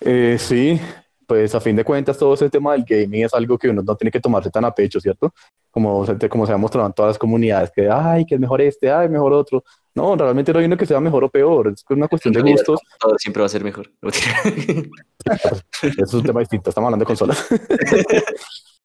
Eh, 0.00 0.36
sí, 0.38 0.78
pues 1.26 1.54
a 1.54 1.60
fin 1.60 1.76
de 1.76 1.84
cuentas 1.84 2.18
todo 2.18 2.34
ese 2.34 2.50
tema 2.50 2.72
del 2.72 2.84
gaming 2.84 3.24
es 3.24 3.32
algo 3.32 3.56
que 3.56 3.68
uno 3.70 3.82
no 3.82 3.96
tiene 3.96 4.10
que 4.10 4.20
tomarse 4.20 4.50
tan 4.50 4.64
a 4.64 4.74
pecho, 4.74 5.00
¿cierto? 5.00 5.32
Como, 5.70 6.04
se- 6.04 6.28
como 6.28 6.46
se 6.46 6.52
ha 6.52 6.56
mostrado 6.56 6.86
en 6.86 6.92
todas 6.92 7.10
las 7.10 7.18
comunidades, 7.18 7.70
que 7.74 7.88
ay, 7.90 8.26
que 8.26 8.34
es 8.34 8.40
mejor 8.40 8.60
este, 8.60 8.90
ay, 8.90 9.08
mejor 9.08 9.32
otro. 9.32 9.64
No, 9.94 10.14
realmente 10.16 10.52
no 10.52 10.58
hay 10.58 10.66
uno 10.66 10.76
que 10.76 10.86
sea 10.86 11.00
mejor 11.00 11.24
o 11.24 11.30
peor, 11.30 11.68
es 11.68 11.84
una 11.88 12.08
cuestión 12.08 12.34
de 12.34 12.42
gustos. 12.42 12.80
Todo 12.98 13.16
siempre 13.18 13.40
va 13.40 13.46
a 13.46 13.48
ser 13.48 13.64
mejor. 13.64 13.90
Eso 15.82 16.02
es 16.04 16.14
un 16.14 16.22
tema 16.24 16.40
distinto, 16.40 16.68
estamos 16.70 16.88
hablando 16.88 17.04
de 17.04 17.06
consolas. 17.06 17.46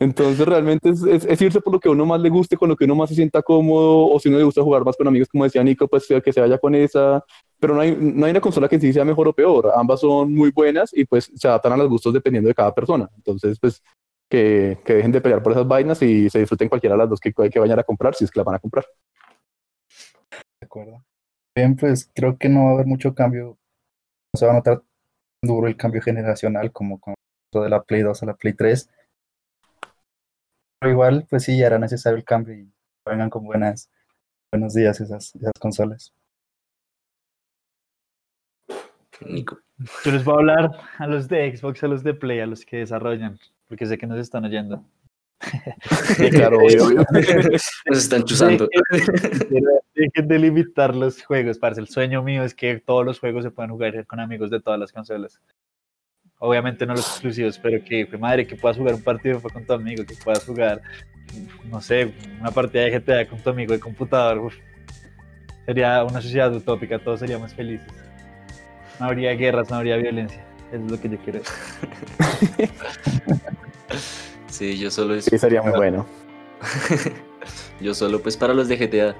Entonces 0.00 0.46
realmente 0.46 0.90
es, 0.90 1.40
irse 1.40 1.60
por 1.60 1.72
lo 1.72 1.80
que 1.80 1.88
uno 1.88 2.06
más 2.06 2.20
le 2.20 2.28
guste, 2.28 2.56
con 2.56 2.68
lo 2.68 2.76
que 2.76 2.84
uno 2.84 2.94
más 2.94 3.08
se 3.08 3.16
sienta 3.16 3.42
cómodo, 3.42 4.06
o 4.06 4.20
si 4.20 4.28
uno 4.28 4.38
le 4.38 4.44
gusta 4.44 4.62
jugar 4.62 4.84
más 4.84 4.96
con 4.96 5.08
amigos, 5.08 5.28
como 5.28 5.44
decía 5.44 5.62
Nico, 5.64 5.88
pues 5.88 6.06
que 6.24 6.32
se 6.32 6.40
vaya 6.40 6.58
con 6.58 6.74
esa. 6.74 7.24
Pero 7.58 7.74
no 7.74 7.80
hay, 7.80 7.90
una 7.90 8.40
consola 8.40 8.68
que 8.68 8.78
sí 8.78 8.92
sea 8.92 9.04
mejor 9.04 9.28
o 9.28 9.32
peor, 9.32 9.72
ambas 9.74 10.00
son 10.00 10.32
muy 10.32 10.52
buenas 10.52 10.90
y 10.92 11.04
pues 11.04 11.30
se 11.34 11.48
adaptan 11.48 11.72
a 11.72 11.76
los 11.76 11.88
gustos 11.88 12.14
dependiendo 12.14 12.48
de 12.48 12.54
cada 12.54 12.72
persona. 12.72 13.08
Entonces 13.16 13.58
pues 13.58 13.82
que, 14.30 14.78
dejen 14.86 15.12
de 15.12 15.20
pelear 15.20 15.42
por 15.42 15.52
esas 15.52 15.66
vainas 15.66 16.00
y 16.02 16.30
se 16.30 16.38
disfruten 16.38 16.68
cualquiera 16.68 16.94
de 16.94 16.98
las 16.98 17.10
dos 17.10 17.20
que, 17.20 17.32
que 17.32 17.58
vayan 17.58 17.78
a 17.78 17.84
comprar, 17.84 18.14
si 18.14 18.24
es 18.24 18.30
que 18.30 18.38
las 18.38 18.46
van 18.46 18.56
a 18.56 18.60
comprar. 18.60 18.86
De 20.60 20.64
acuerdo. 20.64 21.02
Bien, 21.56 21.74
pues 21.74 22.08
creo 22.14 22.38
que 22.38 22.48
no 22.48 22.66
va 22.66 22.70
a 22.70 22.74
haber 22.74 22.86
mucho 22.86 23.14
cambio. 23.14 23.58
No 24.32 24.38
se 24.38 24.46
va 24.46 24.52
a 24.52 24.54
notar 24.56 24.82
duro 25.42 25.66
el 25.66 25.76
cambio 25.76 26.02
generacional 26.02 26.70
como 26.70 27.00
con 27.00 27.14
de 27.52 27.68
la 27.68 27.82
Play 27.82 28.02
2 28.02 28.22
a 28.22 28.26
la 28.26 28.34
Play 28.34 28.52
3. 28.52 28.90
Pero 30.80 30.92
igual, 30.92 31.26
pues 31.28 31.44
sí, 31.44 31.58
ya 31.58 31.66
era 31.66 31.78
necesario 31.78 32.16
el 32.16 32.24
cambio 32.24 32.54
y 32.54 32.70
vengan 33.04 33.30
con 33.30 33.44
buenas, 33.44 33.90
buenos 34.52 34.74
días 34.74 35.00
esas, 35.00 35.34
esas 35.34 35.52
consolas. 35.60 36.12
Nico. 39.26 39.58
Yo 40.04 40.12
les 40.12 40.24
voy 40.24 40.34
a 40.34 40.38
hablar 40.38 40.70
a 40.98 41.06
los 41.06 41.26
de 41.28 41.56
Xbox, 41.56 41.82
a 41.82 41.88
los 41.88 42.04
de 42.04 42.14
Play, 42.14 42.40
a 42.40 42.46
los 42.46 42.64
que 42.64 42.78
desarrollan, 42.78 43.38
porque 43.66 43.86
sé 43.86 43.98
que 43.98 44.06
nos 44.06 44.18
están 44.18 44.44
oyendo. 44.44 44.84
claro, 46.30 46.58
obvio, 46.62 46.84
obvio. 46.86 47.04
Nos 47.86 47.98
están 47.98 48.22
chuzando. 48.24 48.68
Dejen- 48.90 49.80
Dejen 49.94 50.28
de 50.28 50.38
limitar 50.38 50.94
los 50.94 51.24
juegos, 51.24 51.58
parce. 51.58 51.80
El 51.80 51.88
sueño 51.88 52.22
mío 52.22 52.44
es 52.44 52.54
que 52.54 52.78
todos 52.78 53.04
los 53.04 53.18
juegos 53.18 53.42
se 53.42 53.50
puedan 53.50 53.70
jugar 53.72 54.06
con 54.06 54.20
amigos 54.20 54.50
de 54.50 54.60
todas 54.60 54.78
las 54.78 54.92
consolas. 54.92 55.40
Obviamente 56.38 56.86
no 56.86 56.94
los 56.94 57.06
exclusivos, 57.06 57.58
pero 57.58 57.82
que, 57.82 58.08
que 58.08 58.18
madre, 58.18 58.46
que 58.46 58.56
puedas 58.56 58.76
jugar 58.76 58.94
un 58.94 59.02
partido 59.02 59.40
con 59.40 59.64
tu 59.64 59.72
amigo, 59.72 60.04
que 60.04 60.14
puedas 60.14 60.44
jugar, 60.44 60.80
no 61.70 61.80
sé, 61.80 62.12
una 62.40 62.50
partida 62.50 62.84
de 62.84 62.98
GTA 62.98 63.28
con 63.28 63.38
tu 63.40 63.50
amigo 63.50 63.72
de 63.72 63.80
computador. 63.80 64.38
uf. 64.38 64.54
Sería 65.66 66.02
una 66.04 66.22
sociedad 66.22 66.54
utópica, 66.54 66.98
todos 66.98 67.20
seríamos 67.20 67.52
felices. 67.52 67.86
No 68.98 69.06
habría 69.06 69.32
guerras, 69.32 69.68
no 69.68 69.76
habría 69.76 69.96
violencia. 69.96 70.42
Eso 70.72 70.84
es 70.84 70.90
lo 70.90 71.00
que 71.00 71.08
yo 71.08 71.18
quiero. 71.18 71.40
Sí, 74.48 74.78
yo 74.78 74.90
solo. 74.90 75.20
Sí, 75.20 75.38
sería 75.38 75.62
muy 75.62 75.72
bueno. 75.72 76.06
Yo 77.80 77.94
solo, 77.94 78.20
pues 78.20 78.36
para 78.36 78.54
los 78.54 78.66
de 78.66 78.76
GTA. 78.76 79.14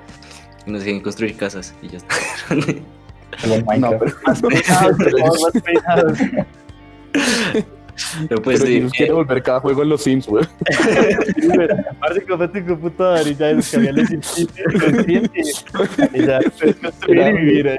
Que 0.64 0.70
nos 0.70 0.84
dejen 0.84 1.00
construir 1.00 1.36
casas 1.36 1.74
y 1.80 1.90
ya 1.90 1.98
está. 1.98 2.16
El 3.44 3.64
Minecraft. 3.64 4.16
pero, 8.28 8.42
pues 8.42 8.61
pero 8.61 8.66
sí, 8.66 8.74
Jesús 8.74 8.92
quiere 8.92 9.12
volver 9.12 9.42
cada 9.42 9.61
juego 9.61 9.82
en 9.82 9.88
los 9.88 10.02
Sims, 10.02 10.26
güey. 10.26 10.44
Aparte, 11.90 12.22
comprate 12.22 12.61
un 12.61 12.66
computador 12.66 13.26
y 13.26 13.34
ya 13.34 13.46
descargarle 13.46 14.02
el 14.02 14.22
sitio 14.22 14.64
y 16.14 16.26
ya 16.26 16.40
puedes 16.59 16.76
construir 16.76 17.26
y 17.28 17.32
vivir 17.32 17.68
ahí. 17.70 17.78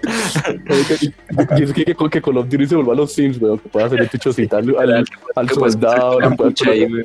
y 1.58 1.62
es 1.64 1.72
que, 1.72 1.84
que, 1.84 1.94
que 1.94 2.22
Call 2.22 2.38
of 2.38 2.48
Duty 2.48 2.66
se 2.66 2.76
vuelva 2.76 2.92
a 2.92 2.96
los 2.96 3.12
Sims, 3.12 3.40
weón, 3.40 3.58
que 3.58 3.68
pueda 3.68 3.86
hacer 3.86 4.00
el 4.00 4.08
tuchocita 4.08 4.58
al, 4.58 4.76
al, 4.78 5.04
al 5.34 5.50
soldado, 5.50 6.18
pueda 6.18 6.36
Pucha, 6.36 6.70
ahí, 6.70 6.86
güey. 6.88 7.04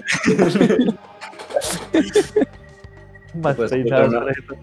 Más 3.41 3.55
Pues, 3.55 3.71
esto. 3.71 4.55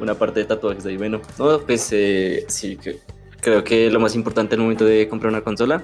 una 0.00 0.14
parte 0.14 0.40
de 0.40 0.46
tatuajes 0.46 0.86
ahí. 0.86 0.96
Bueno, 0.96 1.20
no, 1.38 1.58
pues 1.60 1.88
eh, 1.92 2.44
sí, 2.46 2.76
que, 2.76 2.98
creo 3.40 3.64
que 3.64 3.90
lo 3.90 4.00
más 4.00 4.14
importante 4.14 4.54
al 4.54 4.60
momento 4.62 4.84
de 4.84 5.08
comprar 5.08 5.32
una 5.32 5.42
consola 5.42 5.82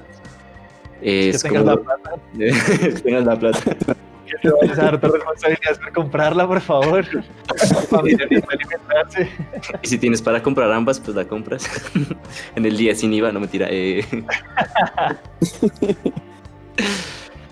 Que 1.00 1.30
es 1.30 1.42
tengas 1.42 1.62
como 1.62 1.76
la 1.76 1.82
plata, 1.82 2.10
que 2.78 2.90
tengas 3.02 3.24
la 3.24 3.38
plata. 3.38 3.76
que 4.26 4.36
te 4.42 4.50
vayas 4.50 4.78
a 4.78 4.82
dar 4.82 5.00
tu 5.00 5.08
responsabilidad 5.08 5.80
por 5.80 5.92
comprarla, 5.92 6.46
por 6.46 6.60
favor. 6.60 7.04
Familia 7.90 8.26
alimentarse. 8.26 9.30
Y 9.82 9.88
si 9.88 9.98
tienes 9.98 10.22
para 10.22 10.42
comprar 10.42 10.72
ambas, 10.72 10.98
pues 11.00 11.16
la 11.16 11.26
compras. 11.26 11.68
en 12.56 12.66
el 12.66 12.76
día 12.76 12.94
sin 12.94 13.12
IVA, 13.12 13.32
no 13.32 13.40
mentira. 13.40 13.68
Eh. 13.70 14.04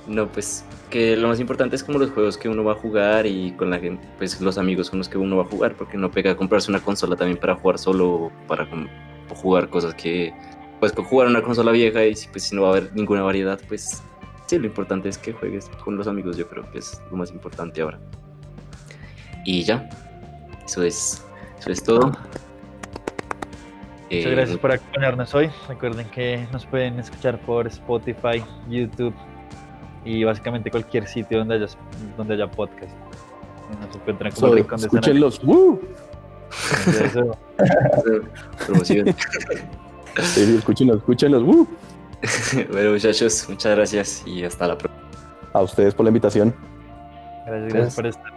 no, 0.06 0.28
pues 0.28 0.64
que 0.92 1.16
lo 1.16 1.28
más 1.28 1.40
importante 1.40 1.74
es 1.74 1.82
como 1.82 1.98
los 1.98 2.10
juegos 2.10 2.36
que 2.36 2.50
uno 2.50 2.62
va 2.64 2.72
a 2.72 2.74
jugar 2.74 3.26
y 3.26 3.52
con 3.52 3.70
la 3.70 3.78
gente, 3.78 4.06
pues 4.18 4.38
los 4.42 4.58
amigos 4.58 4.90
con 4.90 4.98
los 4.98 5.08
que 5.08 5.16
uno 5.16 5.38
va 5.38 5.42
a 5.44 5.46
jugar, 5.46 5.74
porque 5.74 5.96
no 5.96 6.10
pega 6.10 6.36
comprarse 6.36 6.70
una 6.70 6.80
consola 6.80 7.16
también 7.16 7.38
para 7.38 7.54
jugar 7.54 7.78
solo 7.78 8.10
o 8.10 8.32
para 8.46 8.66
o 9.32 9.34
jugar 9.34 9.68
cosas 9.68 9.94
que, 9.94 10.32
pues 10.80 10.92
con 10.92 11.04
jugar 11.04 11.28
una 11.28 11.42
consola 11.42 11.72
vieja 11.72 12.04
y 12.04 12.14
si, 12.14 12.28
pues 12.28 12.44
si 12.44 12.54
no 12.54 12.62
va 12.62 12.68
a 12.68 12.70
haber 12.72 12.94
ninguna 12.94 13.22
variedad, 13.22 13.58
pues 13.68 14.02
sí, 14.46 14.58
lo 14.58 14.66
importante 14.66 15.08
es 15.08 15.18
que 15.18 15.32
juegues 15.32 15.68
con 15.82 15.96
los 15.96 16.06
amigos, 16.06 16.36
yo 16.36 16.46
creo 16.48 16.70
que 16.70 16.78
es 16.78 17.00
lo 17.10 17.16
más 17.16 17.30
importante 17.30 17.82
ahora. 17.82 17.98
Y 19.44 19.64
ya, 19.64 19.88
eso 20.64 20.82
es, 20.82 21.24
eso 21.58 21.70
es 21.70 21.82
todo. 21.82 22.06
Muchas 22.06 22.26
Eh, 24.10 24.30
gracias 24.30 24.58
por 24.58 24.72
acompañarnos 24.72 25.34
hoy. 25.34 25.50
Recuerden 25.68 26.06
que 26.10 26.46
nos 26.52 26.66
pueden 26.66 26.98
escuchar 26.98 27.40
por 27.40 27.66
Spotify, 27.66 28.44
YouTube 28.68 29.14
y 30.04 30.22
básicamente 30.24 30.70
cualquier 30.70 31.06
sitio 31.06 31.38
donde 31.38 31.54
haya, 31.54 31.66
donde 32.16 32.34
haya 32.34 32.50
podcast. 32.50 32.92
Nos 33.80 33.96
encuentran 33.96 34.32
como. 34.32 34.48
¡Woo! 35.44 35.80
Eso. 36.86 37.38
promoción. 38.66 39.14
Sí, 40.20 40.56
escúchenlos, 40.58 40.98
escúchenlos. 40.98 41.42
¡Woo! 41.42 41.68
bueno, 42.70 42.92
muchachos, 42.92 43.46
muchas 43.48 43.76
gracias 43.76 44.22
y 44.26 44.44
hasta 44.44 44.68
la 44.68 44.78
próxima. 44.78 45.02
A 45.52 45.62
ustedes 45.62 45.94
por 45.94 46.04
la 46.04 46.10
invitación. 46.10 46.54
Gracias, 47.46 47.72
gracias 47.72 47.94
por 47.94 48.06
estar. 48.06 48.31